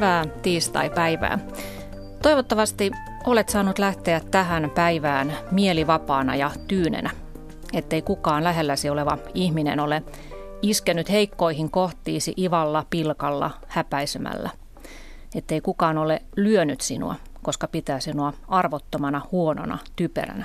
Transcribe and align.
Hyvää 0.00 0.24
tiistai-päivää. 0.42 1.38
Toivottavasti 2.22 2.90
olet 3.26 3.48
saanut 3.48 3.78
lähteä 3.78 4.20
tähän 4.30 4.70
päivään 4.74 5.36
mielivapaana 5.50 6.36
ja 6.36 6.50
tyynenä, 6.68 7.10
ettei 7.72 8.02
kukaan 8.02 8.44
lähelläsi 8.44 8.90
oleva 8.90 9.18
ihminen 9.34 9.80
ole 9.80 10.02
iskenyt 10.62 11.10
heikkoihin 11.10 11.70
kohtiisi 11.70 12.34
ivalla, 12.38 12.86
pilkalla, 12.90 13.50
häpäisemällä. 13.68 14.50
Ettei 15.34 15.60
kukaan 15.60 15.98
ole 15.98 16.22
lyönyt 16.36 16.80
sinua, 16.80 17.14
koska 17.42 17.68
pitää 17.68 18.00
sinua 18.00 18.32
arvottomana, 18.48 19.26
huonona, 19.32 19.78
typeränä. 19.96 20.44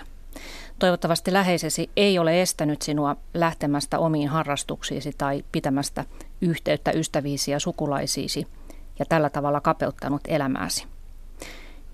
Toivottavasti 0.79 1.33
läheisesi 1.33 1.89
ei 1.95 2.19
ole 2.19 2.41
estänyt 2.41 2.81
sinua 2.81 3.15
lähtemästä 3.33 3.99
omiin 3.99 4.29
harrastuksiisi 4.29 5.11
tai 5.17 5.43
pitämästä 5.51 6.05
yhteyttä 6.41 6.91
ystäviisi 6.91 7.51
ja 7.51 7.59
sukulaisiisi 7.59 8.47
ja 8.99 9.05
tällä 9.05 9.29
tavalla 9.29 9.61
kapeuttanut 9.61 10.21
elämääsi. 10.27 10.85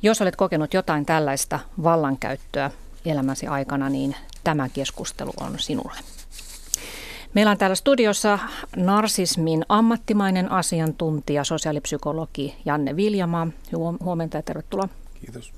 Jos 0.02 0.22
olet 0.22 0.36
kokenut 0.36 0.74
jotain 0.74 1.06
tällaista 1.06 1.60
vallankäyttöä 1.84 2.72
elämäsi 3.06 3.48
aikana, 3.48 3.90
niin 3.90 4.16
tämä 4.44 4.70
keskustelu 4.70 5.32
on 5.42 5.60
sinulle. 5.60 6.00
Meillä 7.34 7.52
on 7.52 7.58
täällä 7.58 7.76
studiossa 7.76 8.40
narsismin 8.76 9.66
ammattimainen 9.70 10.52
asiantuntija, 10.52 11.44
sosiaalipsykologi 11.44 12.56
Janne 12.66 12.96
Viljamaa. 12.96 13.48
Huomenta 14.04 14.38
ja 14.38 14.44
tervetuloa. 14.44 14.90
Kiitos. 15.22 15.54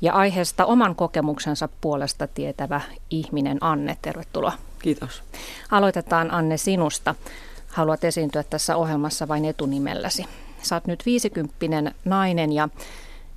Ja 0.00 0.12
aiheesta 0.12 0.64
oman 0.64 0.96
kokemuksensa 0.96 1.68
puolesta 1.80 2.26
tietävä 2.26 2.80
ihminen 3.10 3.58
Anne, 3.60 3.96
tervetuloa. 4.02 4.52
Kiitos. 4.78 5.22
Aloitetaan 5.70 6.30
Anne 6.30 6.56
sinusta. 6.56 7.14
Haluat 7.68 8.04
esiintyä 8.04 8.42
tässä 8.42 8.76
ohjelmassa 8.76 9.28
vain 9.28 9.44
etunimelläsi. 9.44 10.24
Sä 10.62 10.76
oot 10.76 10.86
nyt 10.86 11.06
50 11.06 11.92
nainen 12.04 12.52
ja 12.52 12.68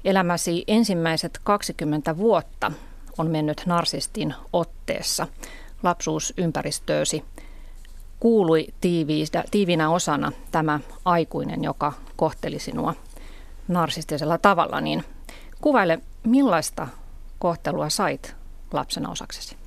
elämäsi 0.03 0.63
ensimmäiset 0.67 1.39
20 1.43 2.17
vuotta 2.17 2.71
on 3.17 3.31
mennyt 3.31 3.63
narsistin 3.65 4.33
otteessa. 4.53 5.27
Lapsuusympäristöösi 5.83 7.23
kuului 8.19 8.67
tiiviinä, 8.81 9.43
tiivinä 9.51 9.89
osana 9.89 10.31
tämä 10.51 10.79
aikuinen, 11.05 11.63
joka 11.63 11.93
kohteli 12.15 12.59
sinua 12.59 12.95
narsistisella 13.67 14.37
tavalla, 14.37 14.81
niin 14.81 15.03
kuvaile, 15.61 15.99
millaista 16.23 16.87
kohtelua 17.39 17.89
sait 17.89 18.35
lapsena 18.73 19.09
osaksesi? 19.09 19.57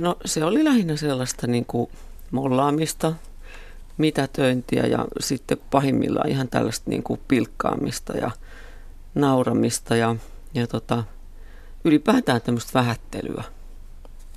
No 0.00 0.16
se 0.24 0.44
oli 0.44 0.64
lähinnä 0.64 0.96
sellaista 0.96 1.46
niin 1.46 1.64
kuin 1.64 1.90
mollaamista, 2.30 3.12
mitätöintiä 4.00 4.86
ja 4.86 5.06
sitten 5.20 5.58
pahimmillaan 5.70 6.28
ihan 6.28 6.48
tällaista 6.48 6.90
niin 6.90 7.02
kuin 7.02 7.20
pilkkaamista 7.28 8.16
ja 8.16 8.30
nauramista 9.14 9.96
ja, 9.96 10.16
ja 10.54 10.66
tota, 10.66 11.04
ylipäätään 11.84 12.40
tämmöistä 12.40 12.70
vähättelyä. 12.74 13.44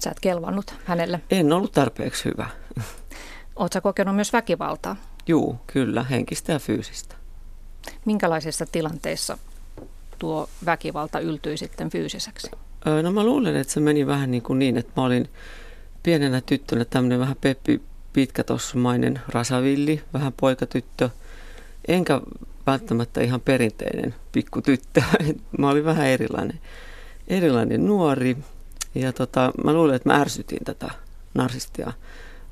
Sä 0.04 0.12
et 0.12 0.20
kelvannut 0.20 0.76
hänelle? 0.86 1.22
En 1.32 1.54
ollut 1.54 1.72
tarpeeksi 1.72 2.26
hyvä. 2.26 2.50
Oletko 3.56 3.82
kokenut 3.82 4.16
myös 4.16 4.34
väkivaltaa? 4.34 4.96
Juu, 5.28 5.56
kyllä, 5.68 6.04
henkistä 6.04 6.52
ja 6.52 6.60
fyysistä. 6.60 7.16
Minkälaisissa 8.06 8.66
tilanteissa 8.72 9.38
tuo 10.20 10.50
väkivalta 10.66 11.20
yltyi 11.20 11.58
sitten 11.58 11.90
fyysiseksi? 11.90 12.52
No 13.04 13.12
mä 13.12 13.24
luulen, 13.24 13.56
että 13.56 13.74
se 13.74 13.80
meni 13.80 14.08
vähän 14.08 14.32
niin, 14.32 14.44
kuin 14.44 14.60
niin 14.60 14.78
että 14.78 14.92
mä 14.96 15.06
olin 15.06 15.30
pienenä 16.04 16.42
tyttönä 16.42 16.86
tämmöinen 16.86 17.20
vähän 17.20 17.36
Peppi 17.42 17.82
pitkätossumainen 18.14 19.22
rasavilli, 19.28 20.02
vähän 20.14 20.34
poikatyttö, 20.34 21.10
enkä 21.88 22.22
välttämättä 22.68 23.22
ihan 23.22 23.42
perinteinen 23.42 24.16
pikkutyttö. 24.32 25.04
mä 25.58 25.70
olin 25.70 25.86
vähän 25.86 26.08
erilainen, 26.08 26.60
erilainen 27.28 27.86
nuori 27.86 28.38
ja 28.96 29.14
tota, 29.14 29.52
mä 29.64 29.74
luulen, 29.74 29.96
että 29.96 30.10
mä 30.10 30.22
ärsytin 30.22 30.64
tätä 30.66 30.92
narsistia 31.34 31.94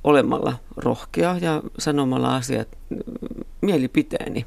olemalla 0.03 0.53
rohkea 0.77 1.37
ja 1.41 1.61
sanomalla 1.79 2.35
asiat 2.35 2.67
mielipiteeni. 3.61 4.45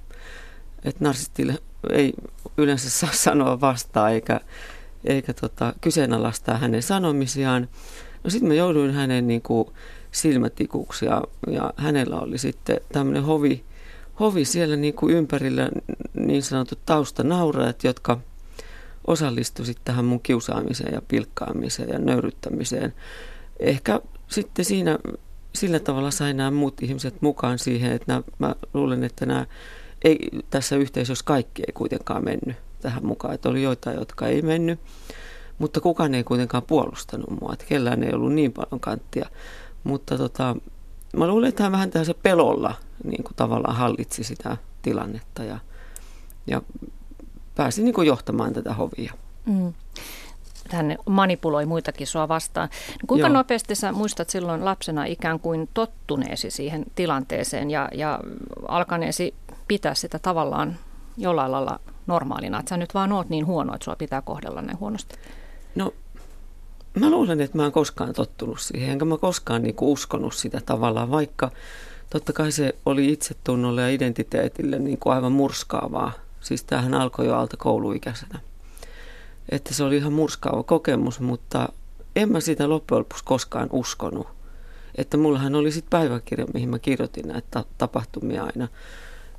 Että 0.85 1.05
narsistille 1.05 1.59
ei 1.91 2.13
yleensä 2.57 2.91
saa 2.91 3.13
sanoa 3.27 3.61
vastaan 3.61 4.13
eikä, 4.13 4.41
eikä 5.05 5.33
tota, 5.33 5.75
kyseenalaistaa 5.81 6.59
hänen 6.59 6.83
sanomisiaan. 6.83 7.69
No 8.25 8.31
sitten 8.31 8.49
mä 8.49 8.55
jouduin 8.55 8.95
hänen 8.95 9.27
niin 9.27 9.43
kuin, 9.43 9.69
silmätikuksi 10.15 11.07
ja, 11.07 11.23
ja 11.51 11.73
hänellä 11.77 12.21
oli 12.21 12.39
sitten 12.39 12.81
tämmöinen 12.93 13.23
hovi, 13.23 13.65
hovi 14.21 14.45
siellä 14.45 14.77
niin 14.77 14.95
kuin 14.95 15.15
ympärillä 15.15 15.69
niin 16.15 16.43
sanotut 16.43 16.79
taustanaurajat, 16.87 17.85
jotka 17.85 18.21
osallistuivat 19.07 19.77
tähän 19.85 20.05
mun 20.05 20.21
kiusaamiseen 20.21 20.95
ja 20.95 21.03
pilkkaamiseen 21.09 21.89
ja 21.89 21.99
nöyryttämiseen. 21.99 22.95
Ehkä 23.61 24.01
sitten 24.29 24.65
siinä 24.65 24.99
sillä 25.55 25.81
tavalla 25.81 26.11
sain 26.11 26.37
nämä 26.37 26.51
muut 26.51 26.83
ihmiset 26.83 27.23
mukaan 27.23 27.59
siihen, 27.59 27.93
että 27.93 28.13
nämä, 28.13 28.23
mä 28.39 28.55
luulen, 28.75 29.05
että 29.05 29.27
nämä 29.27 29.47
ei, 30.05 30.19
tässä 30.51 30.77
yhteisössä 30.77 31.25
kaikki 31.25 31.63
ei 31.67 31.73
kuitenkaan 31.73 32.25
mennyt 32.25 32.57
tähän 32.81 33.07
mukaan. 33.07 33.35
Että 33.35 33.49
oli 33.49 33.63
joitain, 33.63 33.99
jotka 33.99 34.27
ei 34.27 34.43
mennyt, 34.43 34.81
mutta 35.59 35.81
kukaan 35.81 36.15
ei 36.15 36.25
kuitenkaan 36.25 36.63
puolustanut 36.63 37.41
mua. 37.41 37.53
Että 37.53 37.65
kellään 37.69 38.03
ei 38.03 38.13
ollut 38.13 38.33
niin 38.33 38.53
paljon 38.53 38.81
kanttia. 38.81 39.29
Mutta 39.85 40.19
tota, 40.19 40.57
mä 41.17 41.27
luulen, 41.27 41.49
että 41.49 41.63
hän 41.63 41.73
vähän 41.73 41.91
se 42.03 42.15
pelolla 42.15 42.75
niin 43.05 43.25
kuin 43.25 43.37
tavallaan 43.37 43.77
hallitsi 43.77 44.25
sitä 44.25 44.57
tilannetta 44.83 45.45
ja, 45.45 45.59
ja 46.47 46.63
pääsi 47.55 47.83
niin 47.83 47.95
kuin 47.95 48.07
johtamaan 48.07 48.53
tätä 48.53 48.75
hovia. 48.75 49.13
Mm. 49.47 49.73
Hän 50.71 50.99
manipuloi 51.07 51.67
muitakin 51.67 52.07
sua 52.07 52.29
vastaan. 52.29 52.69
No, 52.89 53.07
kuinka 53.07 53.27
Joo. 53.27 53.35
nopeasti 53.35 53.75
sä 53.75 53.93
muistat 53.93 54.31
silloin 54.31 54.65
lapsena 54.65 55.05
ikään 55.05 55.41
kuin 55.41 55.69
tottuneesi 55.75 56.51
siihen 56.51 56.85
tilanteeseen 56.95 57.71
ja, 57.71 57.89
ja 57.95 58.21
alkaneesi 58.69 59.35
pitää 59.69 59.95
sitä 59.95 60.19
tavallaan 60.19 60.77
jollain 61.17 61.53
lailla 61.53 61.81
normaalina, 62.07 62.61
että 62.61 62.69
sä 62.69 62.77
nyt 62.77 62.95
vaan 62.95 63.13
oot 63.13 63.29
niin 63.29 63.47
huono, 63.47 63.75
että 63.75 63.85
sua 63.85 63.97
pitää 63.97 64.23
kohdella 64.23 64.63
näin 64.63 64.81
huonosti? 64.81 65.17
No 65.75 65.93
Mä 67.01 67.11
luulen, 67.11 67.41
että 67.41 67.59
mä 67.59 67.67
en 67.67 67.73
koskaan 67.73 68.13
tottunut 68.13 68.61
siihen, 68.61 68.91
enkä 68.91 69.05
mä 69.05 69.19
koskaan 69.19 69.63
niinku 69.63 69.93
uskonut 69.93 70.35
sitä 70.35 70.61
tavallaan, 70.67 71.11
vaikka 71.11 71.51
totta 72.11 72.33
kai 72.33 72.53
se 72.53 72.75
oli 72.87 73.13
itsetunnolle 73.13 73.83
ja 73.83 73.89
identiteetille 73.89 74.79
niinku 74.79 75.11
aivan 75.11 75.33
murskaavaa. 75.33 76.13
Siis 76.41 76.65
tämähän 76.65 76.95
alkoi 76.95 77.27
jo 77.27 77.37
alta 77.37 77.57
kouluikäisenä. 77.57 78.41
Että 79.49 79.75
se 79.75 79.85
oli 79.85 79.97
ihan 79.97 80.13
murskaava 80.13 80.63
kokemus, 80.63 81.21
mutta 81.21 81.69
en 82.17 82.33
mä 82.33 82.41
sitä 82.41 82.69
loppujen 82.69 82.99
lopuksi 82.99 83.25
koskaan 83.25 83.69
uskonut. 83.73 84.27
Että 84.95 85.17
mullahan 85.17 85.55
oli 85.55 85.73
sitten 85.73 85.91
päiväkirja, 85.91 86.47
mihin 86.55 86.69
mä 86.69 86.79
kirjoitin 86.79 87.29
näitä 87.29 87.65
tapahtumia 87.79 88.45
aina. 88.45 88.69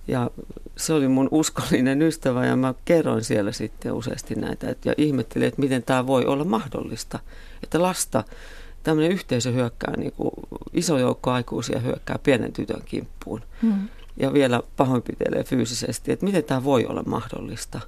Ja 0.07 0.29
se 0.77 0.93
oli 0.93 1.07
mun 1.07 1.27
uskollinen 1.31 2.01
ystävä 2.01 2.45
ja 2.45 2.55
mä 2.55 2.73
kerroin 2.85 3.23
siellä 3.23 3.51
sitten 3.51 3.93
useasti 3.93 4.35
näitä 4.35 4.75
ja 4.85 4.93
ihmettelin, 4.97 5.47
että 5.47 5.61
miten 5.61 5.83
tämä 5.83 6.07
voi 6.07 6.25
olla 6.25 6.43
mahdollista. 6.43 7.19
Että 7.63 7.81
lasta, 7.81 8.23
tämmöinen 8.83 9.11
yhteisö 9.11 9.51
hyökkää, 9.51 9.93
niin 9.97 10.11
kuin 10.11 10.31
iso 10.73 10.97
joukko 10.97 11.31
aikuisia 11.31 11.79
hyökkää 11.79 12.19
pienen 12.23 12.53
tytön 12.53 12.81
kimppuun. 12.85 13.41
Mm. 13.61 13.87
Ja 14.17 14.33
vielä 14.33 14.61
pahoinpitelee 14.77 15.43
fyysisesti, 15.43 16.11
että 16.11 16.25
miten 16.25 16.43
tämä 16.43 16.63
voi 16.63 16.85
olla 16.85 17.03
mahdollista. 17.03 17.79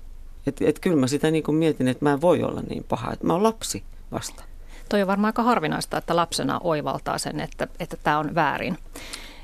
Että 0.47 0.65
et 0.67 0.79
kyllä 0.79 0.97
mä 0.97 1.07
sitä 1.07 1.31
niin 1.31 1.43
kuin 1.43 1.55
mietin, 1.55 1.87
että 1.87 2.05
mä 2.05 2.13
en 2.13 2.21
voi 2.21 2.43
olla 2.43 2.61
niin 2.69 2.83
paha, 2.83 3.13
että 3.13 3.27
mä 3.27 3.33
oon 3.33 3.43
lapsi 3.43 3.83
vasta. 4.11 4.43
Toi 4.89 5.01
on 5.01 5.07
varmaan 5.07 5.29
aika 5.29 5.43
harvinaista, 5.43 5.97
että 5.97 6.15
lapsena 6.15 6.59
oivaltaa 6.63 7.17
sen, 7.17 7.39
että, 7.39 7.67
että 7.79 7.97
tämä 8.03 8.19
on 8.19 8.35
väärin. 8.35 8.77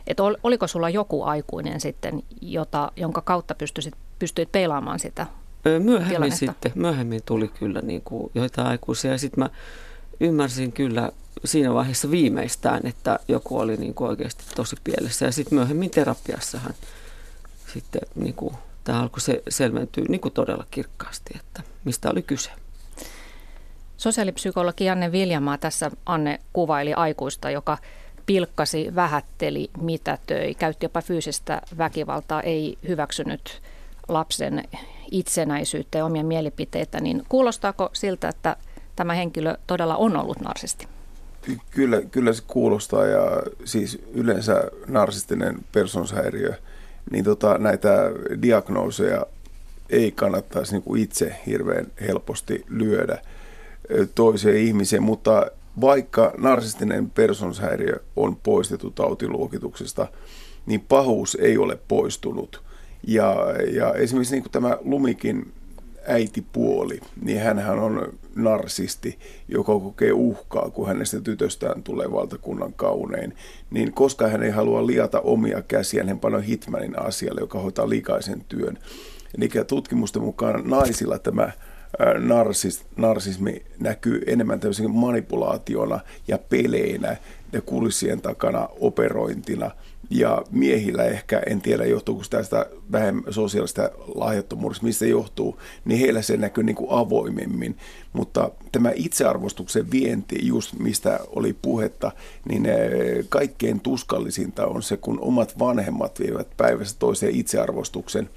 Et 0.08 0.20
ol, 0.20 0.36
oliko 0.44 0.68
sulla 0.68 0.90
joku 0.90 1.24
aikuinen 1.24 1.82
sitten, 1.82 2.24
jota, 2.42 2.92
jonka 2.96 3.22
kautta 3.22 3.56
pystyisit, 3.56 3.94
pystyit 4.20 4.52
peilaamaan 4.52 5.00
sitä 5.00 5.28
Myöhemmin 5.66 6.10
tilannetta? 6.10 6.38
sitten, 6.38 6.72
myöhemmin 6.76 7.22
tuli 7.26 7.48
kyllä 7.48 7.82
niin 7.82 8.02
kuin 8.02 8.32
joitain 8.36 8.68
aikuisia 8.68 9.12
ja 9.12 9.18
sitten 9.18 9.44
mä 9.44 9.50
ymmärsin 10.20 10.72
kyllä 10.72 11.12
siinä 11.46 11.74
vaiheessa 11.74 12.12
viimeistään, 12.12 12.88
että 12.88 13.20
joku 13.28 13.60
oli 13.60 13.78
niin 13.78 13.94
kuin 13.94 14.10
oikeasti 14.10 14.44
tosi 14.56 14.76
pielessä 14.84 15.26
ja 15.26 15.32
sitten 15.32 15.58
myöhemmin 15.58 15.90
terapiassahan 15.90 16.74
sitten 17.74 18.02
niin 18.16 18.34
kuin, 18.34 18.54
tämä 18.84 19.02
alkoi 19.02 19.22
se 19.22 19.44
selventyä 19.50 20.04
niin 20.10 20.22
kuin 20.22 20.34
todella 20.34 20.66
kirkkaasti, 20.72 21.34
että 21.40 21.64
mistä 21.84 22.10
oli 22.10 22.22
kyse. 22.22 22.52
Sosiaalipsykologi 23.98 24.86
Janne 24.86 25.12
Viljamaa 25.12 25.58
tässä 25.58 25.92
Anne 26.06 26.40
kuvaili 26.54 26.94
aikuista, 26.94 27.50
joka 27.50 27.78
pilkkasi, 28.26 28.96
vähätteli, 28.96 29.70
mitätöi, 29.82 30.54
käytti 30.54 30.86
jopa 30.86 31.02
fyysistä 31.02 31.62
väkivaltaa, 31.78 32.42
ei 32.42 32.78
hyväksynyt 32.88 33.62
lapsen 34.08 34.64
itsenäisyyttä 35.12 35.98
ja 35.98 36.06
omia 36.06 36.24
mielipiteitä, 36.24 37.02
niin 37.02 37.24
kuulostaako 37.30 37.90
siltä, 37.94 38.30
että 38.30 38.56
tämä 38.96 39.14
henkilö 39.14 39.58
todella 39.68 39.96
on 39.96 40.18
ollut 40.18 40.42
narsisti? 40.42 40.88
Kyllä, 41.72 42.02
kyllä 42.02 42.34
se 42.34 42.44
kuulostaa 42.48 43.06
ja 43.06 43.44
siis 43.66 44.02
yleensä 44.14 44.64
narsistinen 44.88 45.56
persoonshäiriö 45.72 46.54
niin 47.12 47.26
tota, 47.26 47.58
näitä 47.58 48.12
diagnooseja 48.42 49.26
ei 49.90 50.12
kannattaisi 50.12 50.72
niin 50.72 50.84
kuin 50.84 51.02
itse 51.02 51.36
hirveän 51.46 51.88
helposti 52.02 52.66
lyödä 52.70 53.22
toiseen 54.16 54.58
ihmiseen, 54.58 55.04
mutta 55.04 55.52
vaikka 55.82 56.34
narsistinen 56.38 57.10
persoonashäiriö 57.10 57.96
on 58.16 58.36
poistettu 58.36 58.92
tautiluokituksesta, 58.92 60.08
niin 60.66 60.82
pahuus 60.82 61.38
ei 61.42 61.58
ole 61.58 61.80
poistunut. 61.88 62.64
Ja, 63.08 63.36
ja 63.74 63.94
esimerkiksi 63.94 64.36
niin 64.36 64.44
kuin 64.44 64.52
tämä 64.52 64.78
Lumikin 64.82 65.52
äitipuoli, 66.08 67.00
niin 67.22 67.40
hän 67.40 67.80
on 67.80 68.14
narsisti, 68.36 69.20
joka 69.48 69.80
kokee 69.80 70.12
uhkaa, 70.12 70.70
kun 70.70 70.88
hänestä 70.88 71.22
tytöstään 71.22 71.84
tulee 71.84 72.12
valtakunnan 72.12 72.74
kaunein. 72.74 73.36
Niin 73.72 73.94
koska 73.94 74.28
hän 74.28 74.44
ei 74.44 74.52
halua 74.52 74.88
liata 74.88 75.22
omia 75.22 75.62
käsiään, 75.62 76.08
hän 76.08 76.20
panoo 76.20 76.42
Hitmanin 76.42 77.00
asialle, 77.00 77.42
joka 77.42 77.60
hoitaa 77.60 77.90
likaisen 77.90 78.46
työn. 78.50 78.78
Eli 79.38 79.50
tutkimusten 79.68 80.22
mukaan 80.22 80.70
naisilla 80.70 81.20
tämä 81.20 81.52
narsis, 82.20 82.86
narsismi 82.96 83.64
näkyy 83.80 84.22
enemmän 84.28 84.60
tämmöisenä 84.60 84.90
manipulaationa 84.90 86.00
ja 86.28 86.38
peleinä 86.38 87.18
ja 87.54 87.62
kulissien 87.62 88.22
takana 88.22 88.70
operointina. 88.80 89.72
Ja 90.10 90.42
miehillä 90.52 91.04
ehkä, 91.04 91.42
en 91.48 91.62
tiedä 91.62 91.86
johtuuko 91.86 92.24
tästä 92.30 92.66
vähemmän 92.92 93.34
sosiaalista 93.34 93.90
lahjattomuudesta, 94.16 94.86
mistä 94.86 95.06
johtuu, 95.06 95.60
niin 95.86 96.00
heillä 96.00 96.22
se 96.22 96.38
näkyy 96.38 96.64
niin 96.64 96.76
kuin 96.76 96.92
avoimemmin. 96.92 97.78
Mutta 98.14 98.52
tämä 98.72 98.92
itsearvostuksen 98.96 99.92
vienti, 99.92 100.48
just 100.48 100.80
mistä 100.80 101.20
oli 101.36 101.54
puhetta, 101.62 102.12
niin 102.50 102.68
kaikkein 103.30 103.80
tuskallisinta 103.80 104.66
on 104.66 104.84
se, 104.84 104.98
kun 104.98 105.20
omat 105.20 105.60
vanhemmat 105.60 106.20
vievät 106.20 106.48
päivässä 106.58 106.96
toiseen 107.00 107.36
itsearvostuksen 107.36 108.30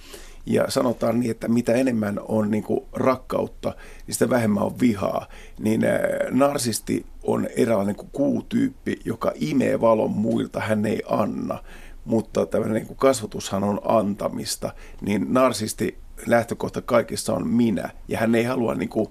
ja 0.47 0.65
sanotaan 0.69 1.21
niin, 1.21 1.31
että 1.31 1.49
mitä 1.49 1.73
enemmän 1.73 2.21
on 2.29 2.51
niin 2.51 2.63
kuin 2.63 2.85
rakkautta, 2.93 3.75
niin 4.07 4.15
sitä 4.15 4.31
vähemmän 4.31 4.63
on 4.63 4.81
vihaa. 4.81 5.27
Niin 5.59 5.85
äh, 5.85 6.01
narsisti 6.31 7.07
on 7.23 7.49
eräänlainen 7.57 7.97
kuin 7.97 8.11
kuutyyppi, 8.13 9.01
joka 9.05 9.33
imee 9.35 9.81
valon 9.81 10.11
muilta, 10.11 10.61
hän 10.61 10.87
ei 10.87 11.03
anna. 11.09 11.59
Mutta 12.05 12.47
tämmöinen 12.47 12.75
niin 12.75 12.87
kuin 12.87 12.97
kasvatushan 12.97 13.65
on 13.65 13.81
antamista. 13.85 14.73
Niin 15.01 15.27
narsisti 15.29 15.99
lähtökohta 16.27 16.83
kaikessa 16.83 17.35
on 17.35 17.49
minä. 17.49 17.91
Ja 18.09 18.19
hän 18.19 18.35
ei 18.35 18.45
halua 18.45 18.75
niin 18.75 18.89
kuin 18.89 19.09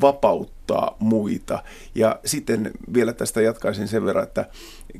vapauttaa 0.00 0.96
muita. 0.98 1.62
Ja 1.94 2.20
sitten 2.24 2.70
vielä 2.94 3.12
tästä 3.12 3.40
jatkaisin 3.40 3.88
sen 3.88 4.04
verran, 4.04 4.24
että 4.24 4.46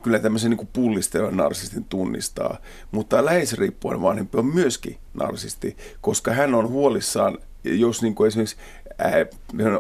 kyllä 0.03 0.19
tämmöisen 0.19 0.51
niin 0.51 0.69
pullistelun 0.73 1.37
narsistin 1.37 1.85
tunnistaa, 1.85 2.59
mutta 2.91 3.25
läheisriippuen 3.25 4.03
vanhempi 4.03 4.39
on 4.39 4.47
myöskin 4.47 4.97
narsisti, 5.15 5.77
koska 6.01 6.33
hän 6.33 6.55
on 6.55 6.69
huolissaan, 6.69 7.39
jos 7.65 8.03
niin 8.03 8.15
kuin 8.15 8.29
esimerkiksi 8.29 8.57
ää, 8.99 9.27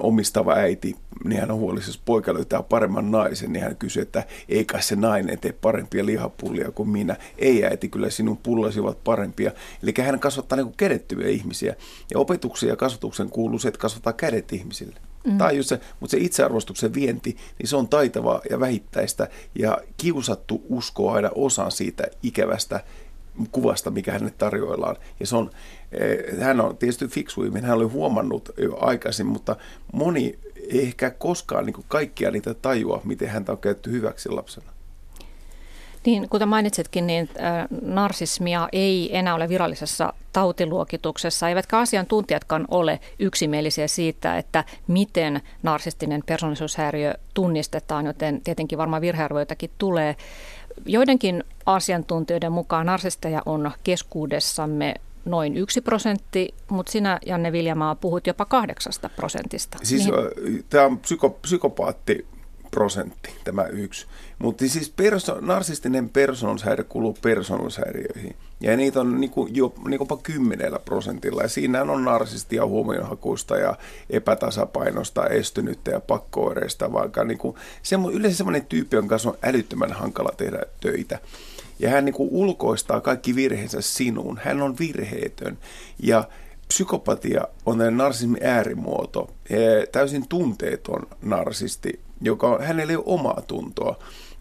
omistava 0.00 0.52
äiti, 0.52 0.96
niin 1.24 1.40
hän 1.40 1.50
on 1.50 1.58
huolissaan, 1.58 1.88
jos 1.88 2.02
poika 2.04 2.34
löytää 2.34 2.62
paremman 2.62 3.10
naisen, 3.10 3.52
niin 3.52 3.62
hän 3.62 3.76
kysyy, 3.76 4.02
että 4.02 4.24
ei 4.48 4.64
kai 4.64 4.82
se 4.82 4.96
nainen 4.96 5.38
tee 5.38 5.52
parempia 5.52 6.06
lihapullia 6.06 6.70
kuin 6.70 6.88
minä. 6.88 7.16
Ei 7.38 7.64
äiti, 7.64 7.88
kyllä 7.88 8.10
sinun 8.10 8.36
pullasi 8.36 8.80
ovat 8.80 9.04
parempia. 9.04 9.52
Eli 9.82 9.94
hän 10.06 10.20
kasvattaa 10.20 10.56
niin 10.56 10.74
kädettyviä 10.76 11.28
ihmisiä. 11.28 11.74
Ja 12.10 12.18
opetuksen 12.18 12.68
ja 12.68 12.76
kasvatuksen 12.76 13.30
kuuluu 13.30 13.58
se, 13.58 13.68
että 13.68 13.80
kasvattaa 13.80 14.12
kädet 14.12 14.52
ihmisille. 14.52 14.96
Mm. 15.26 15.38
Tai 15.38 15.56
just 15.56 15.68
se, 15.68 15.80
mutta 16.00 16.10
se 16.10 16.18
itsearvostuksen 16.18 16.94
vienti, 16.94 17.36
niin 17.58 17.68
se 17.68 17.76
on 17.76 17.88
taitavaa 17.88 18.40
ja 18.50 18.60
vähittäistä 18.60 19.28
ja 19.54 19.78
kiusattu 19.96 20.62
uskoo 20.68 21.12
aina 21.12 21.30
osan 21.34 21.72
siitä 21.72 22.04
ikävästä 22.22 22.80
kuvasta, 23.52 23.90
mikä 23.90 24.12
hänelle 24.12 24.34
tarjoillaan. 24.38 24.96
Ja 25.20 25.26
se 25.26 25.36
on, 25.36 25.50
eh, 25.92 26.38
hän 26.38 26.60
on 26.60 26.76
tietysti 26.76 27.08
fiksu 27.08 27.42
ihminen, 27.42 27.64
hän 27.64 27.76
oli 27.76 27.84
huomannut 27.84 28.50
jo 28.58 28.78
aikaisin, 28.80 29.26
mutta 29.26 29.56
moni 29.92 30.38
ei 30.70 30.82
ehkä 30.82 31.10
koskaan 31.10 31.66
niin 31.66 31.84
kaikkia 31.88 32.30
niitä 32.30 32.54
tajua, 32.54 33.00
miten 33.04 33.28
häntä 33.28 33.52
on 33.52 33.58
käytetty 33.58 33.90
hyväksi 33.90 34.28
lapsena. 34.28 34.75
Niin, 36.06 36.28
kuten 36.28 36.48
mainitsitkin, 36.48 37.06
niin 37.06 37.28
äh, 37.40 37.66
narsismia 37.82 38.68
ei 38.72 39.16
enää 39.16 39.34
ole 39.34 39.48
virallisessa 39.48 40.12
tautiluokituksessa, 40.32 41.48
eivätkä 41.48 41.78
asiantuntijatkaan 41.78 42.64
ole 42.70 43.00
yksimielisiä 43.18 43.88
siitä, 43.88 44.38
että 44.38 44.64
miten 44.86 45.40
narsistinen 45.62 46.22
persoonallisuushäiriö 46.26 47.14
tunnistetaan, 47.34 48.06
joten 48.06 48.40
tietenkin 48.40 48.78
varmaan 48.78 49.02
virhearvoitakin 49.02 49.70
tulee. 49.78 50.16
Joidenkin 50.86 51.44
asiantuntijoiden 51.66 52.52
mukaan 52.52 52.86
narsisteja 52.86 53.42
on 53.46 53.70
keskuudessamme 53.84 54.94
noin 55.24 55.56
yksi 55.56 55.80
prosentti, 55.80 56.54
mutta 56.70 56.92
sinä, 56.92 57.18
Janne 57.26 57.52
Viljamaa, 57.52 57.94
puhut 57.94 58.26
jopa 58.26 58.44
kahdeksasta 58.44 59.08
prosentista. 59.08 59.78
Siis 59.82 60.04
niin... 60.06 60.64
tämä 60.70 60.86
on 60.86 60.98
psyko, 60.98 61.30
psykopaatti 61.30 62.26
prosentti, 62.70 63.34
tämä 63.44 63.64
yksi. 63.64 64.06
Mutta 64.38 64.68
siis 64.68 64.90
perso- 64.90 65.40
narsistinen 65.40 66.08
persoonallisuushäiriö 66.08 66.84
kuuluu 66.84 67.18
persoonallisuushäiriöihin. 67.22 68.36
Ja 68.60 68.76
niitä 68.76 69.00
on 69.00 69.20
niinku, 69.20 69.48
jo, 69.52 69.74
niinku 69.88 70.16
kymmenellä 70.22 70.78
prosentilla. 70.78 71.42
Ja 71.42 71.48
siinä 71.48 71.82
on 71.82 72.04
narsistia 72.04 72.66
huomionhakuista 72.66 73.56
ja 73.56 73.76
epätasapainosta, 74.10 75.26
estynyttä 75.26 75.90
ja 75.90 76.00
pakkooireista. 76.00 76.92
Vaikka 76.92 77.24
niinku, 77.24 77.58
se, 77.82 77.96
yleensä 78.12 78.36
sellainen 78.36 78.66
tyyppi, 78.66 78.96
jonka 78.96 79.08
kanssa 79.08 79.28
on 79.28 79.38
älyttömän 79.42 79.92
hankala 79.92 80.30
tehdä 80.36 80.62
töitä. 80.80 81.18
Ja 81.78 81.90
hän 81.90 82.04
niinku 82.04 82.28
ulkoistaa 82.30 83.00
kaikki 83.00 83.34
virheensä 83.34 83.80
sinuun. 83.80 84.40
Hän 84.42 84.62
on 84.62 84.78
virheetön. 84.78 85.58
Ja 86.02 86.24
psykopatia 86.68 87.48
on 87.66 87.78
narsismin 87.96 88.44
äärimuoto. 88.44 89.30
Täysin 89.92 90.28
tunteeton 90.28 91.06
narsisti, 91.22 92.00
joka 92.20 92.58
hänellä 92.62 92.90
ei 92.90 92.96
ole 92.96 93.04
omaa 93.06 93.42
tuntoa. 93.46 93.96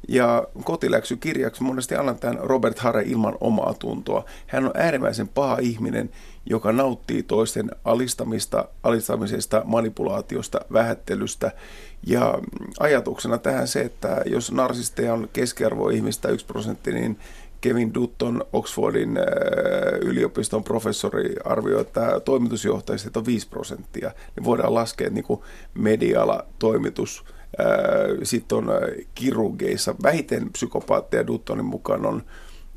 Ja 0.07 0.47
kotiläksykirjaksi 0.63 1.63
monesti 1.63 1.95
annan 1.95 2.19
tämän 2.19 2.37
Robert 2.39 2.79
Hare 2.79 3.03
ilman 3.05 3.37
omaa 3.41 3.73
tuntoa. 3.73 4.25
Hän 4.47 4.65
on 4.65 4.71
äärimmäisen 4.73 5.27
paha 5.27 5.57
ihminen, 5.61 6.09
joka 6.45 6.71
nauttii 6.71 7.23
toisten 7.23 7.71
alistamista, 7.85 8.65
alistamisesta, 8.83 9.61
manipulaatiosta, 9.65 10.59
vähättelystä. 10.73 11.51
Ja 12.07 12.39
ajatuksena 12.79 13.37
tähän 13.37 13.67
se, 13.67 13.81
että 13.81 14.21
jos 14.25 14.51
narsisteja 14.51 15.13
on 15.13 15.29
keskiarvo 15.33 15.89
ihmistä 15.89 16.29
1 16.29 16.45
prosentti, 16.45 16.91
niin 16.91 17.19
Kevin 17.61 17.93
Dutton, 17.93 18.45
Oxfordin 18.53 19.17
äh, 19.17 19.23
yliopiston 20.01 20.63
professori, 20.63 21.35
arvioi, 21.45 21.81
että 21.81 22.19
toimitusjohtajista 22.25 23.19
on 23.19 23.25
5 23.25 23.47
prosenttia. 23.47 24.11
Niin 24.35 24.43
voidaan 24.43 24.73
laskea, 24.73 25.07
että 25.07 25.21
niin 25.21 25.39
mediala 25.73 26.45
toimitus 26.59 27.25
sitten 28.23 28.57
on 28.57 28.69
kirurgeissa, 29.15 29.95
vähiten 30.03 30.51
psykopaatteja 30.51 31.27
Duttonin 31.27 31.65
mukaan 31.65 32.05
on 32.05 32.23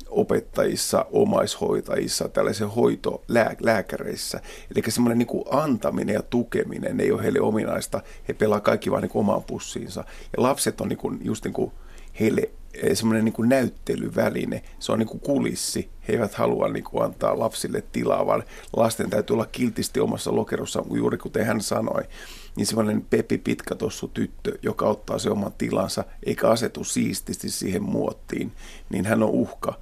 opettajissa, 0.09 1.05
omaishoitajissa, 1.11 2.29
tällaisissa 2.29 2.67
hoitolääkäreissä. 2.67 4.41
Eli 4.75 4.91
semmoinen 4.91 5.17
niin 5.17 5.43
antaminen 5.51 6.13
ja 6.13 6.21
tukeminen 6.21 6.99
ei 6.99 7.11
ole 7.11 7.23
heille 7.23 7.41
ominaista. 7.41 8.01
He 8.27 8.33
pelaa 8.33 8.59
kaikki 8.59 8.91
vain 8.91 9.01
niin 9.01 9.11
omaan 9.13 9.43
pussiinsa. 9.43 10.03
Ja 10.37 10.43
lapset 10.43 10.81
on 10.81 10.89
niin 10.89 10.97
kuin, 10.97 11.19
just 11.21 11.43
niin 11.43 11.53
kuin 11.53 11.71
heille 12.19 12.49
eh, 12.73 12.97
semmoinen 12.97 13.25
niin 13.25 13.49
näyttelyväline, 13.49 14.63
se 14.79 14.91
on 14.91 14.99
niin 14.99 15.07
kuin 15.09 15.19
kulissi. 15.19 15.89
He 16.07 16.13
eivät 16.13 16.33
halua 16.33 16.69
niin 16.69 16.83
kuin 16.83 17.03
antaa 17.03 17.39
lapsille 17.39 17.83
tilaa, 17.91 18.25
vaan 18.25 18.43
lasten 18.75 19.09
täytyy 19.09 19.33
olla 19.33 19.45
kiltisti 19.51 19.99
omassa 19.99 20.35
lokerossa, 20.35 20.83
juuri 20.93 21.17
kuten 21.17 21.45
hän 21.45 21.61
sanoi. 21.61 22.03
Niin 22.55 22.65
semmoinen 22.65 23.01
Pepi 23.09 23.37
Pitkätossu 23.37 24.07
tyttö, 24.07 24.57
joka 24.61 24.85
ottaa 24.85 25.19
se 25.19 25.29
oman 25.29 25.53
tilansa, 25.57 26.03
eikä 26.25 26.49
asetu 26.49 26.83
siististi 26.83 27.49
siihen 27.49 27.83
muottiin, 27.83 28.51
niin 28.89 29.05
hän 29.05 29.23
on 29.23 29.29
uhka 29.29 29.73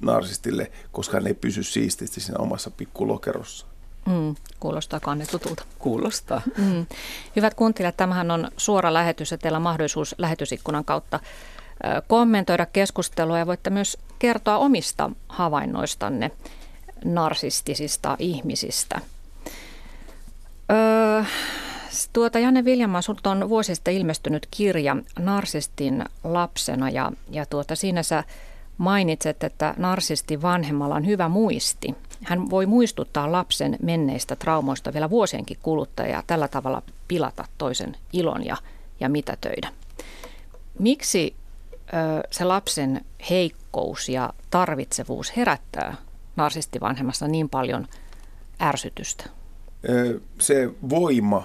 narsistille, 0.00 0.70
koska 0.92 1.16
hän 1.16 1.26
ei 1.26 1.34
pysy 1.34 1.62
siististi 1.62 2.20
siinä 2.20 2.38
omassa 2.38 2.70
pikkulokerossa. 2.70 3.66
Mm, 4.06 4.34
kuulostaa 4.60 5.00
kanne 5.00 5.26
tutulta. 5.26 5.64
Kuulostaa. 5.78 6.42
Mm. 6.58 6.86
Hyvät 7.36 7.54
kuuntelijat, 7.54 7.96
tämähän 7.96 8.30
on 8.30 8.48
suora 8.56 8.94
lähetys 8.94 9.30
ja 9.30 9.38
teillä 9.38 9.56
on 9.56 9.62
mahdollisuus 9.62 10.14
lähetysikkunan 10.18 10.84
kautta 10.84 11.20
kommentoida 12.06 12.66
keskustelua 12.66 13.38
ja 13.38 13.46
voitte 13.46 13.70
myös 13.70 13.98
kertoa 14.18 14.58
omista 14.58 15.10
havainnoistanne 15.28 16.30
narsistisista 17.04 18.16
ihmisistä. 18.18 19.00
Öö, 20.72 21.24
tuota 22.12 22.38
Janne 22.38 22.64
Viljamaa, 22.64 23.02
sinulta 23.02 23.30
on 23.30 23.48
vuosi 23.48 23.74
sitten 23.74 23.94
ilmestynyt 23.94 24.48
kirja 24.50 24.96
Narsistin 25.18 26.04
lapsena 26.24 26.90
ja, 26.90 27.12
ja 27.30 27.46
tuota, 27.46 27.74
siinä 27.76 28.02
sä 28.02 28.24
mainitset, 28.78 29.44
että 29.44 29.74
narsistin 29.76 30.42
vanhemmalla 30.42 30.94
on 30.94 31.06
hyvä 31.06 31.28
muisti. 31.28 31.94
Hän 32.24 32.50
voi 32.50 32.66
muistuttaa 32.66 33.32
lapsen 33.32 33.76
menneistä 33.82 34.36
traumoista 34.36 34.92
vielä 34.92 35.10
vuosienkin 35.10 35.58
kuluttua 35.62 36.06
ja 36.06 36.22
tällä 36.26 36.48
tavalla 36.48 36.82
pilata 37.08 37.44
toisen 37.58 37.96
ilon 38.12 38.46
ja, 38.46 38.56
ja 39.00 39.08
mitätöidä. 39.08 39.72
Miksi 40.78 41.34
ö, 41.76 42.28
se 42.30 42.44
lapsen 42.44 43.04
heikkous 43.30 44.08
ja 44.08 44.32
tarvitsevuus 44.50 45.36
herättää 45.36 45.96
narsistivanhemmassa 46.36 47.28
niin 47.28 47.48
paljon 47.48 47.86
ärsytystä? 48.60 49.24
Se 50.38 50.68
voima, 50.90 51.44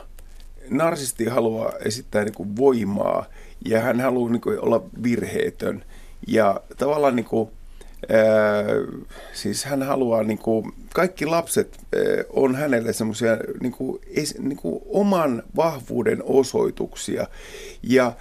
narsisti 0.70 1.26
haluaa 1.26 1.74
esittää 1.86 2.24
niin 2.24 2.34
kuin 2.34 2.56
voimaa 2.58 3.26
ja 3.66 3.82
hän 3.82 4.02
haluaa 4.02 4.32
niin 4.32 4.42
kuin 4.42 4.60
olla 4.60 4.84
virheetön. 5.04 5.84
Ja 6.28 6.62
tavallaan 6.78 7.16
niin 7.16 7.26
kuin, 7.26 7.50
ää, 8.10 8.64
siis 9.34 9.66
hän 9.66 9.84
haluaa, 9.84 10.24
niin 10.24 10.38
kuin, 10.38 10.72
kaikki 10.94 11.26
lapset 11.26 11.78
ää, 11.78 12.02
on 12.30 12.56
hänelle 12.56 12.94
semmoisia 12.94 13.38
niin 13.62 13.76
niin 14.40 14.60
oman 14.86 15.44
vahvuuden 15.56 16.24
osoituksia. 16.24 17.28
Ja 17.84 18.14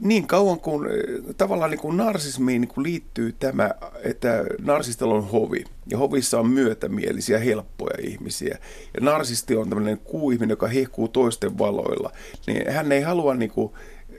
niin 0.00 0.26
kauan 0.26 0.60
kuin 0.60 0.88
tavallaan 1.36 1.70
niin 1.70 1.80
kuin 1.80 1.96
narsismiin 1.96 2.60
niin 2.60 2.68
kuin 2.68 2.84
liittyy 2.84 3.32
tämä, 3.32 3.70
että 4.02 4.44
narsistilla 4.62 5.14
on 5.14 5.30
hovi. 5.30 5.64
Ja 5.86 5.98
hovissa 5.98 6.40
on 6.40 6.48
myötämielisiä, 6.48 7.38
helppoja 7.38 7.96
ihmisiä. 8.02 8.58
Ja 8.94 9.00
narsisti 9.00 9.56
on 9.56 9.68
tämmöinen 9.68 9.98
kuuihminen, 9.98 10.52
joka 10.52 10.68
hehkuu 10.68 11.08
toisten 11.08 11.58
valoilla, 11.58 12.12
niin 12.46 12.72
hän 12.72 12.92
ei 12.92 13.02
halua 13.02 13.34
niin 13.34 13.50
kuin 13.50 13.72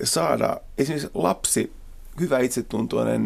saada, 0.03 0.61
esimerkiksi 0.77 1.09
lapsi, 1.13 1.71
hyvä 2.19 2.39
itsetuntoinen 2.39 3.25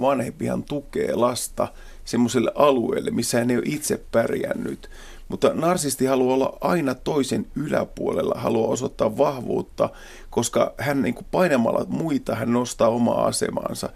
vanhempihan 0.00 0.62
tukee 0.62 1.14
lasta 1.14 1.68
semmoiselle 2.04 2.52
alueelle, 2.54 3.10
missä 3.10 3.38
hän 3.38 3.50
ei 3.50 3.56
ole 3.56 3.64
itse 3.66 4.00
pärjännyt. 4.12 4.90
Mutta 5.28 5.54
narsisti 5.54 6.06
haluaa 6.06 6.34
olla 6.34 6.58
aina 6.60 6.94
toisen 6.94 7.46
yläpuolella, 7.56 8.34
haluaa 8.40 8.70
osoittaa 8.70 9.18
vahvuutta, 9.18 9.88
koska 10.36 10.74
hän 10.78 11.02
niin 11.02 11.14
kuin 11.14 11.26
painamalla 11.30 11.86
muita, 11.88 12.34
hän 12.34 12.52
nostaa 12.52 12.88
omaa 12.88 13.26
asemaansa. 13.26 13.88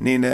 Niin 0.00 0.24
äh, 0.24 0.32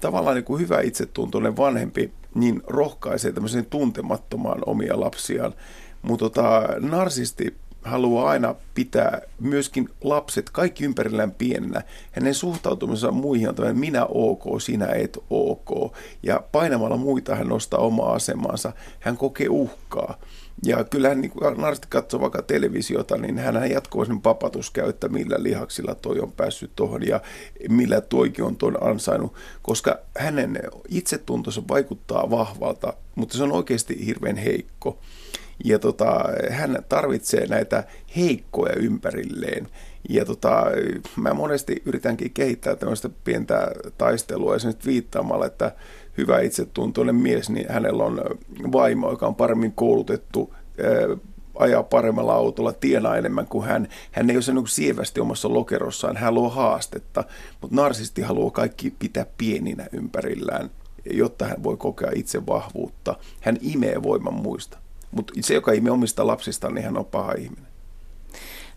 tavallaan 0.00 0.36
niin 0.36 0.44
kuin 0.44 0.60
hyvä 0.60 0.80
itsetuntoinen 0.80 1.56
vanhempi 1.56 2.12
niin 2.34 2.62
rohkaisee 2.66 3.32
tämmöisen 3.32 3.66
tuntemattomaan 3.66 4.62
omia 4.66 5.00
lapsiaan. 5.00 5.54
Mutta 6.02 6.24
tota, 6.24 6.62
narsisti 6.80 7.56
haluaa 7.82 8.30
aina 8.30 8.54
pitää 8.74 9.20
myöskin 9.40 9.88
lapset 10.04 10.50
kaikki 10.50 10.84
ympärillään 10.84 11.32
pienenä. 11.32 11.82
Hänen 12.12 12.34
suhtautumisensa 12.34 13.10
muihin 13.12 13.48
on 13.48 13.54
tämmöinen 13.54 13.80
minä 13.80 14.04
ok, 14.04 14.60
sinä 14.60 14.86
et 14.86 15.18
ok. 15.30 15.96
Ja 16.22 16.42
painamalla 16.52 16.96
muita 16.96 17.34
hän 17.34 17.48
nostaa 17.48 17.80
omaa 17.80 18.12
asemansa. 18.12 18.72
Hän 19.00 19.16
kokee 19.16 19.48
uhkaa. 19.48 20.18
Ja 20.66 20.84
kyllähän 20.84 21.20
niin 21.20 21.30
kun 21.30 21.54
narsti 21.56 21.86
katsoo 21.90 22.20
vaikka 22.20 22.42
televisiota, 22.42 23.16
niin 23.16 23.38
hän 23.38 23.70
jatkuvasti 23.70 24.14
papatus 24.22 24.70
käyttää, 24.70 25.10
millä 25.10 25.36
lihaksilla 25.38 25.94
toi 25.94 26.20
on 26.20 26.32
päässyt 26.32 26.70
tuohon 26.76 27.06
ja 27.06 27.20
millä 27.68 28.00
toikin 28.00 28.44
on 28.44 28.56
tuon 28.56 28.82
ansainnut, 28.82 29.34
koska 29.62 29.98
hänen 30.18 30.58
itsetuntonsa 30.88 31.62
vaikuttaa 31.68 32.30
vahvalta, 32.30 32.92
mutta 33.14 33.36
se 33.36 33.42
on 33.42 33.52
oikeasti 33.52 34.06
hirveän 34.06 34.36
heikko. 34.36 34.98
Ja 35.64 35.78
tota, 35.78 36.24
hän 36.50 36.78
tarvitsee 36.88 37.46
näitä 37.46 37.84
heikkoja 38.16 38.74
ympärilleen. 38.76 39.68
Ja 40.08 40.24
tota, 40.24 40.64
mä 41.16 41.34
monesti 41.34 41.82
yritänkin 41.84 42.30
kehittää 42.30 42.76
tämmöistä 42.76 43.10
pientä 43.24 43.72
taistelua 43.98 44.56
esimerkiksi 44.56 44.90
viittaamalla, 44.90 45.46
että 45.46 45.72
hyvä 46.18 46.40
itsetuntoinen 46.40 47.14
mies, 47.14 47.50
niin 47.50 47.66
hänellä 47.68 48.04
on 48.04 48.20
vaimo, 48.72 49.10
joka 49.10 49.26
on 49.26 49.34
paremmin 49.34 49.72
koulutettu, 49.72 50.54
ajaa 51.58 51.82
paremmalla 51.82 52.34
autolla, 52.34 52.72
tienaa 52.72 53.16
enemmän 53.16 53.46
kuin 53.46 53.66
hän. 53.66 53.88
Hän 54.12 54.30
ei 54.30 54.36
ole 54.36 54.54
niin 54.54 54.68
sievästi 54.68 55.20
omassa 55.20 55.52
lokerossaan, 55.52 56.16
hän 56.16 56.34
luo 56.34 56.48
haastetta, 56.48 57.24
mutta 57.60 57.76
narsisti 57.76 58.22
haluaa 58.22 58.50
kaikki 58.50 58.94
pitää 58.98 59.26
pieninä 59.38 59.86
ympärillään, 59.92 60.70
jotta 61.12 61.46
hän 61.46 61.62
voi 61.62 61.76
kokea 61.76 62.10
itse 62.14 62.46
vahvuutta. 62.46 63.16
Hän 63.40 63.58
imee 63.60 64.02
voiman 64.02 64.34
muista. 64.34 64.78
Mutta 65.10 65.32
se, 65.40 65.54
joka 65.54 65.72
imee 65.72 65.92
omista 65.92 66.26
lapsista, 66.26 66.70
niin 66.70 66.84
hän 66.84 66.98
on 66.98 67.04
paha 67.04 67.32
ihminen. 67.32 67.73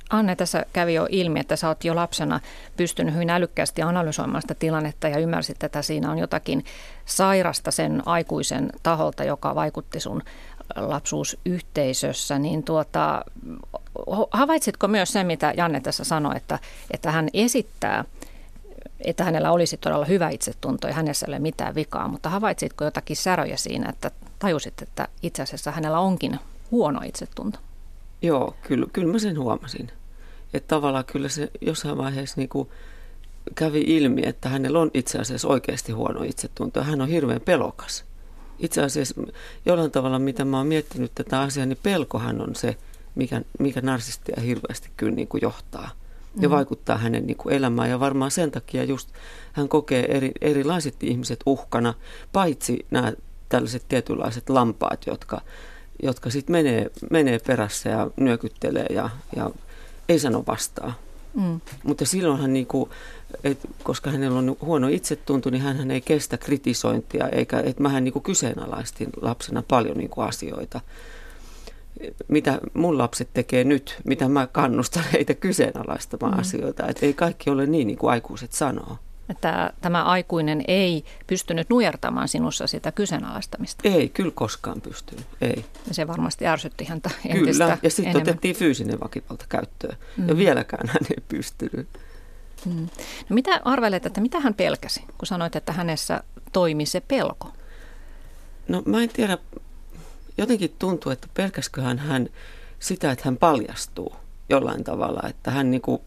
Anne, 0.10 0.36
tässä 0.36 0.66
kävi 0.74 0.94
jo 0.94 1.08
ilmi, 1.10 1.40
että 1.40 1.56
sä 1.56 1.68
oot 1.68 1.84
jo 1.84 1.96
lapsena 1.96 2.40
pystynyt 2.78 3.14
hyvin 3.14 3.30
älykkäästi 3.30 3.82
analysoimaan 3.82 4.42
sitä 4.42 4.56
tilannetta 4.56 5.08
ja 5.08 5.20
ymmärsit, 5.20 5.64
että 5.64 5.82
siinä 5.82 6.12
on 6.12 6.18
jotakin 6.18 6.66
sairasta 7.06 7.72
sen 7.72 8.04
aikuisen 8.06 8.70
taholta, 8.84 9.24
joka 9.24 9.56
vaikutti 9.56 10.00
sun 10.00 10.24
lapsuusyhteisössä, 10.76 12.40
niin 12.40 12.64
tuota, 12.64 13.26
havaitsitko 14.32 14.88
myös 14.88 15.14
sen, 15.14 15.28
mitä 15.28 15.54
Janne 15.58 15.80
tässä 15.80 16.04
sanoi, 16.04 16.38
että, 16.38 16.60
että 16.92 17.12
hän 17.12 17.30
esittää, 17.34 18.06
että 19.00 19.24
hänellä 19.24 19.52
olisi 19.52 19.78
todella 19.78 20.06
hyvä 20.06 20.30
itsetunto 20.30 20.88
ja 20.88 20.94
hänessä 20.94 21.26
ei 21.26 21.32
ole 21.32 21.40
mitään 21.40 21.76
vikaa, 21.76 22.08
mutta 22.08 22.30
havaitsitko 22.30 22.86
jotakin 22.86 23.16
säröjä 23.16 23.58
siinä, 23.58 23.90
että 23.90 24.12
tajusit, 24.40 24.82
että 24.82 25.08
itse 25.22 25.44
asiassa 25.44 25.72
hänellä 25.72 26.00
onkin 26.00 26.40
huono 26.72 27.02
itsetunto? 27.06 27.60
Joo, 28.22 28.56
kyllä, 28.62 28.88
kyllä 28.94 29.12
mä 29.12 29.20
sen 29.20 29.40
huomasin. 29.40 29.92
Että 30.54 30.68
tavallaan 30.68 31.06
kyllä 31.06 31.30
se 31.30 31.51
jossain 31.62 31.98
vaiheessa 31.98 32.36
niin 32.38 32.50
kuin 32.50 32.70
kävi 33.56 33.82
ilmi, 33.82 34.22
että 34.25 34.50
hänellä 34.50 34.80
on 34.80 34.92
itse 34.94 35.20
asiassa 35.20 35.48
oikeasti 35.48 35.92
huono 35.92 36.24
itsetunto. 36.24 36.84
Hän 36.84 37.01
on 37.01 37.08
hirveän 37.08 37.42
pelokas. 37.42 38.06
Itse 38.60 38.84
asiassa 38.84 39.22
jollain 39.66 39.92
tavalla, 39.92 40.20
mitä 40.20 40.46
mä 40.46 40.58
oon 40.58 40.68
miettinyt 40.68 41.12
tätä 41.16 41.42
asiaa, 41.42 41.66
niin 41.66 41.77
pelkohan 41.84 42.42
on 42.42 42.56
se, 42.56 42.77
mikä, 43.16 43.42
mikä 43.60 43.82
narsistia 43.82 44.42
hirveästi 44.42 44.89
kyllä 44.98 45.16
niin 45.16 45.27
kuin 45.27 45.42
johtaa 45.42 45.92
ja 46.38 46.42
mm-hmm. 46.42 46.56
vaikuttaa 46.56 46.98
hänen 46.98 47.27
niin 47.27 47.38
kuin 47.38 47.56
elämään. 47.56 47.89
Ja 47.89 48.00
varmaan 48.00 48.32
sen 48.32 48.51
takia 48.51 48.84
just 48.84 49.10
hän 49.54 49.70
kokee 49.70 50.18
eri, 50.18 50.32
erilaiset 50.42 51.04
ihmiset 51.04 51.39
uhkana, 51.46 51.94
paitsi 52.34 52.86
nämä 52.92 53.13
tällaiset 53.50 53.84
tietynlaiset 53.88 54.50
lampaat, 54.50 55.08
jotka, 55.08 55.42
jotka 56.04 56.30
sitten 56.30 56.54
menee, 56.54 56.92
menee 57.12 57.39
perässä 57.48 57.89
ja 57.89 58.12
nyökyttelee 58.18 58.86
ja, 58.89 59.10
ja 59.36 59.51
ei 60.10 60.20
sano 60.20 60.44
vastaa. 60.48 60.94
Mm. 61.34 61.62
Mutta 61.84 62.06
silloinhan, 62.06 62.54
niinku, 62.54 62.90
et, 63.44 63.60
koska 63.84 64.12
hänellä 64.12 64.40
on 64.40 64.58
huono 64.62 64.88
itsetunto, 64.88 65.50
niin 65.50 65.62
hän 65.62 65.92
ei 65.92 66.02
kestä 66.02 66.38
kritisointia, 66.38 67.30
eikä, 67.30 67.60
et 67.60 67.80
mähän 67.80 68.04
niinku 68.04 68.20
kyseenalaistin 68.20 69.10
lapsena 69.22 69.64
paljon 69.68 69.98
niinku 69.98 70.22
asioita. 70.22 70.82
Mitä 72.28 72.60
mun 72.74 72.98
lapset 72.98 73.30
tekee 73.34 73.64
nyt, 73.64 73.96
mitä 74.04 74.30
mä 74.30 74.48
kannustan 74.48 75.04
heitä 75.14 75.34
kyseenalaistamaan 75.34 76.34
mm. 76.34 76.40
asioita. 76.40 76.88
Et 76.88 77.04
ei 77.04 77.14
kaikki 77.14 77.50
ole 77.50 77.66
niin, 77.66 77.88
niin 77.88 77.98
kuin 77.98 78.12
aikuiset 78.12 78.54
sanoo 78.54 78.98
että 79.30 79.74
tämä 79.82 80.04
aikuinen 80.04 80.64
ei 80.68 81.06
pystynyt 81.28 81.70
nujertamaan 81.70 82.28
sinussa 82.28 82.68
sitä 82.68 82.92
kyseenalaistamista. 82.92 83.90
Ei, 83.90 84.10
kyllä 84.10 84.32
koskaan 84.36 84.82
pystynyt, 84.82 85.26
ei. 85.42 85.66
Ja 85.88 85.94
se 85.94 86.08
varmasti 86.08 86.48
ärsytti 86.48 86.86
häntä 86.86 87.10
entistä 87.26 87.64
Kyllä, 87.64 87.78
ja 87.84 87.90
sitten 87.90 88.22
otettiin 88.22 88.56
fyysinen 88.56 89.00
väkivalta 89.00 89.46
käyttöön, 89.50 89.98
mm. 90.18 90.28
ja 90.28 90.38
vieläkään 90.38 90.88
hän 90.88 91.02
ei 91.10 91.24
pystynyt. 91.30 91.88
Mm. 92.66 92.88
No 93.30 93.34
mitä 93.34 93.62
arvelet, 93.66 94.06
että 94.06 94.22
mitä 94.22 94.40
hän 94.40 94.54
pelkäsi, 94.54 95.04
kun 95.18 95.28
sanoit, 95.28 95.56
että 95.56 95.74
hänessä 95.74 96.24
toimi 96.52 96.86
se 96.86 97.02
pelko? 97.02 97.52
No 98.68 98.84
mä 98.86 99.04
en 99.04 99.10
tiedä, 99.10 99.38
jotenkin 100.38 100.76
tuntuu, 100.80 101.12
että 101.12 101.28
pelkäsköhän 101.34 102.00
hän 102.00 102.30
sitä, 102.80 103.12
että 103.12 103.26
hän 103.26 103.38
paljastuu 103.38 104.16
jollain 104.50 104.84
tavalla, 104.84 105.30
että 105.30 105.52
hän 105.52 105.72
niinku 105.72 106.04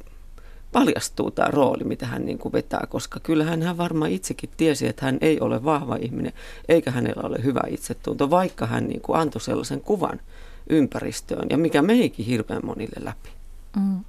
paljastuu 0.72 1.30
tämä 1.30 1.48
rooli, 1.48 1.84
mitä 1.84 2.06
hän 2.06 2.26
niin 2.26 2.38
kuin 2.38 2.52
vetää, 2.52 2.86
koska 2.88 3.20
kyllähän 3.20 3.62
hän 3.62 3.76
varmaan 3.76 4.10
itsekin 4.10 4.50
tiesi, 4.56 4.88
että 4.88 5.04
hän 5.04 5.18
ei 5.20 5.40
ole 5.40 5.64
vahva 5.64 5.96
ihminen, 5.96 6.32
eikä 6.68 6.90
hänellä 6.90 7.22
ole 7.22 7.44
hyvä 7.44 7.60
itsetunto, 7.68 8.30
vaikka 8.30 8.66
hän 8.66 8.86
niin 8.86 9.00
kuin 9.00 9.18
antoi 9.18 9.40
sellaisen 9.40 9.80
kuvan 9.80 10.20
ympäristöön, 10.70 11.46
ja 11.50 11.58
mikä 11.58 11.82
menikin 11.82 12.26
hirveän 12.26 12.66
monille 12.66 13.04
läpi. 13.04 13.28
Mm. 13.76 14.04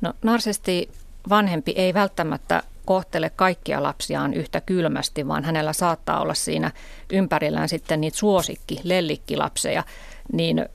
No 0.00 0.14
narsisti 0.22 0.90
vanhempi 1.28 1.72
ei 1.76 1.94
välttämättä 1.94 2.62
kohtele 2.84 3.30
kaikkia 3.30 3.82
lapsiaan 3.82 4.34
yhtä 4.34 4.60
kylmästi, 4.60 5.28
vaan 5.28 5.44
hänellä 5.44 5.72
saattaa 5.72 6.20
olla 6.20 6.34
siinä 6.34 6.70
ympärillään 7.12 7.68
sitten 7.68 8.00
niitä 8.00 8.18
suosikki, 8.18 8.80
lellikkilapseja. 8.82 9.84
Niin 10.32 10.66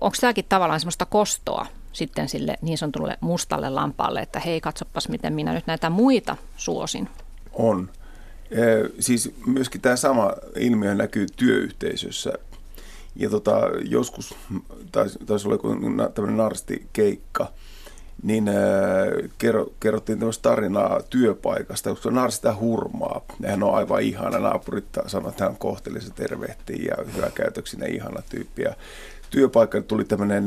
onko 0.00 0.16
tämäkin 0.20 0.44
tavallaan 0.48 0.80
semmoista 0.80 1.06
kostoa 1.06 1.66
sitten 1.94 2.28
sille 2.28 2.58
niin 2.62 2.78
sanotulle 2.78 3.18
mustalle 3.20 3.70
lampaalle, 3.70 4.20
että 4.20 4.40
hei, 4.40 4.60
katsopas 4.60 5.08
miten 5.08 5.32
minä 5.32 5.52
nyt 5.52 5.66
näitä 5.66 5.90
muita 5.90 6.36
suosin. 6.56 7.08
On. 7.52 7.90
Siis 9.00 9.34
myöskin 9.46 9.80
tämä 9.80 9.96
sama 9.96 10.32
ilmiö 10.56 10.94
näkyy 10.94 11.26
työyhteisössä. 11.36 12.32
Ja 13.16 13.30
tota, 13.30 13.60
joskus 13.82 14.34
taisi, 14.92 15.18
taisi 15.26 15.48
olla 15.48 16.08
tämmöinen 16.08 16.36
narstikeikka, 16.36 17.52
niin 18.22 18.48
äh, 18.48 18.54
kerro, 19.38 19.66
kerrottiin 19.80 20.18
tämmöistä 20.18 20.42
tarinaa 20.42 21.00
työpaikasta, 21.10 21.90
koska 21.90 22.10
narsi 22.10 22.36
sitä 22.36 22.54
hurmaa. 22.60 23.24
Hän 23.46 23.62
on 23.62 23.74
aivan 23.74 24.02
ihana. 24.02 24.38
Naapurit 24.38 24.84
sanoivat, 25.06 25.32
että 25.32 25.44
hän 25.44 25.56
kohteli 25.56 26.00
se 26.00 26.10
tervehtii 26.10 26.84
ja 26.84 26.96
hyväkäytöksinen 27.16 27.94
ihana 27.94 28.22
tyyppi. 28.30 28.62
Ja 28.62 28.74
työpaikalle 29.34 29.86
tuli 29.86 30.04
tämmöinen, 30.04 30.44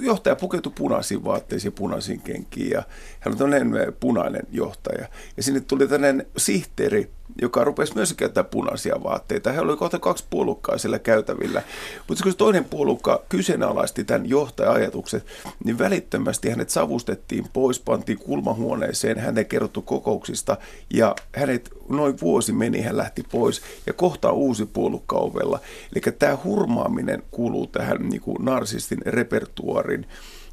johtaja 0.00 0.36
pukeutui 0.36 0.72
punaisiin 0.78 1.24
vaatteisiin, 1.24 1.72
punaisiin 1.72 2.20
kenkiin 2.20 2.70
ja 2.70 2.82
hän 3.20 3.32
on 3.32 3.38
tämmöinen 3.38 3.92
punainen 4.00 4.42
johtaja. 4.50 5.08
Ja 5.36 5.42
sinne 5.42 5.60
tuli 5.60 5.88
tämmöinen 5.88 6.26
sihteeri, 6.36 7.10
joka 7.42 7.64
rupesi 7.64 7.94
myös 7.94 8.14
käyttää 8.14 8.44
punaisia 8.44 9.02
vaatteita. 9.02 9.52
He 9.52 9.60
oli 9.60 9.76
kohta 9.76 9.98
kaksi 9.98 10.24
puolukkaa 10.30 10.78
siellä 10.78 10.98
käytävillä. 10.98 11.62
Mutta 12.08 12.24
kun 12.24 12.36
toinen 12.36 12.64
puolukka 12.64 13.22
kyseenalaisti 13.28 14.04
tämän 14.04 14.28
johtaja-ajatukset, 14.28 15.26
niin 15.64 15.78
välittömästi 15.78 16.50
hänet 16.50 16.70
savustettiin 16.70 17.46
pois, 17.52 17.80
pantiin 17.80 18.18
kulmahuoneeseen, 18.18 19.18
hänen 19.18 19.46
kerrottu 19.46 19.82
kokouksista 19.82 20.56
ja 20.94 21.14
hänet 21.34 21.70
noin 21.88 22.20
vuosi 22.20 22.52
meni, 22.52 22.82
hän 22.82 22.96
lähti 22.96 23.22
pois 23.30 23.62
ja 23.86 23.92
kohta 23.92 24.32
uusi 24.32 24.66
puolukka 24.66 25.16
ovella. 25.16 25.60
Eli 25.94 26.14
tämä 26.18 26.38
hurmaaminen 26.44 27.22
kuuluu 27.30 27.66
tähän 27.66 28.08
niin 28.08 28.20
kuin 28.20 28.44
narsistin 28.44 29.02
repertuarin 29.06 30.06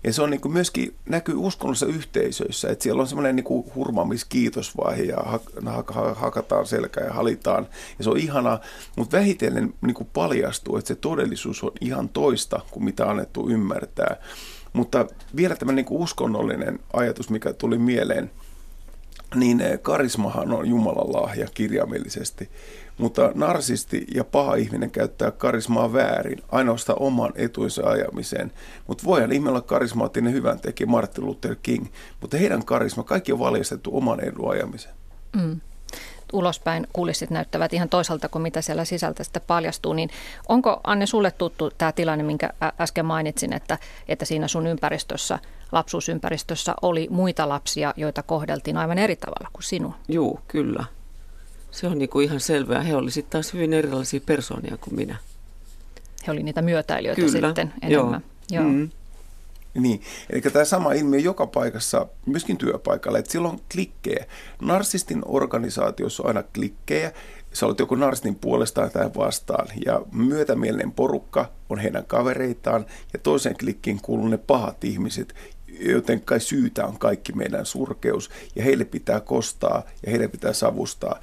ja 0.06 0.14
se 0.14 0.22
on 0.22 0.30
niin 0.30 0.42
kuin 0.42 0.52
myöskin 0.52 0.96
näkyy 1.10 1.36
uskonnollisissa 1.38 1.96
yhteisöissä, 1.96 2.70
että 2.70 2.84
siellä 2.84 3.02
on 3.02 3.08
semmoinen 3.08 3.36
niin 3.36 3.66
hurmaamiskiitosvaihe 3.76 5.04
ja 5.04 5.18
hakataan 6.16 6.66
selkä 6.66 7.02
ja 7.02 7.14
halitaan. 7.14 7.68
Ja 7.98 8.04
se 8.04 8.10
on 8.10 8.18
ihana, 8.18 8.60
mutta 8.96 9.18
vähitellen 9.18 9.74
niin 9.82 9.94
kuin 9.94 10.10
paljastuu, 10.14 10.78
että 10.78 10.88
se 10.88 10.96
todellisuus 10.96 11.64
on 11.64 11.72
ihan 11.82 12.10
toista 12.10 12.60
kuin 12.72 12.84
mitä 12.84 13.10
annettu 13.10 13.50
ymmärtää. 13.50 14.18
Mutta 14.74 15.06
vielä 15.36 15.56
tämä 15.56 15.72
niin 15.72 15.86
uskonnollinen 15.90 16.80
ajatus, 16.94 17.30
mikä 17.30 17.54
tuli 17.54 17.78
mieleen, 17.78 18.32
niin 19.36 19.64
karismahan 19.82 20.52
on 20.52 20.68
Jumalan 20.68 21.14
lahja 21.14 21.48
kirjaimellisesti. 21.54 22.50
Mutta 22.98 23.32
narsisti 23.34 24.08
ja 24.16 24.24
paha 24.24 24.56
ihminen 24.56 24.92
käyttää 24.92 25.32
karismaa 25.32 25.94
väärin, 25.94 26.42
ainoastaan 26.52 27.02
oman 27.02 27.34
etuinsa 27.36 27.90
ajamiseen. 27.90 28.52
Mutta 28.88 29.04
voihan 29.04 29.32
ihminen 29.32 29.50
olla 29.50 29.62
karismaattinen 29.62 30.34
hyvän 30.34 30.60
tekijä 30.60 30.88
Martin 30.88 31.26
Luther 31.26 31.56
King, 31.64 31.86
mutta 32.22 32.38
heidän 32.38 32.66
karisma, 32.66 33.04
kaikki 33.04 33.32
on 33.32 33.40
valjastettu 33.40 33.98
oman 33.98 34.20
edun 34.20 34.52
ajamiseen. 34.52 34.96
Mm 35.36 35.60
ulospäin 36.34 36.88
kulissit 36.94 37.30
näyttävät 37.30 37.74
ihan 37.74 37.90
toisaalta 37.90 38.30
kuin 38.30 38.42
mitä 38.42 38.62
siellä 38.62 38.86
sisältä 38.86 39.24
sitten 39.24 39.42
paljastuu, 39.48 39.94
niin 39.94 40.10
onko 40.50 40.82
Anne 40.84 41.06
sulle 41.06 41.32
tuttu 41.32 41.72
tämä 41.78 41.92
tilanne, 41.92 42.24
minkä 42.24 42.50
äsken 42.80 43.06
mainitsin, 43.06 43.54
että, 43.54 43.78
että 44.08 44.26
siinä 44.26 44.48
sun 44.48 44.68
ympäristössä, 44.68 45.40
lapsuusympäristössä 45.72 46.76
oli 46.82 47.08
muita 47.12 47.50
lapsia, 47.50 47.94
joita 47.98 48.24
kohdeltiin 48.24 48.78
aivan 48.78 48.98
eri 48.98 49.16
tavalla 49.16 49.50
kuin 49.54 49.64
sinua? 49.64 49.94
Joo, 50.08 50.40
kyllä. 50.48 50.84
Se 51.76 51.88
on 51.88 51.98
niinku 51.98 52.20
ihan 52.20 52.40
selvää. 52.40 52.82
He 52.82 52.96
olisivat 52.96 53.30
taas 53.30 53.54
hyvin 53.54 53.74
erilaisia 53.74 54.20
persoonia 54.26 54.78
kuin 54.82 54.96
minä. 54.96 55.18
He 56.28 56.32
olivat 56.32 56.46
niitä 56.46 56.62
myötäilijöitä 56.62 57.22
Kyllä, 57.22 57.48
sitten 57.48 57.74
enemmän. 57.82 58.22
Joo. 58.52 58.62
Joo. 58.62 58.72
Mm. 58.72 58.90
Niin, 59.74 60.02
eli 60.30 60.42
tämä 60.42 60.66
sama 60.66 60.94
ilmiö 60.94 61.20
joka 61.20 61.48
paikassa, 61.48 62.08
myöskin 62.26 62.58
työpaikalla, 62.58 63.20
että 63.20 63.32
silloin 63.32 63.62
klikkejä. 63.74 64.26
Narsistin 64.62 65.22
organisaatiossa 65.26 66.24
on 66.24 66.28
aina 66.28 66.44
klikkejä, 66.44 67.12
sä 67.54 67.66
olet 67.66 67.80
joko 67.80 67.96
narsistin 67.96 68.36
puolestaan 68.36 68.92
tai 68.92 69.10
vastaan, 69.18 69.68
ja 69.86 70.02
myötämielinen 70.12 70.92
porukka 70.92 71.52
on 71.70 71.80
heidän 71.80 72.06
kavereitaan, 72.06 72.86
ja 73.14 73.20
toiseen 73.20 73.58
klikkiin 73.58 74.02
kuuluu 74.02 74.28
ne 74.28 74.38
pahat 74.38 74.84
ihmiset, 74.84 75.36
joten 75.80 76.22
kai 76.22 76.40
syytä 76.40 76.86
on 76.86 77.00
kaikki 77.00 77.34
meidän 77.34 77.66
surkeus, 77.66 78.30
ja 78.56 78.64
heille 78.64 78.86
pitää 78.86 79.20
kostaa, 79.20 79.84
ja 80.06 80.12
heille 80.12 80.28
pitää 80.28 80.54
savustaa. 80.54 81.20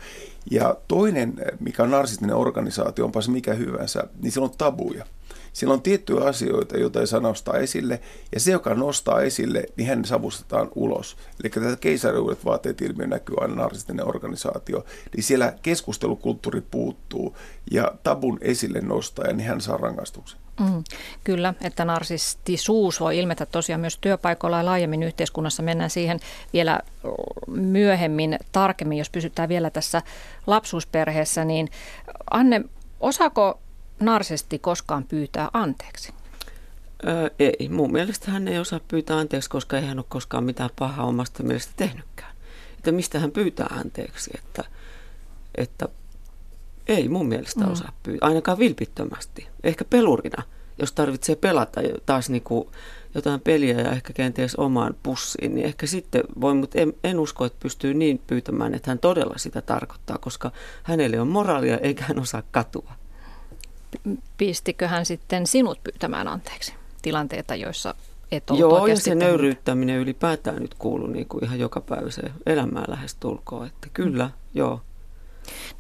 Ja 0.50 0.76
toinen, 0.88 1.34
mikä 1.60 1.82
on 1.82 1.90
narsistinen 1.90 2.36
organisaatio, 2.36 3.04
onpa 3.04 3.22
se 3.22 3.30
mikä 3.30 3.54
hyvänsä, 3.54 4.04
niin 4.22 4.32
sillä 4.32 4.44
on 4.44 4.54
tabuja. 4.58 5.06
Siellä 5.52 5.74
on 5.74 5.82
tiettyjä 5.82 6.24
asioita, 6.24 6.78
joita 6.78 7.00
ei 7.00 7.06
saa 7.06 7.20
nostaa 7.20 7.58
esille, 7.58 8.00
ja 8.34 8.40
se, 8.40 8.52
joka 8.52 8.74
nostaa 8.74 9.20
esille, 9.20 9.64
niin 9.76 9.88
hän 9.88 10.04
savustetaan 10.04 10.68
ulos. 10.74 11.16
Eli 11.42 11.50
tätä 11.50 11.76
keisariuudet 11.80 12.44
vaateet 12.44 12.80
ilmiö 12.80 13.06
näkyy 13.06 13.36
aina 13.40 13.54
narsistinen 13.54 14.08
organisaatio, 14.08 14.84
niin 15.16 15.22
siellä 15.22 15.54
keskustelukulttuuri 15.62 16.60
puuttuu, 16.60 17.36
ja 17.70 17.92
tabun 18.02 18.38
esille 18.40 18.80
nostaja, 18.80 19.32
niin 19.32 19.48
hän 19.48 19.60
saa 19.60 19.76
rangaistuksen. 19.76 20.42
Mm, 20.60 20.84
kyllä, 21.24 21.54
että 21.60 21.84
narsistisuus 21.84 23.00
voi 23.00 23.18
ilmetä 23.18 23.46
tosiaan 23.46 23.80
myös 23.80 23.98
työpaikoilla 23.98 24.58
ja 24.58 24.64
laajemmin 24.64 25.02
yhteiskunnassa. 25.02 25.62
Mennään 25.62 25.90
siihen 25.90 26.20
vielä 26.52 26.80
myöhemmin 27.46 28.38
tarkemmin, 28.52 28.98
jos 28.98 29.10
pysytään 29.10 29.48
vielä 29.48 29.70
tässä 29.70 30.02
lapsuusperheessä. 30.46 31.44
Niin 31.44 31.68
Anne, 32.30 32.64
osaako 33.00 33.61
narsisti 34.04 34.58
koskaan 34.58 35.04
pyytää 35.04 35.50
anteeksi? 35.52 36.12
Öö, 37.06 37.30
ei, 37.38 37.68
mun 37.68 37.92
mielestä 37.92 38.30
hän 38.30 38.48
ei 38.48 38.58
osaa 38.58 38.80
pyytää 38.88 39.18
anteeksi, 39.18 39.50
koska 39.50 39.78
ei 39.78 39.86
hän 39.86 39.98
ole 39.98 40.06
koskaan 40.08 40.44
mitään 40.44 40.70
pahaa 40.78 41.06
omasta 41.06 41.42
mielestä 41.42 41.72
tehnytkään. 41.76 42.32
Että 42.78 42.92
mistä 42.92 43.18
hän 43.18 43.30
pyytää 43.30 43.66
anteeksi, 43.70 44.30
että, 44.34 44.64
että 45.54 45.88
ei 46.88 47.08
mun 47.08 47.28
mielestä 47.28 47.64
mm. 47.64 47.72
osaa 47.72 47.92
pyytää, 48.02 48.28
ainakaan 48.28 48.58
vilpittömästi. 48.58 49.48
Ehkä 49.64 49.84
pelurina, 49.84 50.42
jos 50.78 50.92
tarvitsee 50.92 51.36
pelata 51.36 51.80
taas 52.06 52.30
niin 52.30 52.42
kuin 52.42 52.68
jotain 53.14 53.40
peliä 53.40 53.80
ja 53.80 53.92
ehkä 53.92 54.12
kenties 54.12 54.56
omaan 54.56 54.94
pussiin, 55.02 55.54
niin 55.54 55.66
ehkä 55.66 55.86
sitten 55.86 56.22
voi, 56.40 56.54
mutta 56.54 56.78
en, 56.78 56.92
en 57.04 57.18
usko, 57.18 57.44
että 57.44 57.58
pystyy 57.62 57.94
niin 57.94 58.22
pyytämään, 58.26 58.74
että 58.74 58.90
hän 58.90 58.98
todella 58.98 59.38
sitä 59.38 59.62
tarkoittaa, 59.62 60.18
koska 60.18 60.52
hänelle 60.82 61.20
on 61.20 61.28
moraalia 61.28 61.78
eikä 61.78 62.04
hän 62.04 62.20
osaa 62.20 62.42
katua. 62.50 62.92
Pistikö 64.36 64.88
hän 64.88 65.06
sitten 65.06 65.46
sinut 65.46 65.78
pyytämään 65.84 66.28
anteeksi 66.28 66.74
tilanteita, 67.02 67.54
joissa 67.54 67.94
et 68.32 68.50
ollut 68.50 68.60
Joo, 68.60 68.86
ja 68.86 68.96
se 68.96 69.14
nöyryyttäminen 69.14 69.98
ylipäätään 69.98 70.62
nyt 70.62 70.74
kuuluu 70.74 71.06
niin 71.06 71.28
kuin 71.28 71.44
ihan 71.44 71.58
joka 71.58 71.80
päivä 71.80 72.10
se 72.10 72.22
elämään 72.46 72.84
lähes 72.88 73.14
tulkoon, 73.14 73.66
että 73.66 73.88
kyllä, 73.94 74.24
mm. 74.24 74.32
joo. 74.54 74.80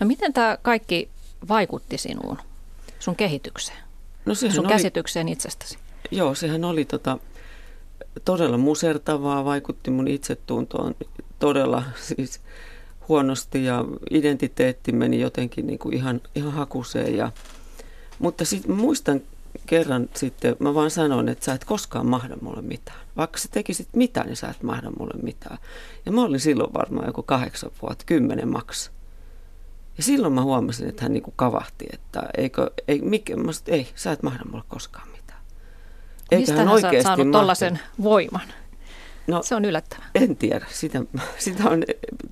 No 0.00 0.06
miten 0.06 0.32
tämä 0.32 0.58
kaikki 0.62 1.08
vaikutti 1.48 1.98
sinuun, 1.98 2.38
sun 2.98 3.16
kehitykseen, 3.16 3.78
no 4.26 4.34
sun 4.34 4.50
oli, 4.58 4.68
käsitykseen 4.68 5.28
itsestäsi? 5.28 5.78
Joo, 6.10 6.34
sehän 6.34 6.64
oli 6.64 6.84
tota, 6.84 7.18
todella 8.24 8.58
musertavaa, 8.58 9.44
vaikutti 9.44 9.90
mun 9.90 10.08
itsetuntoon 10.08 10.94
todella 11.38 11.82
siis 12.08 12.40
huonosti 13.08 13.64
ja 13.64 13.84
identiteetti 14.10 14.92
meni 14.92 15.20
jotenkin 15.20 15.66
niin 15.66 15.78
kuin 15.78 15.94
ihan, 15.94 16.20
ihan 16.34 16.52
hakuseen. 16.52 17.16
Ja, 17.16 17.32
mutta 18.22 18.44
sitten 18.44 18.76
muistan 18.76 19.20
kerran 19.66 20.08
sitten, 20.14 20.56
mä 20.58 20.74
vaan 20.74 20.90
sanoin, 20.90 21.28
että 21.28 21.44
sä 21.44 21.52
et 21.52 21.64
koskaan 21.64 22.06
mahda 22.06 22.36
mulle 22.40 22.62
mitään. 22.62 22.98
Vaikka 23.16 23.38
sä 23.38 23.48
tekisit 23.50 23.88
mitään, 23.96 24.26
niin 24.26 24.36
sä 24.36 24.48
et 24.48 24.62
mahda 24.62 24.90
mulle 24.98 25.22
mitään. 25.22 25.58
Ja 26.06 26.12
mä 26.12 26.22
olin 26.22 26.40
silloin 26.40 26.74
varmaan 26.74 27.06
joku 27.06 27.22
kahdeksan 27.22 27.70
vuotta, 27.82 28.04
kymmenen 28.06 28.48
maks. 28.48 28.90
Ja 29.96 30.02
silloin 30.02 30.32
mä 30.32 30.42
huomasin, 30.42 30.88
että 30.88 31.02
hän 31.02 31.12
niinku 31.12 31.32
kavahti, 31.36 31.84
että 31.92 32.22
eikö, 32.38 32.70
ei, 32.88 33.00
mikä, 33.00 33.36
mä 33.36 33.52
sit, 33.52 33.68
ei, 33.68 33.88
sä 33.94 34.12
et 34.12 34.22
mahda 34.22 34.44
mulle 34.44 34.64
koskaan 34.68 35.08
mitään. 35.08 35.40
Eikä 36.30 36.40
Mistä 36.40 36.52
hän, 36.52 36.66
hän 36.66 36.74
oikeasti 36.74 37.02
saanut 37.02 37.30
tollaisen 37.30 37.80
voiman? 38.02 38.52
No, 39.26 39.42
se 39.42 39.54
on 39.54 39.64
yllättävää. 39.64 40.10
En 40.14 40.36
tiedä. 40.36 40.66
Sitä, 40.70 41.02
sitä 41.38 41.70
on 41.70 41.82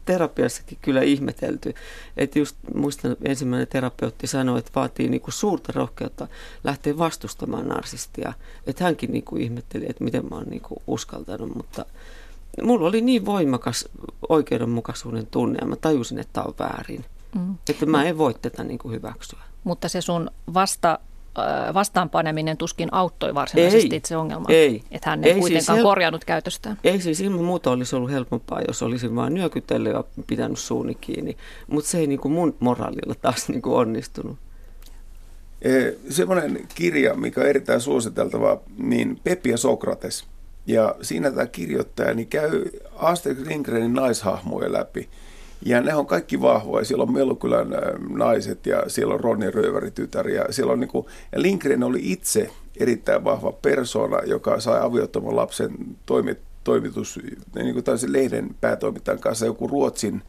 terapiassakin 0.05 0.79
kyllä 0.83 1.03
ihmetelty. 1.03 1.74
Että 2.16 2.38
just 2.38 2.57
muistan 2.74 3.16
ensimmäinen 3.24 3.68
terapeutti 3.68 4.26
sanoi, 4.26 4.59
että 4.59 4.70
vaatii 4.74 5.09
niinku 5.09 5.31
suurta 5.31 5.72
rohkeutta 5.76 6.29
lähteä 6.64 6.98
vastustamaan 6.98 7.68
narsistia. 7.68 8.33
Että 8.66 8.85
hänkin 8.85 9.12
niinku 9.12 9.37
ihmetteli, 9.37 9.87
että 9.88 10.05
miten 10.05 10.26
mä 10.31 10.37
oon 10.37 10.46
niinku 10.46 10.83
uskaltanut, 10.87 11.55
mutta 11.55 11.85
mulla 12.62 12.88
oli 12.88 13.00
niin 13.00 13.26
voimakas 13.26 13.88
oikeudenmukaisuuden 14.29 15.26
tunne 15.26 15.59
ja 15.61 15.66
mä 15.66 15.76
tajusin, 15.76 16.18
että 16.18 16.33
tämä 16.33 16.44
on 16.44 16.55
väärin. 16.59 17.05
Mm. 17.35 17.55
Että 17.70 17.87
mä 17.87 18.05
en 18.05 18.18
voi 18.18 18.35
tätä 18.35 18.64
niin 18.64 18.79
kuin 18.79 18.94
hyväksyä. 18.94 19.38
Mutta 19.64 19.88
se 19.88 20.00
sun 20.00 20.31
vasta, 20.55 20.98
vastaanpaneminen 21.75 22.57
tuskin 22.57 22.88
auttoi 22.93 23.35
varsinaisesti 23.35 23.95
ei, 23.95 23.97
itse 23.97 24.16
ongelmaa. 24.16 24.53
Ei. 24.53 24.83
Että 24.90 25.11
hän 25.11 25.25
ei, 25.25 25.29
ei 25.29 25.35
siis 25.35 25.43
kuitenkaan 25.43 25.77
siis 25.77 25.85
korjannut 25.85 26.25
käytöstään. 26.25 26.79
Ei 26.85 27.01
siis 27.01 27.21
ilman 27.21 27.45
muuta 27.45 27.71
olisi 27.71 27.97
ollut 27.97 28.11
helpompaa, 28.11 28.61
jos 28.69 28.83
olisin 28.83 29.16
vain 29.16 29.35
nyökytellyt 29.35 29.93
ja 29.93 30.05
pitänyt 30.27 30.59
suuni 30.59 30.95
kiinni. 30.95 31.37
Mutta 31.66 31.90
se 31.90 31.99
ei 31.99 32.07
niin 32.07 32.21
kuin 32.21 32.33
mun 32.33 32.57
moraalilla 32.61 33.14
taas 33.14 33.49
niin 33.49 33.62
kuin 33.62 33.77
onnistunut. 33.77 34.38
E, 35.62 35.71
semmoinen 36.11 36.69
kirja, 36.75 37.14
mikä 37.14 37.40
on 37.40 37.47
erittäin 37.47 37.81
suositeltava, 37.81 38.61
niin 38.79 39.21
Peppi 39.25 39.51
ja 39.51 39.57
Sokrates. 39.57 40.25
Ja 40.66 40.95
siinä 41.03 41.31
tämä 41.31 41.47
kirjoittaja 41.47 42.14
niin 42.14 42.29
käy 42.29 42.64
Astrid 42.97 43.47
Lindgrenin 43.47 43.93
naishahmoja 43.93 44.73
läpi– 44.73 45.09
ja 45.64 45.81
ne 45.81 45.94
on 45.94 46.07
kaikki 46.07 46.40
vahvoja. 46.40 46.85
Siellä 46.85 47.03
on 47.03 47.12
Mellukylän 47.12 47.68
naiset 48.09 48.66
ja 48.66 48.83
siellä 48.87 49.14
on 49.14 49.20
Ronni 49.20 49.51
Rööveri-tytär. 49.51 50.29
Ja, 50.29 50.44
siellä 50.51 50.73
on 50.73 50.81
niin 50.81 50.88
kuin, 50.88 51.07
ja 51.33 51.42
Lindgren 51.42 51.83
oli 51.83 52.01
itse 52.03 52.51
erittäin 52.77 53.25
vahva 53.25 53.53
persona, 53.53 54.18
joka 54.27 54.61
sai 54.61 54.81
aviottoman 54.81 55.37
lapsen 55.37 55.70
toimit, 56.07 56.38
toimitus 56.64 57.20
niin 57.55 57.75
kuin 57.75 57.85
lehden 58.07 58.51
päätoimittajan 58.61 59.20
kanssa 59.20 59.46
joku 59.46 59.68
Ruotsin 59.68 60.23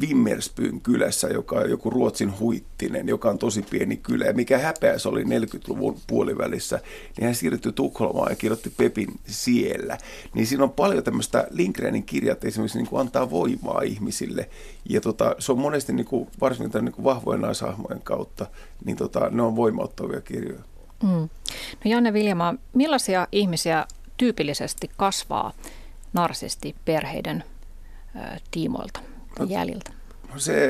Vimmerspyn 0.00 0.80
kylässä, 0.80 1.28
joka 1.28 1.56
on 1.56 1.70
joku 1.70 1.90
Ruotsin 1.90 2.38
huittinen, 2.38 3.08
joka 3.08 3.30
on 3.30 3.38
tosi 3.38 3.62
pieni 3.62 3.96
kylä. 3.96 4.24
Ja 4.24 4.32
mikä 4.32 4.58
häpeä 4.58 4.98
se 4.98 5.08
oli 5.08 5.24
40-luvun 5.24 5.96
puolivälissä, 6.06 6.80
niin 7.16 7.24
hän 7.24 7.34
siirtyi 7.34 7.72
Tukholmaan 7.72 8.32
ja 8.32 8.36
kirjoitti 8.36 8.70
Pepin 8.76 9.08
siellä. 9.26 9.98
Niin 10.34 10.46
siinä 10.46 10.64
on 10.64 10.70
paljon 10.70 11.04
tämmöistä 11.04 11.46
Lindgrenin 11.50 12.02
kirjat 12.02 12.44
esimerkiksi 12.44 12.78
niin 12.78 12.88
kuin 12.88 13.00
antaa 13.00 13.30
voimaa 13.30 13.82
ihmisille. 13.82 14.48
Ja 14.88 15.00
tota, 15.00 15.34
se 15.38 15.52
on 15.52 15.58
monesti 15.58 15.92
niin 15.92 16.06
kuin, 16.06 16.28
varsinkin 16.40 16.84
niin 16.84 16.92
kuin 16.92 17.04
vahvojen 17.04 17.40
naisahmojen 17.40 18.02
kautta, 18.02 18.46
niin 18.84 18.96
tota, 18.96 19.30
ne 19.30 19.42
on 19.42 19.56
voimauttavia 19.56 20.20
kirjoja. 20.20 20.62
Mm. 21.02 21.28
No 21.84 21.90
Janne 21.90 22.12
Viljamaa, 22.12 22.54
millaisia 22.74 23.28
ihmisiä 23.32 23.86
tyypillisesti 24.16 24.90
kasvaa 24.96 25.52
narsisti 26.12 26.76
perheiden 26.84 27.44
tiimoilta 28.50 29.00
jäljiltä? 29.48 29.92
Se 30.36 30.68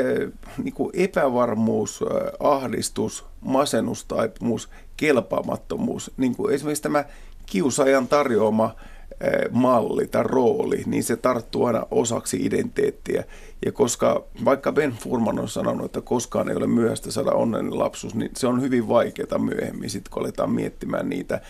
niin 0.62 0.74
kuin 0.74 0.90
epävarmuus, 0.94 2.04
ahdistus, 2.40 3.24
masennustaipumus, 3.40 4.68
kelpaamattomuus, 4.96 6.10
niin 6.16 6.36
kuin 6.36 6.54
esimerkiksi 6.54 6.82
tämä 6.82 7.04
kiusaajan 7.46 8.08
tarjoama 8.08 8.74
malli 9.50 10.06
tai 10.06 10.22
rooli, 10.22 10.82
niin 10.86 11.04
se 11.04 11.16
tarttuu 11.16 11.64
aina 11.64 11.86
osaksi 11.90 12.36
identiteettiä. 12.36 13.24
Ja 13.66 13.72
koska 13.72 14.24
vaikka 14.44 14.72
Ben 14.72 14.92
Furman 14.92 15.38
on 15.38 15.48
sanonut, 15.48 15.84
että 15.84 16.00
koskaan 16.00 16.48
ei 16.48 16.56
ole 16.56 16.66
myöhäistä 16.66 17.10
saada 17.10 17.30
onnellinen 17.30 17.78
lapsuus, 17.78 18.14
niin 18.14 18.30
se 18.36 18.46
on 18.46 18.62
hyvin 18.62 18.88
vaikeaa 18.88 19.38
myöhemmin, 19.38 19.90
sit 19.90 20.08
kun 20.08 20.22
aletaan 20.22 20.52
miettimään 20.52 21.08
niitä. 21.08 21.40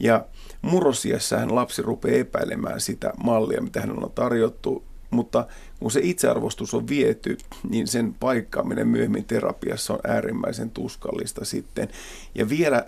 Ja 0.00 0.24
murrosiässähän 0.62 1.54
lapsi 1.54 1.82
rupeaa 1.82 2.16
epäilemään 2.16 2.80
sitä 2.80 3.12
mallia, 3.24 3.62
mitä 3.62 3.80
hän 3.80 4.04
on 4.04 4.10
tarjottu, 4.14 4.84
mutta 5.10 5.46
kun 5.80 5.90
se 5.90 6.00
itsearvostus 6.02 6.74
on 6.74 6.88
viety, 6.88 7.38
niin 7.68 7.86
sen 7.86 8.14
paikkaaminen 8.14 8.88
myöhemmin 8.88 9.24
terapiassa 9.24 9.92
on 9.92 10.00
äärimmäisen 10.06 10.70
tuskallista 10.70 11.44
sitten. 11.44 11.88
Ja 12.34 12.48
vielä 12.48 12.84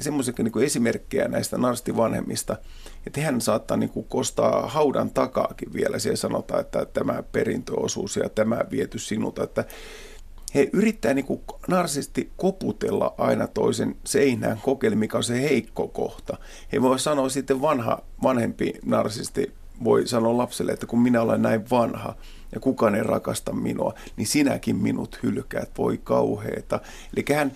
semmoisia 0.00 0.34
niin 0.38 0.64
esimerkkejä 0.64 1.28
näistä 1.28 1.56
vanhemmista, 1.96 2.56
että 3.06 3.20
hän 3.20 3.40
saattaa 3.40 3.76
niin 3.76 3.90
kuin 3.90 4.06
kostaa 4.08 4.68
haudan 4.68 5.10
takaakin 5.10 5.72
vielä. 5.72 5.98
Siellä 5.98 6.16
sanotaan, 6.16 6.60
että 6.60 6.86
tämä 6.86 7.22
perintöosuus 7.32 8.16
ja 8.16 8.28
tämä 8.28 8.60
viety 8.70 8.98
sinulta, 8.98 9.44
että 9.44 9.64
he 10.54 10.70
yrittää 10.72 11.14
niin 11.14 11.24
kuin 11.24 11.40
narsisti 11.68 12.30
koputella 12.36 13.14
aina 13.18 13.46
toisen 13.46 13.96
seinään 14.04 14.60
kokeilla, 14.62 14.96
mikä 14.96 15.16
on 15.16 15.24
se 15.24 15.42
heikko 15.42 15.88
kohta. 15.88 16.36
He 16.72 16.82
voi 16.82 16.98
sanoa 16.98 17.28
sitten 17.28 17.62
vanha, 17.62 17.98
vanhempi 18.22 18.72
narsisti 18.84 19.52
voi 19.84 20.06
sanoa 20.06 20.36
lapselle, 20.36 20.72
että 20.72 20.86
kun 20.86 21.00
minä 21.00 21.22
olen 21.22 21.42
näin 21.42 21.70
vanha 21.70 22.14
ja 22.54 22.60
kukaan 22.60 22.94
ei 22.94 23.02
rakasta 23.02 23.52
minua, 23.52 23.94
niin 24.16 24.26
sinäkin 24.26 24.76
minut 24.76 25.18
hylkäät, 25.22 25.70
voi 25.78 26.00
kauheeta. 26.04 26.80
Eli 27.16 27.36
hän, 27.36 27.52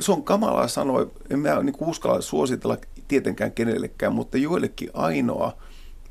se 0.00 0.12
on 0.12 0.24
kamalaa 0.24 0.68
sanoa, 0.68 1.06
en 1.30 1.38
mä 1.38 1.62
niin 1.62 1.74
uskalla 1.80 2.20
suositella 2.20 2.76
tietenkään 3.08 3.52
kenellekään, 3.52 4.14
mutta 4.14 4.38
joillekin 4.38 4.90
ainoa 4.94 5.56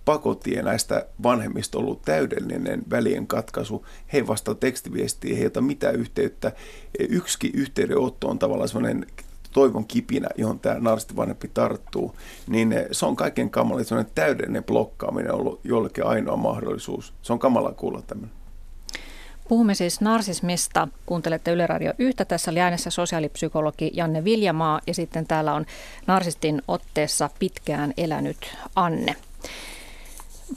pakotie 0.05 0.61
näistä 0.61 1.05
vanhemmista 1.23 1.77
ollut 1.77 2.01
täydellinen 2.01 2.83
välien 2.89 3.27
katkaisu. 3.27 3.85
He 4.13 4.27
vasta 4.27 4.55
tekstiviestiä, 4.55 5.35
he 5.35 5.41
ei 5.41 5.47
ota 5.47 5.61
mitään 5.61 5.95
yhteyttä. 5.95 6.51
Yksikin 6.99 7.51
yhteydenotto 7.53 8.29
on 8.29 8.39
tavallaan 8.39 8.69
sellainen 8.69 9.05
toivon 9.53 9.85
kipinä, 9.85 10.29
johon 10.37 10.59
tämä 10.59 10.97
vanhempi 11.15 11.51
tarttuu, 11.53 12.15
niin 12.47 12.75
se 12.91 13.05
on 13.05 13.15
kaiken 13.15 13.49
kamala, 13.49 13.83
sellainen 13.83 14.13
täydellinen 14.15 14.63
blokkaaminen 14.63 15.33
ollut 15.33 15.59
jollekin 15.63 16.05
ainoa 16.05 16.37
mahdollisuus. 16.37 17.13
Se 17.21 17.33
on 17.33 17.39
kamala 17.39 17.71
kuulla 17.71 18.01
tämmöinen. 18.01 18.35
Puhumme 19.47 19.75
siis 19.75 20.01
narsismista. 20.01 20.87
Kuuntelette 21.05 21.51
Yle 21.51 21.67
Radio 21.67 21.93
yhtä. 21.99 22.25
Tässä 22.25 22.51
oli 22.51 22.59
äänessä 22.59 22.89
sosiaalipsykologi 22.89 23.91
Janne 23.93 24.23
Viljamaa 24.23 24.81
ja 24.87 24.93
sitten 24.93 25.27
täällä 25.27 25.53
on 25.53 25.65
narsistin 26.07 26.61
otteessa 26.67 27.29
pitkään 27.39 27.93
elänyt 27.97 28.37
Anne. 28.75 29.15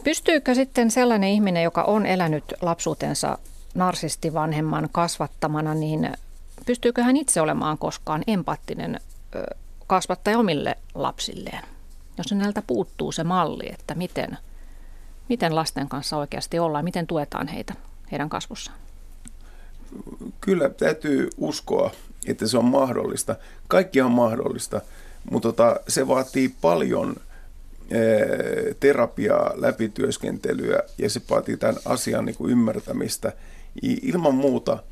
Pystyykö 0.05 0.55
sitten 0.55 0.91
sellainen 0.91 1.29
ihminen, 1.31 1.63
joka 1.63 1.83
on 1.83 2.07
elänyt 2.07 2.45
lapsuutensa 2.61 3.39
narsistivanhemman 3.75 4.89
kasvattamana, 4.93 5.75
niin 5.75 6.09
pystyykö 6.67 7.03
hän 7.03 7.17
itse 7.17 7.41
olemaan 7.41 7.79
koskaan 7.79 8.23
empaattinen 8.27 9.01
kasvattaja 9.87 10.39
omille 10.39 10.77
lapsilleen? 10.95 11.65
Jos 12.19 12.31
häneltä 12.31 12.63
puuttuu 12.67 13.13
se 13.13 13.25
malli, 13.25 13.69
että 13.73 13.95
miten, 13.95 14.39
miten 15.29 15.57
lasten 15.57 15.89
kanssa 15.89 16.17
oikeasti 16.17 16.59
ollaan, 16.59 16.85
miten 16.85 17.07
tuetaan 17.07 17.49
heitä 17.49 17.75
heidän 18.13 18.29
kasvussaan? 18.29 18.79
Kyllä 20.41 20.69
täytyy 20.69 21.31
uskoa, 21.37 21.91
että 22.27 22.47
se 22.47 22.59
on 22.59 22.65
mahdollista. 22.65 23.37
Kaikki 23.69 24.01
on 24.01 24.13
mahdollista, 24.13 24.81
mutta 25.31 25.49
tota, 25.49 25.81
se 25.89 26.09
vaatii 26.09 26.55
paljon 26.61 27.17
terapiaa, 28.81 29.53
läpityöskentelyä 29.55 30.81
ja 30.99 31.11
se 31.11 31.21
vaatii 31.31 31.57
tämän 31.57 31.77
asian 31.85 32.25
niin 32.25 32.37
kuin 32.37 32.53
ymmärtämistä. 32.53 33.33
Ilman 33.83 34.35
muuta– 34.35 34.79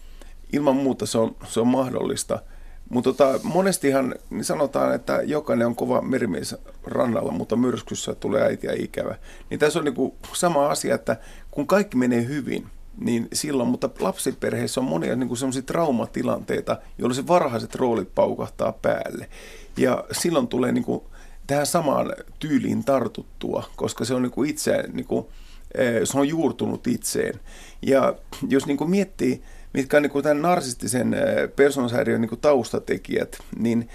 ilman 0.53 0.77
muuta 0.77 1.07
se 1.07 1.19
on, 1.19 1.37
se 1.49 1.61
on 1.61 1.69
mahdollista. 1.69 2.43
Mutta 2.89 3.13
tota, 3.13 3.41
monestihan 3.43 4.15
sanotaan, 4.43 4.95
että 4.95 5.21
jokainen 5.25 5.67
on 5.67 5.77
kova 5.77 6.01
merimies 6.01 6.57
rannalla, 6.85 7.33
mutta 7.33 7.57
myrskyssä 7.57 8.15
tulee 8.15 8.43
äitiä 8.43 8.73
ikävä. 8.77 9.17
Niin 9.51 9.61
tässä 9.61 9.79
on 9.79 9.85
niinku 9.85 10.17
sama 10.33 10.69
asia, 10.69 10.95
että 10.95 11.17
kun 11.51 11.67
kaikki 11.67 11.97
menee 11.97 12.25
hyvin, 12.25 12.67
niin 12.99 13.29
silloin, 13.33 13.69
mutta 13.69 13.91
lapsiperheissä 14.01 14.81
on 14.81 14.87
monia 14.87 15.17
niin 15.17 15.37
sellaisia 15.37 15.63
traumatilanteita, 15.63 16.79
jolloin 16.99 17.17
se 17.17 17.27
varhaiset 17.27 17.75
roolit 17.75 18.15
paukahtaa 18.15 18.73
päälle. 18.73 19.29
Ja 19.77 20.05
silloin 20.13 20.49
tulee 20.49 20.73
niin 20.73 20.85
kuin 20.85 21.03
tähän 21.47 21.67
samaan 21.67 22.13
tyyliin 22.39 22.85
tartuttua, 22.85 23.65
koska 23.77 24.05
se 24.05 24.15
on 24.15 24.23
niin 24.23 24.33
kuin 24.33 24.51
itse, 24.51 24.85
niin 24.93 25.07
kuin, 25.07 25.27
eh, 25.75 26.01
se 26.05 26.19
on 26.19 26.29
juurtunut 26.29 26.87
itseen. 26.87 27.41
Ja 27.83 28.15
jos 28.49 28.67
niin 28.67 28.77
kuin 28.77 28.91
miettii, 28.91 29.43
mitkä 29.75 29.97
on 29.97 30.03
niin 30.03 30.23
tämän 30.23 30.43
narsistisen 30.43 31.17
persoonashäiriön 31.57 32.21
niin 32.21 32.41
taustatekijät, 32.41 33.39
niin 33.59 33.89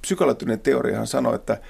psykoanalyyttinen 0.00 0.60
teoriahan 0.60 1.06
sanoo, 1.06 1.34
että 1.34 1.60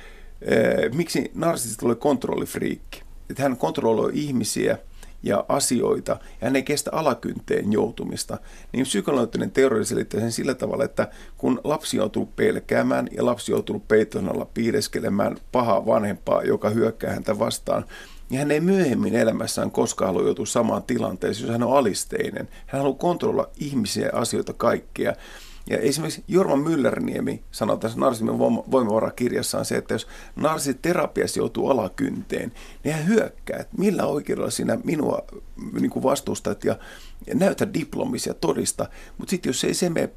miksi 0.95 1.31
narsistit 1.35 1.83
oli 1.83 1.95
kontrollifriikki. 1.95 3.03
Että 3.31 3.43
hän 3.43 3.57
kontrolloi 3.57 4.11
ihmisiä 4.15 4.79
ja 5.23 5.45
asioita, 5.49 6.13
ja 6.13 6.47
hän 6.47 6.57
ei 6.57 6.63
kestä 6.63 6.91
alakynteen 6.93 7.73
joutumista. 7.73 8.39
Niin 8.73 8.87
psykoanalyyttinen 8.87 9.51
teoria 9.51 9.85
selittää 9.85 10.21
sen 10.21 10.33
sillä 10.33 10.55
tavalla, 10.55 10.85
että 10.85 11.09
kun 11.39 11.61
lapsi 11.65 11.97
joutuu 11.97 12.27
pelkäämään 12.27 13.09
ja 13.17 13.27
lapsi 13.27 13.53
joutuu 13.53 13.81
peiton 13.89 14.29
alla 14.29 14.45
piileskelemään 14.45 15.37
pahaa 15.53 15.87
vanhempaa, 15.87 16.43
joka 16.43 16.71
hyökkää 16.71 17.13
häntä 17.13 17.39
vastaan, 17.39 17.85
niin 18.33 18.39
hän 18.39 18.51
ei 18.51 18.61
myöhemmin 18.61 19.15
elämässään 19.15 19.71
koskaan 19.71 20.09
halua 20.09 20.27
joutua 20.27 20.47
samaan 20.47 20.83
tilanteeseen, 20.83 21.47
jos 21.47 21.53
hän 21.53 21.63
on 21.63 21.77
alisteinen. 21.77 22.49
Hän 22.67 22.81
haluaa 22.83 22.99
kontrolloida 22.99 23.51
ihmisiä 23.59 24.07
ja 24.07 24.19
asioita 24.19 24.53
kaikkea. 24.53 25.15
Ja 25.71 25.79
esimerkiksi 25.79 26.25
Jorma 26.29 26.55
Müllerniemi 26.55 27.41
sanoo 27.51 27.77
tässä 27.77 27.99
Narsismin 27.99 28.39
voimavarakirjassaan 28.39 29.65
se, 29.65 29.77
että 29.77 29.95
jos 29.95 30.07
narsiterapiassa 30.37 31.41
joutuu 31.41 31.71
alakynteen, 31.71 32.53
niin 32.85 32.95
hän 32.95 33.07
hyökkää, 33.07 33.59
että 33.61 33.77
millä 33.79 34.07
oikeudella 34.07 34.51
sinä 34.51 34.79
minua 34.85 35.19
niin 35.81 35.91
kuin 35.91 36.03
vastustat 36.03 36.65
ja, 36.65 36.79
ja 37.27 37.35
näytä 37.35 37.75
diplomisia 37.75 38.35
todista. 38.35 38.89
Mutta 39.19 39.31
sitten 39.31 39.51
jos 39.51 39.65
ei 39.65 39.75
se 39.75 39.91
mene 39.91 40.11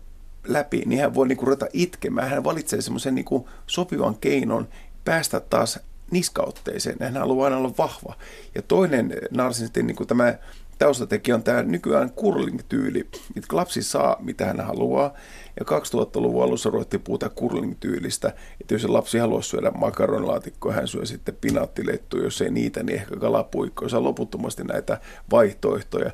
läpi, 0.48 0.84
niin 0.86 1.02
hän 1.02 1.14
voi 1.14 1.28
niin 1.28 1.38
kuin 1.38 1.48
ruveta 1.48 1.68
itkemään. 1.74 2.30
Hän 2.30 2.44
valitsee 2.44 2.82
semmoisen 2.82 3.16
niin 3.16 3.46
sopivan 3.68 4.16
keinon 4.16 4.68
päästä 5.06 5.40
taas 5.40 5.80
niskautteeseen. 6.12 6.98
Hän 7.00 7.18
haluaa 7.18 7.46
aina 7.46 7.58
olla 7.58 7.74
vahva. 7.78 8.16
Ja 8.56 8.62
toinen 8.62 9.18
narsistin 9.32 9.88
niin 9.88 10.08
tämä 10.08 10.34
taustatekijä 10.78 11.36
on 11.36 11.44
tämä 11.44 11.64
nykyään 11.64 12.12
curling-tyyli, 12.12 13.00
että 13.38 13.56
lapsi 13.56 13.84
saa 13.84 14.18
mitä 14.20 14.46
hän 14.46 14.60
haluaa. 14.62 15.14
Ja 15.60 15.66
2000-luvun 15.66 16.44
alussa 16.44 16.70
ruvettiin 16.70 17.02
puhuta 17.02 17.30
curling-tyylistä, 17.30 18.34
että 18.62 18.74
jos 18.74 18.86
lapsi 18.86 19.18
haluaa 19.18 19.42
syödä 19.42 19.72
makaronilaatikkoa, 19.72 20.74
hän 20.74 20.88
syö 20.88 21.06
sitten 21.06 21.38
pinaattilettu, 21.42 22.18
jos 22.18 22.42
ei 22.42 22.52
niitä, 22.52 22.84
niin 22.84 23.00
ehkä 23.00 23.16
kalapuikko, 23.16 23.90
saa 23.90 24.04
loputtomasti 24.04 24.64
näitä 24.64 25.00
vaihtoehtoja. 25.32 26.12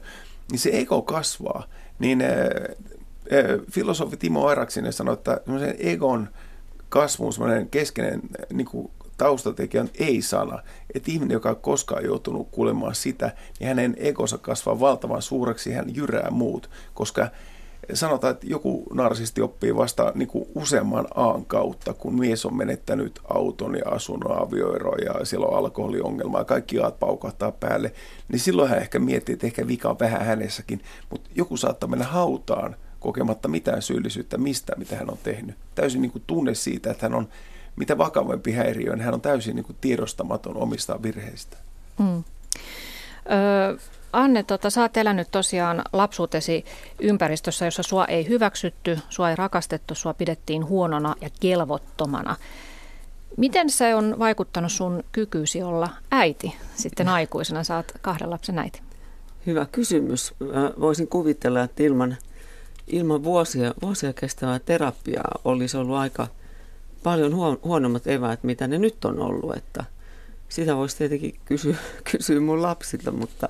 Niin 0.51 0.59
se 0.59 0.69
ego 0.73 1.01
kasvaa. 1.01 1.63
Niin 1.99 2.23
filosofi 3.71 4.17
Timo 4.17 4.47
Airaksinen 4.47 4.93
sanoi, 4.93 5.13
että 5.13 5.41
egon 5.77 6.29
kasvu, 6.89 7.31
semmoinen 7.31 7.69
keskeinen 7.69 8.21
niin 8.53 8.67
kuin 8.67 8.91
taustatekijä 9.21 9.81
on 9.81 9.89
ei-sana. 9.99 10.59
Että 10.95 11.11
ihminen, 11.11 11.33
joka 11.33 11.49
on 11.49 11.55
koskaan 11.55 12.03
joutunut 12.03 12.47
kuulemaan 12.51 12.95
sitä, 12.95 13.31
niin 13.59 13.67
hänen 13.67 13.95
egonsa 13.97 14.37
kasvaa 14.37 14.79
valtavan 14.79 15.21
suureksi, 15.21 15.71
hän 15.71 15.95
jyrää 15.95 16.27
muut, 16.31 16.69
koska 16.93 17.27
sanotaan, 17.93 18.31
että 18.31 18.47
joku 18.47 18.83
narsisti 18.93 19.41
oppii 19.41 19.75
vasta 19.75 20.11
niin 20.15 20.27
kuin 20.27 20.45
useamman 20.55 21.07
aan 21.15 21.45
kautta, 21.45 21.93
kun 21.93 22.19
mies 22.19 22.45
on 22.45 22.57
menettänyt 22.57 23.19
auton 23.29 23.75
ja 23.75 23.91
asunnon 23.91 24.41
avioero 24.41 24.95
ja 24.95 25.25
siellä 25.25 25.45
on 25.45 25.57
alkoholiongelma 25.57 26.37
ja 26.37 26.45
kaikki 26.45 26.79
aat 26.79 26.99
paukahtaa 26.99 27.51
päälle, 27.51 27.93
niin 28.27 28.39
silloin 28.39 28.69
hän 28.69 28.79
ehkä 28.79 28.99
miettii, 28.99 29.33
että 29.33 29.47
ehkä 29.47 29.67
vika 29.67 29.89
on 29.89 29.99
vähän 29.99 30.25
hänessäkin, 30.25 30.81
mutta 31.09 31.29
joku 31.35 31.57
saattaa 31.57 31.89
mennä 31.89 32.05
hautaan 32.05 32.75
kokematta 32.99 33.47
mitään 33.47 33.81
syyllisyyttä 33.81 34.37
mistä, 34.37 34.73
mitä 34.77 34.95
hän 34.95 35.09
on 35.09 35.17
tehnyt. 35.23 35.55
Täysin 35.75 36.01
niin 36.01 36.11
kuin 36.11 36.23
tunne 36.27 36.55
siitä, 36.55 36.91
että 36.91 37.05
hän 37.05 37.15
on 37.15 37.27
mitä 37.75 37.97
vakavampi 37.97 38.51
häiriö, 38.51 38.95
niin 38.95 39.05
hän 39.05 39.13
on 39.13 39.21
täysin 39.21 39.55
niin 39.55 39.65
kuin 39.65 39.77
tiedostamaton 39.81 40.57
omista 40.57 41.01
virheistä. 41.03 41.57
Mm. 41.99 42.23
Öö, 43.31 43.77
Anne, 44.13 44.43
tota, 44.43 44.69
sä 44.69 44.81
oot 44.81 44.97
elänyt 44.97 45.27
tosiaan 45.31 45.81
lapsuutesi 45.93 46.65
ympäristössä, 46.99 47.65
jossa 47.65 47.83
sua 47.83 48.05
ei 48.05 48.27
hyväksytty, 48.27 48.99
sua 49.09 49.29
ei 49.29 49.35
rakastettu, 49.35 49.95
sua 49.95 50.13
pidettiin 50.13 50.65
huonona 50.65 51.15
ja 51.21 51.29
kelvottomana. 51.39 52.35
Miten 53.37 53.69
se 53.69 53.95
on 53.95 54.19
vaikuttanut 54.19 54.71
sun 54.71 55.03
kykyysi 55.11 55.63
olla 55.63 55.89
äiti 56.11 56.55
sitten 56.75 57.09
aikuisena? 57.09 57.63
Saat 57.63 57.91
kahden 58.01 58.29
lapsen 58.29 58.59
äiti. 58.59 58.81
Hyvä 59.45 59.65
kysymys. 59.71 60.33
Voisin 60.79 61.07
kuvitella, 61.07 61.61
että 61.63 61.83
ilman, 61.83 62.17
ilman 62.87 63.23
vuosia, 63.23 63.73
vuosia 63.81 64.13
kestävää 64.13 64.59
terapiaa 64.59 65.31
olisi 65.45 65.77
ollut 65.77 65.97
aika 65.97 66.27
paljon 67.03 67.35
huonommat 67.63 68.07
eväät, 68.07 68.43
mitä 68.43 68.67
ne 68.67 68.77
nyt 68.77 69.05
on 69.05 69.19
ollut. 69.19 69.57
Että 69.57 69.83
sitä 70.49 70.75
voisi 70.75 70.97
tietenkin 70.97 71.39
kysyä, 71.45 71.75
kysyä 72.11 72.39
mun 72.39 72.61
lapsilta, 72.61 73.11
mutta 73.11 73.49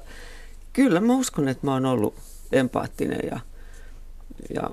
kyllä 0.74 1.00
mä 1.00 1.14
uskon, 1.14 1.48
että 1.48 1.68
mä 1.68 1.74
oon 1.74 1.86
ollut 1.86 2.16
empaattinen 2.52 3.20
ja, 3.32 3.40
ja 4.54 4.70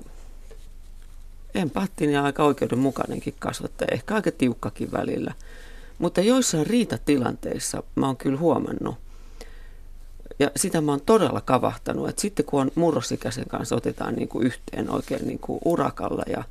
empaattinen 1.55 2.13
ja 2.13 2.23
aika 2.23 2.43
oikeudenmukainenkin 2.43 3.35
kasvattaja, 3.39 3.93
ehkä 3.93 4.15
aika 4.15 4.31
tiukkakin 4.31 4.91
välillä. 4.91 5.33
Mutta 5.99 6.21
joissain 6.21 6.67
riitatilanteissa 6.67 7.83
mä 7.95 8.05
oon 8.05 8.17
kyllä 8.17 8.39
huomannut, 8.39 8.95
ja 10.39 10.51
sitä 10.55 10.81
mä 10.81 10.91
oon 10.91 11.01
todella 11.01 11.41
kavahtanut, 11.41 12.09
että 12.09 12.21
sitten 12.21 12.45
kun 12.45 12.61
on 12.61 12.71
murrosikäisen 12.75 13.45
kanssa 13.47 13.75
otetaan 13.75 14.15
niin 14.15 14.27
kuin 14.27 14.45
yhteen 14.45 14.89
oikein 14.89 15.27
niin 15.27 15.39
kuin 15.39 15.59
urakalla 15.65 16.23
ja, 16.27 16.43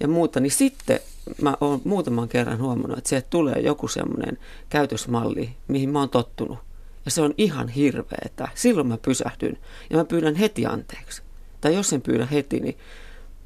ja 0.00 0.08
muuta, 0.08 0.40
niin 0.40 0.50
sitten 0.52 1.00
mä 1.42 1.56
oon 1.60 1.80
muutaman 1.84 2.28
kerran 2.28 2.58
huomannut, 2.58 2.98
että 2.98 3.08
sieltä 3.08 3.26
tulee 3.30 3.60
joku 3.60 3.88
semmoinen 3.88 4.38
käytösmalli, 4.68 5.50
mihin 5.68 5.90
mä 5.90 5.98
oon 5.98 6.10
tottunut. 6.10 6.58
Ja 7.04 7.10
se 7.10 7.22
on 7.22 7.34
ihan 7.38 7.68
hirveetä. 7.68 8.48
Silloin 8.54 8.86
mä 8.86 8.98
pysähdyn 8.98 9.58
ja 9.90 9.96
mä 9.96 10.04
pyydän 10.04 10.34
heti 10.34 10.66
anteeksi. 10.66 11.22
Tai 11.60 11.74
jos 11.74 11.92
en 11.92 12.02
pyydä 12.02 12.26
heti, 12.26 12.60
niin, 12.60 12.78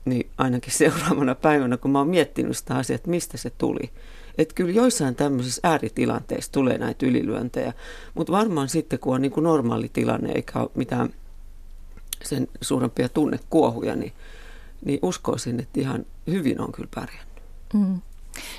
niin 0.05 0.31
ainakin 0.39 0.73
seuraavana 0.79 1.35
päivänä, 1.35 1.77
kun 1.77 1.91
mä 1.91 1.99
oon 1.99 2.09
miettinyt 2.09 2.57
sitä 2.57 2.75
asiaa, 2.75 2.95
että 2.95 3.11
mistä 3.11 3.37
se 3.37 3.51
tuli. 3.51 3.91
Että 4.39 4.55
kyllä 4.55 4.73
joissain 4.73 5.15
tämmöisissä 5.15 5.61
ääritilanteissa 5.65 6.53
tulee 6.53 6.79
näitä 6.79 7.07
ylilyöntejä, 7.07 7.73
mutta 8.15 8.33
varmaan 8.33 8.69
sitten, 8.69 8.99
kun 8.99 9.15
on 9.15 9.23
niin 9.23 9.33
kuin 9.33 9.45
normaali 9.45 9.91
tilanne 9.93 10.33
eikä 10.33 10.59
ole 10.59 10.71
mitään 10.75 11.15
sen 12.23 12.49
suurempia 12.61 13.09
tunnekuohuja, 13.09 13.97
niin, 13.97 14.13
niin 14.85 14.99
uskoisin, 15.03 15.61
että 15.61 15.81
ihan 15.81 16.07
hyvin 16.27 16.61
on 16.61 16.73
kyllä 16.73 16.89
pärjännyt. 16.95 17.30
Mm. 17.75 18.01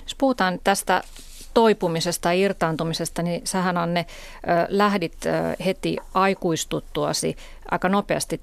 Jos 0.04 0.16
puhutaan 0.18 0.60
tästä 0.64 1.04
toipumisesta 1.54 2.34
ja 2.34 2.40
irtaantumisesta, 2.40 3.22
niin 3.22 3.42
sähän 3.44 3.78
Anne 3.78 4.06
lähdit 4.70 5.18
heti 5.66 5.98
aikuistuttuasi 6.14 7.36
aika 7.72 7.90
nopeasti 7.90 8.42